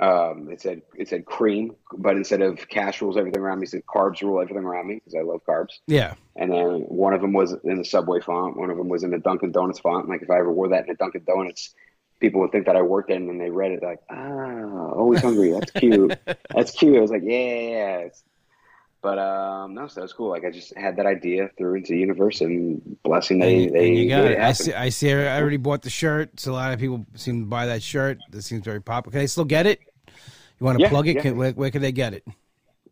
Um, 0.00 0.48
it 0.50 0.60
said 0.60 0.82
it 0.96 1.08
said 1.08 1.24
cream, 1.24 1.74
but 1.92 2.16
instead 2.16 2.40
of 2.40 2.68
cash 2.68 3.02
rules 3.02 3.16
everything 3.16 3.40
around 3.40 3.58
me, 3.58 3.64
it 3.64 3.70
said 3.70 3.82
carbs 3.84 4.22
rule 4.22 4.40
everything 4.40 4.64
around 4.64 4.86
me 4.86 4.94
because 4.94 5.14
I 5.14 5.22
love 5.22 5.40
carbs. 5.46 5.80
Yeah, 5.88 6.14
And 6.36 6.52
then 6.52 6.82
one 6.82 7.14
of 7.14 7.20
them 7.20 7.32
was 7.32 7.56
in 7.64 7.78
the 7.78 7.84
Subway 7.84 8.20
font. 8.20 8.56
One 8.56 8.70
of 8.70 8.76
them 8.76 8.88
was 8.88 9.02
in 9.02 9.10
the 9.10 9.18
Dunkin' 9.18 9.50
Donuts 9.50 9.80
font. 9.80 10.08
Like 10.08 10.22
if 10.22 10.30
I 10.30 10.38
ever 10.38 10.52
wore 10.52 10.68
that 10.68 10.84
in 10.84 10.90
a 10.90 10.94
Dunkin' 10.94 11.24
Donuts, 11.26 11.74
people 12.20 12.40
would 12.40 12.52
think 12.52 12.66
that 12.66 12.76
I 12.76 12.82
worked 12.82 13.10
in, 13.10 13.28
and 13.28 13.40
they 13.40 13.50
read 13.50 13.72
it 13.72 13.82
like, 13.82 14.00
ah, 14.08 14.92
always 14.92 15.20
hungry. 15.20 15.50
That's 15.50 15.70
cute. 15.72 16.16
That's 16.54 16.70
cute. 16.70 16.96
I 16.96 17.00
was 17.00 17.10
like, 17.10 17.22
yeah, 17.24 17.38
yeah, 17.38 17.70
yeah. 17.70 18.08
But 19.00 19.18
um, 19.18 19.74
no, 19.74 19.86
so 19.86 20.00
that 20.00 20.02
was 20.02 20.12
cool. 20.12 20.30
Like 20.30 20.44
I 20.44 20.50
just 20.50 20.76
had 20.76 20.96
that 20.96 21.06
idea, 21.06 21.50
threw 21.56 21.74
into 21.76 21.92
the 21.92 21.98
universe, 21.98 22.40
and 22.40 22.82
blessing 23.04 23.38
they 23.38 23.66
and, 23.66 23.74
they 23.74 23.86
and 23.86 23.96
you 23.96 24.08
got 24.08 24.24
made 24.24 24.32
it. 24.32 24.38
I 24.40 24.52
see. 24.52 24.72
I 24.74 24.88
see. 24.88 25.12
I 25.12 25.40
already 25.40 25.56
bought 25.56 25.82
the 25.82 25.90
shirt. 25.90 26.40
So 26.40 26.52
a 26.52 26.54
lot 26.54 26.72
of 26.72 26.80
people 26.80 27.06
seem 27.14 27.42
to 27.42 27.46
buy 27.46 27.66
that 27.66 27.82
shirt. 27.82 28.18
This 28.30 28.46
seems 28.46 28.64
very 28.64 28.82
popular. 28.82 29.12
Can 29.12 29.20
they 29.20 29.26
still 29.28 29.44
get 29.44 29.66
it? 29.66 29.80
You 30.58 30.64
want 30.66 30.78
to 30.78 30.82
Yeah, 30.82 30.88
plug 30.88 31.06
it? 31.06 31.14
yeah. 31.16 31.22
Can, 31.22 31.36
where, 31.36 31.52
where 31.52 31.70
can 31.70 31.82
they 31.82 31.92
get 31.92 32.14
it? 32.14 32.24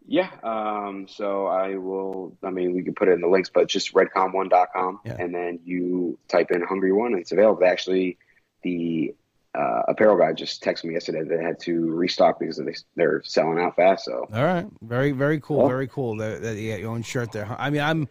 Yeah. 0.07 0.31
Um, 0.45 1.07
so 1.09 1.47
I 1.47 1.77
will, 1.77 2.37
I 2.45 2.51
mean, 2.51 2.75
we 2.75 2.83
can 2.85 2.95
put 2.95 3.09
it 3.09 3.13
in 3.13 3.21
the 3.21 3.27
links, 3.27 3.51
but 3.53 3.67
just 3.69 3.93
redcon1.com. 3.93 5.01
Yeah. 5.05 5.17
And 5.19 5.35
then 5.35 5.59
you 5.65 6.19
type 6.29 6.53
in 6.53 6.63
Hungry 6.63 6.93
One 6.93 7.13
and 7.13 7.21
it's 7.21 7.33
available. 7.33 7.65
Actually, 7.67 8.19
the 8.63 9.15
uh, 9.57 9.83
apparel 9.89 10.17
guy 10.19 10.33
just 10.33 10.63
texted 10.63 10.85
me 10.85 10.95
yesterday 10.95 11.21
that 11.23 11.29
they 11.37 11.43
had 11.43 11.59
to 11.61 11.91
restock 11.93 12.39
because 12.39 12.59
they, 12.59 12.75
they're 12.97 13.23
selling 13.25 13.59
out 13.59 13.75
fast. 13.77 14.05
So, 14.05 14.27
All 14.33 14.45
right. 14.45 14.67
Very, 14.83 15.13
very 15.13 15.41
cool. 15.41 15.59
Well- 15.59 15.69
very 15.69 15.89
cool 15.89 16.17
that, 16.19 16.43
that 16.43 16.57
you 16.57 16.71
got 16.73 16.81
your 16.81 16.91
own 16.91 17.03
shirt 17.03 17.33
there. 17.33 17.47
I 17.59 17.71
mean, 17.71 17.81
I'm, 17.81 18.09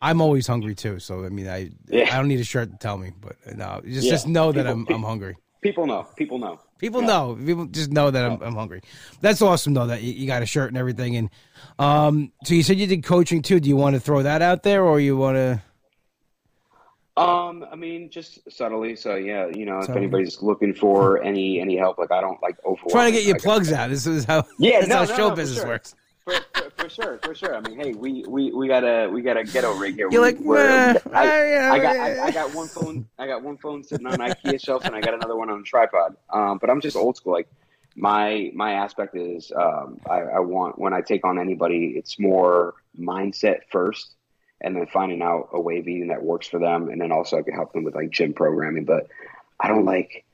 I'm 0.00 0.20
always 0.20 0.46
hungry 0.46 0.74
too. 0.74 0.98
So 0.98 1.24
I 1.24 1.30
mean, 1.30 1.48
I, 1.48 1.70
Yeah. 1.88 2.14
I 2.14 2.18
don't 2.18 2.28
need 2.28 2.40
a 2.40 2.44
shirt 2.44 2.70
to 2.70 2.76
tell 2.76 2.96
me, 2.98 3.10
but 3.20 3.36
no, 3.56 3.80
just 3.84 4.04
Yeah. 4.06 4.10
just 4.12 4.28
know 4.28 4.52
that 4.52 4.66
I'm, 4.66 4.86
I'm 4.90 5.02
hungry. 5.02 5.36
people 5.62 5.86
know. 5.86 6.06
People 6.16 6.38
know. 6.38 6.60
People 6.78 7.00
Yeah. 7.00 7.06
know. 7.08 7.38
People 7.46 7.64
just 7.66 7.90
know 7.90 8.10
that 8.10 8.22
I'm, 8.24 8.42
I'm 8.42 8.54
hungry. 8.54 8.82
That's 9.22 9.40
awesome 9.40 9.72
though 9.74 9.86
that 9.86 10.02
you, 10.02 10.12
you 10.12 10.26
got 10.26 10.42
a 10.42 10.46
shirt 10.46 10.68
and 10.68 10.76
everything. 10.76 11.16
And 11.16 11.30
um, 11.78 12.32
so 12.44 12.52
you 12.54 12.62
said 12.62 12.76
you 12.78 12.86
did 12.86 13.02
coaching 13.02 13.40
too. 13.42 13.60
Do 13.60 13.68
you 13.68 13.76
want 13.76 13.94
to 13.94 14.00
throw 14.00 14.22
that 14.22 14.42
out 14.42 14.62
there, 14.62 14.84
or 14.84 15.00
you 15.00 15.16
want 15.16 15.36
to? 15.36 15.62
Um, 17.16 17.64
I 17.70 17.76
mean, 17.76 18.10
just 18.10 18.40
subtly. 18.50 18.96
So 18.96 19.14
yeah, 19.14 19.46
you 19.46 19.66
know, 19.66 19.78
if 19.78 19.90
anybody's 19.90 20.42
looking 20.42 20.74
for 20.74 21.22
any 21.22 21.60
any 21.60 21.76
help, 21.76 21.96
like 21.98 22.10
I 22.10 22.20
don't 22.20 22.42
like 22.42 22.56
overwhelm. 22.64 22.90
Trying 22.90 23.12
to 23.12 23.18
get 23.18 23.24
your 23.24 23.34
like, 23.34 23.42
plugs 23.42 23.72
out. 23.72 23.90
This 23.90 24.06
is 24.06 24.24
how. 24.24 24.44
Yeah, 24.58 24.80
no, 24.80 24.96
how 24.96 25.04
no, 25.04 25.16
show 25.16 25.28
no, 25.28 25.34
business 25.36 25.58
sure. 25.60 25.68
works. 25.68 25.94
For, 26.24 26.32
for, 26.54 26.70
for 26.70 26.88
sure, 26.88 27.18
for 27.22 27.34
sure. 27.34 27.54
I 27.54 27.60
mean, 27.60 27.78
hey, 27.78 27.92
we 27.92 28.24
we 28.26 28.50
we 28.52 28.66
got 28.66 28.82
a 28.82 29.08
we 29.08 29.22
got 29.22 29.36
a 29.36 29.44
ghetto 29.44 29.74
rig 29.76 29.94
here. 29.94 30.08
You're 30.10 30.22
We- 30.22 30.26
like, 30.32 30.40
"Nah, 30.40 31.00
I, 31.12 31.28
I- 31.28 31.70
I 31.74 31.78
got 31.78 31.96
I, 31.96 32.20
I 32.24 32.30
got 32.32 32.54
one 32.54 32.66
phone. 32.66 33.06
I 33.18 33.26
got 33.26 33.42
one 33.42 33.58
phone 33.58 33.84
sitting 33.84 34.06
on 34.06 34.14
IKEA 34.18 34.58
shelf, 34.64 34.84
and 34.84 34.94
I 34.96 35.00
got 35.00 35.14
another 35.14 35.36
one 35.36 35.50
on 35.50 35.60
a 35.60 35.62
tripod. 35.62 36.16
Um, 36.30 36.58
but 36.58 36.68
I'm 36.70 36.80
just 36.80 36.96
old 36.96 37.16
school. 37.16 37.32
Like 37.34 37.48
my 37.94 38.50
my 38.54 38.72
aspect 38.72 39.14
is, 39.16 39.52
um, 39.54 40.00
I, 40.10 40.20
I 40.22 40.38
want 40.40 40.78
when 40.80 40.92
I 40.92 41.00
take 41.00 41.24
on 41.24 41.38
anybody, 41.38 41.94
it's 41.96 42.18
more 42.18 42.74
mindset 42.98 43.60
first, 43.70 44.16
and 44.60 44.76
then 44.76 44.86
finding 44.86 45.22
out 45.22 45.50
a 45.52 45.60
way 45.60 45.78
of 45.78 45.88
eating 45.88 46.08
that 46.08 46.22
works 46.22 46.46
for 46.46 46.58
them, 46.58 46.88
and 46.88 47.00
then 47.00 47.12
also 47.12 47.38
I 47.38 47.42
can 47.42 47.54
help 47.54 47.72
them 47.72 47.84
with 47.84 47.94
like 47.94 48.10
gym 48.10 48.32
programming. 48.32 48.84
But 48.84 49.08
I 49.60 49.68
don't 49.68 49.84
like 49.84 50.24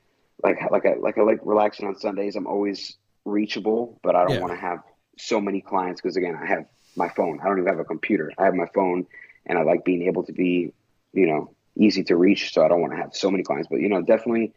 like 0.43 0.59
like 0.71 0.85
I 0.85 0.95
like 0.95 1.17
I 1.17 1.21
like 1.21 1.39
relaxing 1.43 1.87
on 1.87 1.95
Sundays. 1.97 2.35
I'm 2.35 2.47
always 2.47 2.97
reachable, 3.25 3.99
but 4.03 4.15
I 4.15 4.23
don't 4.23 4.35
Yeah. 4.35 4.41
want 4.41 4.53
to 4.53 4.59
have 4.59 4.79
so 5.17 5.39
many 5.41 5.61
clients 5.61 6.01
because 6.01 6.15
again, 6.17 6.37
I 6.41 6.45
have 6.45 6.65
my 6.95 7.09
phone. 7.09 7.39
I 7.41 7.45
don't 7.45 7.57
even 7.59 7.67
have 7.67 7.79
a 7.79 7.85
computer. 7.85 8.31
I 8.37 8.45
have 8.45 8.55
my 8.55 8.67
phone, 8.73 9.05
and 9.45 9.57
I 9.57 9.63
like 9.63 9.85
being 9.85 10.03
able 10.03 10.23
to 10.23 10.33
be, 10.33 10.73
you 11.13 11.25
know, 11.27 11.53
easy 11.75 12.03
to 12.05 12.15
reach. 12.15 12.53
So 12.53 12.63
I 12.63 12.67
don't 12.67 12.81
want 12.81 12.93
to 12.93 12.97
have 12.97 13.15
so 13.15 13.29
many 13.31 13.43
clients. 13.43 13.67
But 13.69 13.81
you 13.81 13.89
know, 13.89 14.01
definitely 14.01 14.53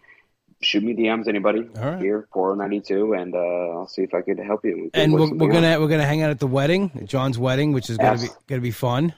shoot 0.63 0.83
me 0.83 0.95
DMs 0.95 1.29
anybody 1.29 1.63
right. 1.63 1.99
here, 2.01 2.29
Poro 2.35 2.57
ninety 2.57 2.81
two, 2.81 3.13
and 3.15 3.35
uh, 3.35 3.39
I'll 3.39 3.89
see 3.89 4.03
if 4.03 4.15
I 4.15 4.23
could 4.23 4.39
help 4.39 4.65
you. 4.65 4.91
We 4.95 5.01
And 5.01 5.13
we're, 5.13 5.33
we're 5.35 5.53
gonna 5.53 5.81
we're 5.81 5.89
gonna 5.89 6.07
hang 6.07 6.23
out 6.23 6.31
at 6.31 6.39
the 6.39 6.47
wedding, 6.47 7.07
John's 7.07 7.39
wedding, 7.39 7.73
which 7.73 7.91
is 7.91 7.99
gonna 7.99 8.19
be 8.19 8.29
gonna 8.47 8.61
be 8.61 8.71
fun. 8.71 9.15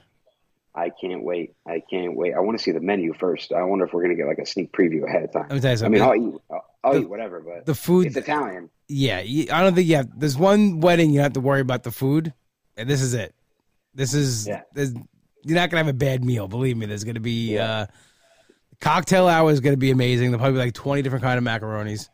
I 0.77 0.91
can't 0.91 1.23
wait. 1.23 1.55
I 1.65 1.81
can't 1.89 2.15
wait. 2.15 2.33
I 2.35 2.39
want 2.39 2.57
to 2.57 2.63
see 2.63 2.71
the 2.71 2.79
menu 2.79 3.13
first. 3.13 3.51
I 3.51 3.63
wonder 3.63 3.85
if 3.85 3.93
we're 3.93 4.03
gonna 4.03 4.15
get 4.15 4.27
like 4.27 4.37
a 4.37 4.45
sneak 4.45 4.71
preview 4.71 5.05
ahead 5.07 5.23
of 5.23 5.31
time. 5.33 5.47
Let 5.49 5.55
me 5.55 5.59
tell 5.61 5.75
you 5.77 5.85
I 5.85 5.89
mean, 5.89 6.01
I'll 6.01 6.15
eat. 6.15 6.41
I'll, 6.51 6.65
I'll 6.83 6.93
The- 6.93 6.99
eat 7.01 7.09
whatever, 7.09 7.39
but 7.41 7.65
the 7.65 7.73
food, 7.75 8.05
it's 8.07 8.15
Italian. 8.15 8.69
yeah. 8.87 9.17
I 9.17 9.63
don't 9.63 9.73
think 9.73 9.87
you 9.87 9.95
have. 9.95 10.17
There's 10.19 10.37
one 10.37 10.79
wedding 10.79 11.09
you 11.09 11.19
have 11.21 11.33
to 11.33 11.39
worry 11.41 11.61
about 11.61 11.81
the 11.83 11.91
food, 11.91 12.31
and 12.77 12.87
this 12.87 13.01
is 13.01 13.13
it. 13.15 13.33
This 13.95 14.13
is. 14.13 14.47
Yeah. 14.47 14.61
You're 14.75 15.55
not 15.55 15.69
gonna 15.71 15.83
have 15.83 15.87
a 15.87 15.97
bad 15.97 16.23
meal. 16.23 16.47
Believe 16.47 16.77
me. 16.77 16.85
There's 16.85 17.03
gonna 17.03 17.19
be 17.21 17.53
Yeah. 17.55 17.71
uh, 17.71 17.85
cocktail 18.79 19.27
hour 19.27 19.49
is 19.51 19.59
gonna 19.59 19.77
be 19.77 19.91
amazing. 19.91 20.29
There'll 20.31 20.39
probably 20.43 20.59
be 20.59 20.65
like 20.65 20.73
20 20.73 21.01
different 21.01 21.23
kind 21.23 21.37
of 21.37 21.43
macaronis. 21.43 22.09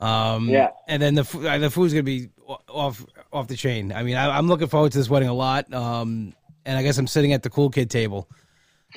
Um, 0.00 0.48
Yeah. 0.48 0.70
and 0.88 1.02
then 1.02 1.14
the 1.14 1.22
uh, 1.50 1.58
the 1.58 1.70
food's 1.70 1.92
gonna 1.92 2.02
be 2.02 2.28
off 2.68 3.04
off 3.32 3.48
the 3.48 3.56
chain. 3.56 3.92
I 3.92 4.02
mean, 4.02 4.16
I, 4.16 4.36
I'm 4.36 4.46
looking 4.48 4.68
forward 4.68 4.92
to 4.92 4.98
this 4.98 5.10
wedding 5.10 5.28
a 5.28 5.34
lot. 5.34 5.72
Um, 5.74 6.32
and 6.66 6.76
I 6.76 6.82
guess 6.82 6.98
I'm 6.98 7.06
sitting 7.06 7.32
at 7.32 7.42
the 7.42 7.48
cool 7.50 7.70
kid 7.70 7.88
table, 7.88 8.28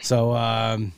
so 0.01 0.35
um, 0.35 0.91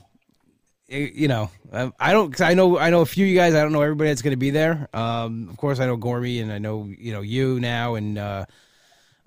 y- 0.89 1.11
you 1.13 1.27
know, 1.27 1.51
I- 1.71 1.91
I 1.99 2.11
don't. 2.13 2.31
Cause 2.31 2.41
I 2.41 2.53
know 2.55 2.77
I 2.79 2.89
know 2.89 3.01
a 3.01 3.05
few 3.05 3.25
of 3.25 3.29
you 3.29 3.35
guys. 3.37 3.53
I 3.53 3.61
don't 3.61 3.71
know 3.73 3.81
everybody 3.81 4.09
that's 4.09 4.21
gonna 4.23 4.37
be 4.37 4.49
there. 4.49 4.87
Um, 4.93 5.47
of 5.49 5.57
course, 5.57 5.79
I 5.79 5.85
know 5.85 5.97
Gormy 5.97 6.41
and 6.41 6.51
I 6.51 6.57
know 6.57 6.89
you 6.97 7.13
know 7.13 7.21
you 7.21 7.59
now 7.59 7.95
and 7.95 8.17
uh, 8.17 8.45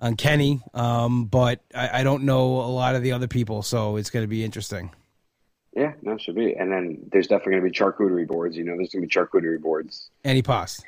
and 0.01 0.17
Kenny. 0.17 0.61
Um, 0.73 1.25
but 1.25 1.61
I, 1.73 2.01
I 2.01 2.03
don't 2.03 2.23
know 2.23 2.43
a 2.59 2.71
lot 2.71 2.95
of 2.95 3.03
the 3.03 3.13
other 3.13 3.27
people, 3.27 3.61
so 3.61 3.95
it's 3.95 4.09
gonna 4.09 4.27
be 4.27 4.43
interesting. 4.43 4.91
Yeah, 5.75 5.93
no, 6.01 6.13
it 6.13 6.21
should 6.21 6.35
be. 6.35 6.53
And 6.55 6.71
then 6.71 7.09
there's 7.11 7.27
definitely 7.27 7.53
gonna 7.59 7.69
be 7.69 7.77
charcuterie 7.77 8.27
boards. 8.27 8.55
You 8.57 8.63
know, 8.63 8.75
there's 8.77 8.91
gonna 8.93 9.05
be 9.05 9.09
charcuterie 9.13 9.61
boards. 9.61 10.09
Antipast. 10.23 10.81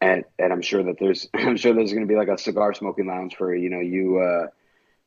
and 0.00 0.24
and 0.38 0.52
I'm 0.52 0.62
sure 0.62 0.82
that 0.84 0.98
there's 1.00 1.28
I'm 1.34 1.56
sure 1.56 1.72
there's 1.74 1.92
going 1.92 2.06
to 2.06 2.08
be 2.08 2.14
like 2.16 2.28
a 2.28 2.38
cigar 2.38 2.72
smoking 2.74 3.06
lounge 3.06 3.34
for 3.36 3.54
you 3.54 3.68
know 3.70 3.80
you 3.80 4.18
uh, 4.18 4.46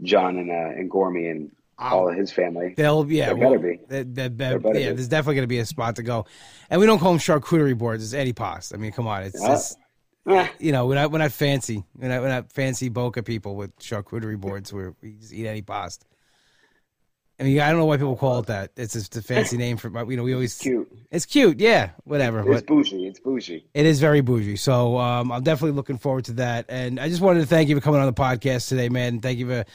John 0.03 0.37
and 0.37 0.49
uh, 0.49 0.53
and 0.79 0.89
Gormy 0.89 1.29
and 1.31 1.51
all 1.77 2.09
of 2.09 2.15
his 2.17 2.31
family. 2.31 2.73
They'll 2.75 3.09
yeah, 3.09 3.27
There 3.27 3.35
well, 3.37 3.51
better 3.55 3.59
be. 3.71 3.79
that- 3.87 4.15
that- 4.15 4.15
that- 4.15 4.37
There 4.37 4.59
better 4.59 4.79
yeah. 4.79 4.89
be. 4.89 4.95
There's 4.95 5.07
definitely 5.07 5.35
going 5.35 5.43
to 5.43 5.47
be 5.47 5.59
a 5.59 5.65
spot 5.65 5.95
to 5.97 6.03
go, 6.03 6.25
and 6.69 6.79
we 6.81 6.85
don't 6.87 6.99
call 6.99 7.11
them 7.11 7.19
charcuterie 7.19 7.77
boards. 7.77 8.03
It's 8.03 8.13
antipast. 8.13 8.73
I 8.73 8.77
mean, 8.77 8.91
come 8.91 9.07
on, 9.07 9.23
it's, 9.23 9.41
Uh, 9.41 9.51
it's 9.53 9.75
Eh, 10.27 10.47
you 10.59 10.71
know 10.73 10.85
we're 10.85 10.95
not 10.95 11.11
we're 11.11 11.17
not 11.17 11.31
fancy. 11.31 11.83
We're 11.97 12.09
not, 12.09 12.21
we're 12.21 12.27
not 12.27 12.51
fancy 12.51 12.89
Boca 12.89 13.23
people 13.23 13.55
with 13.55 13.75
charcuterie 13.79 14.39
boards 14.39 14.71
where 14.71 14.93
we 15.01 15.13
just 15.13 15.33
eat 15.33 15.45
antipast. 15.45 15.99
I 17.39 17.43
mean, 17.43 17.59
I 17.61 17.69
don't 17.69 17.79
know 17.79 17.85
why 17.85 17.95
people 17.95 18.17
call 18.17 18.39
it 18.39 18.47
that. 18.47 18.71
It's 18.75 18.93
just 18.93 19.15
a 19.15 19.21
fancy 19.21 19.55
name 19.55 19.77
for, 19.77 19.89
but 19.89 20.09
you 20.09 20.17
know, 20.17 20.23
we 20.23 20.33
always 20.33 20.57
cute. 20.57 20.91
It's 21.09 21.25
cute, 21.25 21.59
yeah, 21.59 21.91
whatever. 22.03 22.39
It's 22.51 22.63
bougie. 22.63 23.07
It's 23.07 23.19
bougie. 23.19 23.65
it 23.73 23.85
is 23.85 24.01
very 24.01 24.21
bougie. 24.21 24.57
So 24.57 24.97
um, 24.97 25.31
I'm 25.31 25.43
definitely 25.43 25.75
looking 25.75 25.97
forward 25.97 26.25
to 26.25 26.33
that. 26.33 26.65
And 26.67 26.99
I 26.99 27.07
just 27.07 27.21
wanted 27.21 27.39
to 27.39 27.45
thank 27.45 27.69
you 27.69 27.75
for 27.75 27.81
coming 27.81 28.01
on 28.01 28.07
the 28.07 28.13
podcast 28.13 28.67
today, 28.67 28.89
man. 28.89 29.21
Thank 29.21 29.39
you 29.39 29.47
for, 29.47 29.65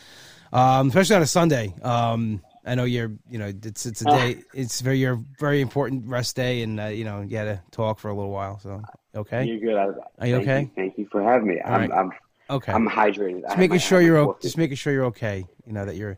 um, 0.53 0.89
especially 0.89 1.17
on 1.17 1.23
a 1.23 1.27
Sunday. 1.27 1.75
Um, 1.83 2.43
I 2.67 2.75
know 2.75 2.85
you're, 2.85 3.13
you 3.31 3.39
know, 3.39 3.47
it's 3.47 3.87
it's 3.87 4.03
a 4.03 4.05
day. 4.07 4.43
It's 4.55 4.81
very 4.81 4.99
your 4.99 5.23
very 5.39 5.61
important 5.61 6.07
rest 6.07 6.37
day, 6.37 6.63
and 6.63 6.81
uh, 6.81 6.85
you 6.87 7.05
know 7.05 7.23
you 7.23 7.37
had 7.37 7.45
to 7.45 7.63
talk 7.71 7.99
for 7.99 8.09
a 8.09 8.15
little 8.15 8.31
while. 8.31 8.59
So 8.59 8.83
okay, 9.15 9.45
You're 9.45 9.59
good. 9.59 9.77
I, 9.77 10.23
Are 10.23 10.27
you 10.27 10.37
thank 10.37 10.49
okay? 10.49 10.71
thank 10.75 10.99
you 10.99 11.07
for 11.11 11.23
having 11.23 11.49
me. 11.49 11.61
I'm, 11.63 11.81
right. 11.81 11.93
I'm 11.93 12.11
okay. 12.49 12.73
I'm 12.73 12.89
hydrated. 12.89 13.43
Just 13.43 13.59
making 13.59 13.79
sure 13.79 14.01
you're 14.01 14.15
my 14.15 14.21
o- 14.21 14.27
coffee. 14.33 14.43
just 14.43 14.57
making 14.57 14.77
sure 14.77 14.93
you're 14.95 15.05
okay. 15.07 15.47
You 15.67 15.73
know 15.75 15.85
that 15.85 15.97
you're 15.97 16.17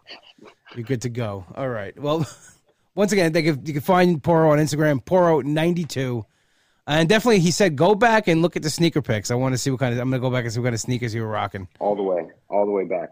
you're 0.77 0.85
good 0.85 1.03
to 1.03 1.09
go. 1.09 1.45
All 1.55 1.69
right. 1.69 1.99
Well, 1.99 2.27
once 2.95 3.13
again, 3.13 3.33
they 3.33 3.43
can, 3.43 3.65
you 3.65 3.73
can 3.73 3.83
find 3.83 4.23
Poro 4.23 4.51
on 4.51 4.59
Instagram, 4.59 5.03
Poro92. 5.05 6.25
And 6.89 7.09
definitely, 7.09 7.41
he 7.41 7.51
said, 7.51 7.75
go 7.77 7.95
back 7.97 8.29
and 8.29 8.43
look 8.43 8.57
at 8.57 8.63
the 8.63 8.71
sneaker 8.71 9.03
picks. 9.03 9.31
I 9.31 9.35
want 9.35 9.55
to 9.55 9.59
see 9.59 9.71
what 9.71 9.81
kind 9.81 9.93
of. 9.93 9.99
I'm 10.01 10.09
gonna 10.09 10.21
go 10.21 10.31
back 10.31 10.45
and 10.45 10.53
see 10.53 10.61
what 10.61 10.67
kind 10.67 10.75
of 10.75 10.81
sneakers 10.81 11.13
you 11.13 11.23
were 11.23 11.29
rocking. 11.29 11.67
All 11.81 11.97
the 11.97 12.03
way, 12.05 12.29
all 12.49 12.65
the 12.65 12.71
way 12.71 12.85
back. 12.85 13.09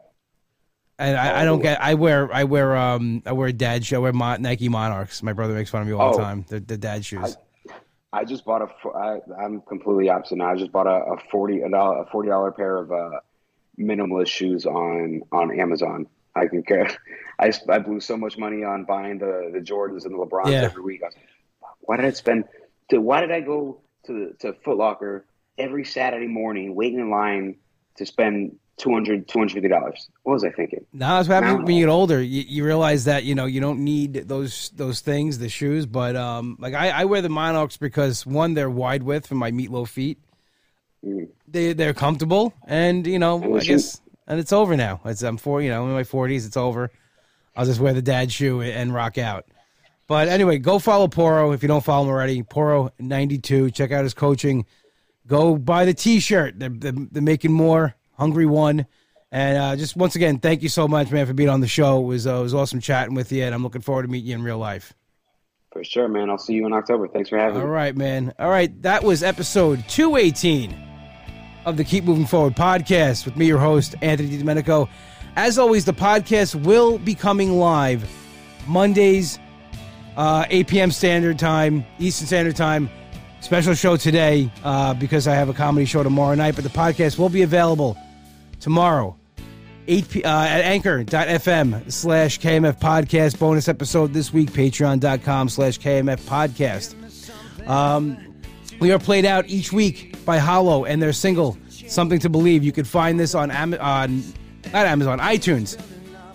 And 0.97 1.17
I, 1.17 1.41
I 1.41 1.45
don't 1.45 1.61
get. 1.61 1.81
I 1.81 1.95
wear. 1.95 2.33
I 2.33 2.45
wear. 2.45 2.77
Um. 2.77 3.21
I 3.27 3.33
wear 3.33 3.51
dad 3.51 3.85
shoe. 3.85 3.97
I 3.97 3.99
wear 3.99 4.13
Mon- 4.13 4.43
Nike 4.43 4.69
Monarchs. 4.69 5.25
My 5.25 5.33
brother 5.33 5.55
makes 5.55 5.71
fun 5.71 5.83
of 5.83 5.89
me 5.89 5.93
all 5.95 6.13
the 6.13 6.19
Oh. 6.19 6.23
time. 6.23 6.45
The, 6.49 6.61
the 6.61 6.77
dad 6.79 7.05
shoes. 7.05 7.37
I 8.13 8.25
just 8.25 8.45
bought 8.45 8.63
a. 8.63 8.89
I, 8.97 9.19
I'm 9.45 9.61
completely 9.63 10.09
opposite 10.09 10.37
now. 10.37 10.53
I 10.53 10.55
just 10.57 10.71
bought 10.71 10.87
a, 10.87 11.13
a 11.13 11.17
forty 11.33 11.63
a 11.63 11.67
a 11.67 12.07
forty 12.13 12.29
dollar 12.29 12.53
pair 12.53 12.77
of 12.77 12.93
uh, 12.93 13.11
minimalist 13.77 14.29
shoes 14.29 14.67
on 14.67 15.23
on 15.33 15.59
Amazon. 15.59 16.07
I 16.37 16.47
can 16.47 16.63
care. 16.63 16.91
I, 17.39 17.53
I 17.69 17.79
blew 17.79 18.01
so 18.01 18.17
much 18.17 18.39
money 18.39 18.65
on 18.65 18.85
buying 18.85 19.19
the 19.19 19.51
the 19.53 19.61
Jordans 19.61 20.05
and 20.05 20.15
the 20.15 20.19
LeBrons 20.19 20.51
Yeah. 20.51 20.63
every 20.63 20.83
week. 20.83 21.03
I 21.03 21.07
was 21.07 21.15
why 21.81 21.97
did 21.97 22.07
I 22.07 22.11
spend? 22.11 22.45
To, 22.91 23.01
why 23.01 23.21
did 23.21 23.31
I 23.31 23.41
go 23.41 23.81
to 24.07 24.35
to 24.41 24.53
Foot 24.65 24.77
Locker 24.77 25.27
every 25.59 25.85
Saturday 25.85 26.27
morning, 26.27 26.75
waiting 26.75 26.99
in 27.01 27.11
line 27.11 27.57
to 27.97 28.07
spend 28.07 28.57
200 28.79 29.29
250 29.29 29.69
dollars? 29.69 30.09
What 30.23 30.35
was 30.35 30.45
I 30.45 30.51
thinking? 30.51 30.85
Now 30.93 31.17
that's 31.17 31.29
what 31.29 31.43
happens 31.43 31.67
when 31.67 31.77
you 31.77 31.87
get 31.87 31.91
older. 31.91 32.23
You, 32.23 32.43
you 32.47 32.65
realize 32.65 33.05
that 33.05 33.25
you 33.25 33.35
know 33.35 33.47
you 33.47 33.61
don't 33.61 33.81
need 33.81 34.15
those 34.29 34.71
those 34.75 35.01
things, 35.01 35.39
the 35.39 35.49
shoes. 35.49 35.87
But 35.87 36.17
um, 36.17 36.57
like 36.59 36.75
I, 36.75 36.91
I 36.91 37.05
wear 37.05 37.23
the 37.23 37.29
Monarchs 37.29 37.77
because 37.77 38.27
one, 38.27 38.55
they're 38.55 38.71
wide 38.71 39.03
width 39.03 39.27
for 39.27 39.37
my 39.37 39.51
meatloaf 39.51 39.89
feet. 39.89 40.19
Mm. 41.05 41.29
They 41.47 41.73
they're 41.73 41.95
comfortable, 41.95 42.55
and 42.67 43.07
you 43.07 43.19
know 43.19 43.43
And 43.43 43.57
I 43.57 43.61
guess 43.61 44.01
and 44.27 44.41
it's 44.41 44.53
over 44.53 44.77
now. 44.77 45.01
It's 45.05 45.23
I'm 45.23 45.37
four, 45.37 45.63
you 45.63 45.71
know, 45.71 45.83
I'm 45.83 45.89
in 45.89 45.95
my 45.95 46.05
forties. 46.05 46.47
It's 46.47 46.57
over. 46.57 46.91
I'll 47.57 47.67
just 47.67 47.81
wear 47.81 47.93
the 47.93 48.03
dad 48.03 48.33
shoe 48.33 48.63
and 48.63 48.93
rock 48.93 49.19
out. 49.19 49.47
But 50.07 50.29
anyway, 50.29 50.59
go 50.59 50.79
follow 50.79 51.09
Poro 51.09 51.55
if 51.55 51.63
you 51.63 51.69
don't 51.69 51.85
follow 51.85 52.05
him 52.05 52.11
already. 52.11 52.43
Poro 52.43 52.91
ninety 52.99 53.39
two. 53.39 53.71
Check 53.71 53.93
out 53.93 54.05
his 54.05 54.15
coaching. 54.15 54.67
Go 55.27 55.57
buy 55.57 55.87
the 55.87 55.95
T-shirt. 55.95 56.59
They're, 56.59 56.69
they're, 56.69 56.93
they're 56.93 57.23
making 57.23 57.53
more. 57.53 57.95
Hungry 58.13 58.45
one. 58.45 58.87
And 59.33 59.59
uh, 59.59 59.75
just 59.75 59.97
once 59.97 60.15
again, 60.15 60.39
thank 60.39 60.63
you 60.63 60.69
so 60.69 60.87
much, 60.87 61.11
man, 61.11 61.27
for 61.27 61.33
being 61.33 61.49
on 61.49 61.61
the 61.61 61.67
show. 61.67 62.01
It 62.01 62.07
was 62.07 62.27
uh, 62.27 62.37
it 62.37 62.43
was 62.43 62.55
awesome 62.55 62.81
chatting 62.81 63.15
with 63.15 63.33
you, 63.33 63.43
and 63.43 63.55
I'm 63.55 63.63
looking 63.63 63.81
forward 63.81 64.03
to 64.03 64.09
meeting 64.09 64.29
you 64.29 64.35
in 64.37 64.43
real 64.43 64.59
life. 64.59 64.93
For 65.73 65.83
sure, 65.83 66.07
man. 66.07 66.31
I'll 66.31 66.39
see 66.39 66.53
you 66.53 66.67
in 66.67 66.73
October. 66.73 67.09
Thanks 67.09 67.31
for 67.31 67.39
having 67.39 67.57
All 67.57 67.63
me. 67.63 67.67
All 67.67 67.73
right, 67.75 67.97
man. 67.97 68.33
All 68.39 68.51
right, 68.51 68.81
that 68.83 69.03
was 69.03 69.25
episode 69.25 69.83
218 69.89 70.84
of 71.65 71.77
the 71.77 71.85
Keep 71.85 72.05
Moving 72.05 72.27
Forward 72.27 72.55
podcast 72.55 73.25
with 73.25 73.37
me, 73.37 73.47
your 73.47 73.59
host, 73.59 73.95
Anthony 74.03 74.37
DiDomenico. 74.39 74.89
As 75.37 75.59
always, 75.59 75.85
the 75.85 75.93
podcast 75.93 76.55
will 76.65 76.99
be 76.99 77.15
coming 77.15 77.59
live 77.59 78.09
Mondays, 78.67 79.39
uh, 80.17 80.45
8 80.49 80.69
p.m. 80.69 80.91
Standard 80.91 81.39
Time, 81.39 81.85
Eastern 81.99 82.27
Standard 82.27 82.57
Time. 82.57 82.89
Special 83.41 83.75
show 83.75 83.97
today 83.97 84.51
uh, 84.63 84.95
because 84.95 85.29
I 85.29 85.35
have 85.35 85.49
a 85.49 85.53
comedy 85.53 85.85
show 85.85 86.03
tomorrow 86.03 86.35
night, 86.35 86.55
but 86.55 86.65
the 86.65 86.71
podcast 86.71 87.19
will 87.19 87.29
be 87.29 87.43
available 87.43 87.97
tomorrow. 88.61 89.17
8 89.87 90.09
p- 90.09 90.25
uh, 90.25 90.45
at 90.45 90.63
anchor.fm 90.63 91.93
slash 91.93 92.41
KMF 92.41 92.81
podcast. 92.81 93.39
Bonus 93.39 93.69
episode 93.69 94.15
this 94.15 94.33
week, 94.33 94.51
patreon.com 94.51 95.51
slash 95.51 95.79
KMF 95.79 96.21
podcast. 96.23 96.95
Um, 97.69 98.34
we 98.81 98.93
are 98.93 98.99
played 98.99 99.25
out 99.25 99.49
each 99.49 99.73
week 99.73 100.25
by 100.25 100.39
Hollow 100.39 100.85
and 100.85 101.01
their 101.01 101.13
single, 101.13 101.57
Something 101.69 102.19
to 102.21 102.29
Believe. 102.29 102.65
You 102.65 102.73
can 102.73 102.85
find 102.85 103.19
this 103.19 103.35
on, 103.35 103.51
Am- 103.51 103.75
on 103.75 104.23
not 104.73 104.87
Amazon, 104.87 105.19
iTunes. 105.19 105.79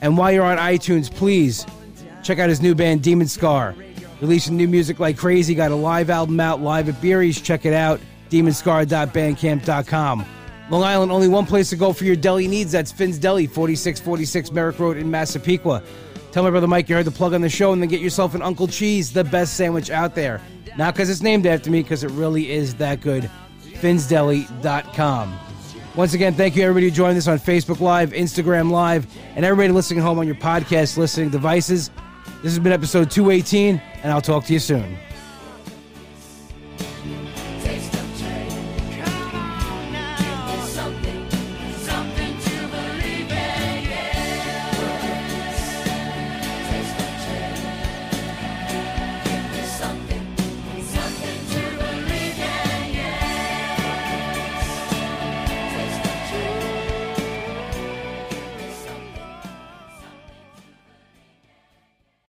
And 0.01 0.17
while 0.17 0.31
you're 0.31 0.45
on 0.45 0.57
iTunes, 0.57 1.13
please 1.13 1.65
check 2.23 2.39
out 2.39 2.49
his 2.49 2.61
new 2.61 2.75
band, 2.75 3.01
Demon 3.03 3.27
Scar. 3.27 3.75
Releasing 4.21 4.57
new 4.57 4.67
music 4.67 4.99
like 4.99 5.17
crazy. 5.17 5.55
Got 5.55 5.71
a 5.71 5.75
live 5.75 6.09
album 6.09 6.39
out 6.39 6.61
live 6.61 6.89
at 6.89 7.01
Beery's. 7.01 7.39
Check 7.41 7.65
it 7.65 7.73
out. 7.73 7.99
Demonscar.bandcamp.com. 8.29 10.25
Long 10.69 10.83
Island, 10.83 11.11
only 11.11 11.27
one 11.27 11.45
place 11.47 11.69
to 11.71 11.75
go 11.75 11.93
for 11.93 12.05
your 12.05 12.15
deli 12.15 12.47
needs. 12.47 12.71
That's 12.71 12.91
Finn's 12.91 13.17
Deli, 13.17 13.47
4646 13.47 14.51
Merrick 14.51 14.77
Road 14.77 14.97
in 14.97 15.09
Massapequa. 15.09 15.81
Tell 16.31 16.43
my 16.43 16.51
brother 16.51 16.67
Mike 16.67 16.87
you 16.89 16.95
heard 16.95 17.05
the 17.05 17.11
plug 17.11 17.33
on 17.33 17.41
the 17.41 17.49
show 17.49 17.73
and 17.73 17.81
then 17.81 17.89
get 17.89 18.01
yourself 18.01 18.35
an 18.35 18.43
Uncle 18.43 18.67
Cheese, 18.67 19.11
the 19.11 19.23
best 19.23 19.55
sandwich 19.55 19.89
out 19.89 20.13
there. 20.13 20.39
Not 20.79 20.93
because 20.93 21.09
it's 21.09 21.21
named 21.21 21.45
after 21.45 21.69
me, 21.69 21.83
because 21.83 22.05
it 22.05 22.11
really 22.11 22.49
is 22.49 22.73
that 22.75 23.01
good. 23.01 23.29
FinnsDeli.com. 23.81 25.39
Once 25.93 26.13
again, 26.13 26.33
thank 26.33 26.55
you 26.55 26.63
everybody 26.63 26.85
who 26.85 26.91
joined 26.95 27.17
us 27.17 27.27
on 27.27 27.37
Facebook 27.37 27.81
Live, 27.81 28.13
Instagram 28.13 28.71
Live, 28.71 29.05
and 29.35 29.43
everybody 29.43 29.73
listening 29.73 29.99
home 29.99 30.19
on 30.19 30.25
your 30.25 30.37
podcast 30.37 30.95
listening 30.95 31.31
devices. 31.31 31.91
This 32.41 32.53
has 32.53 32.59
been 32.59 32.71
episode 32.71 33.11
218, 33.11 33.81
and 34.03 34.13
I'll 34.13 34.21
talk 34.21 34.45
to 34.45 34.53
you 34.53 34.59
soon. 34.59 34.97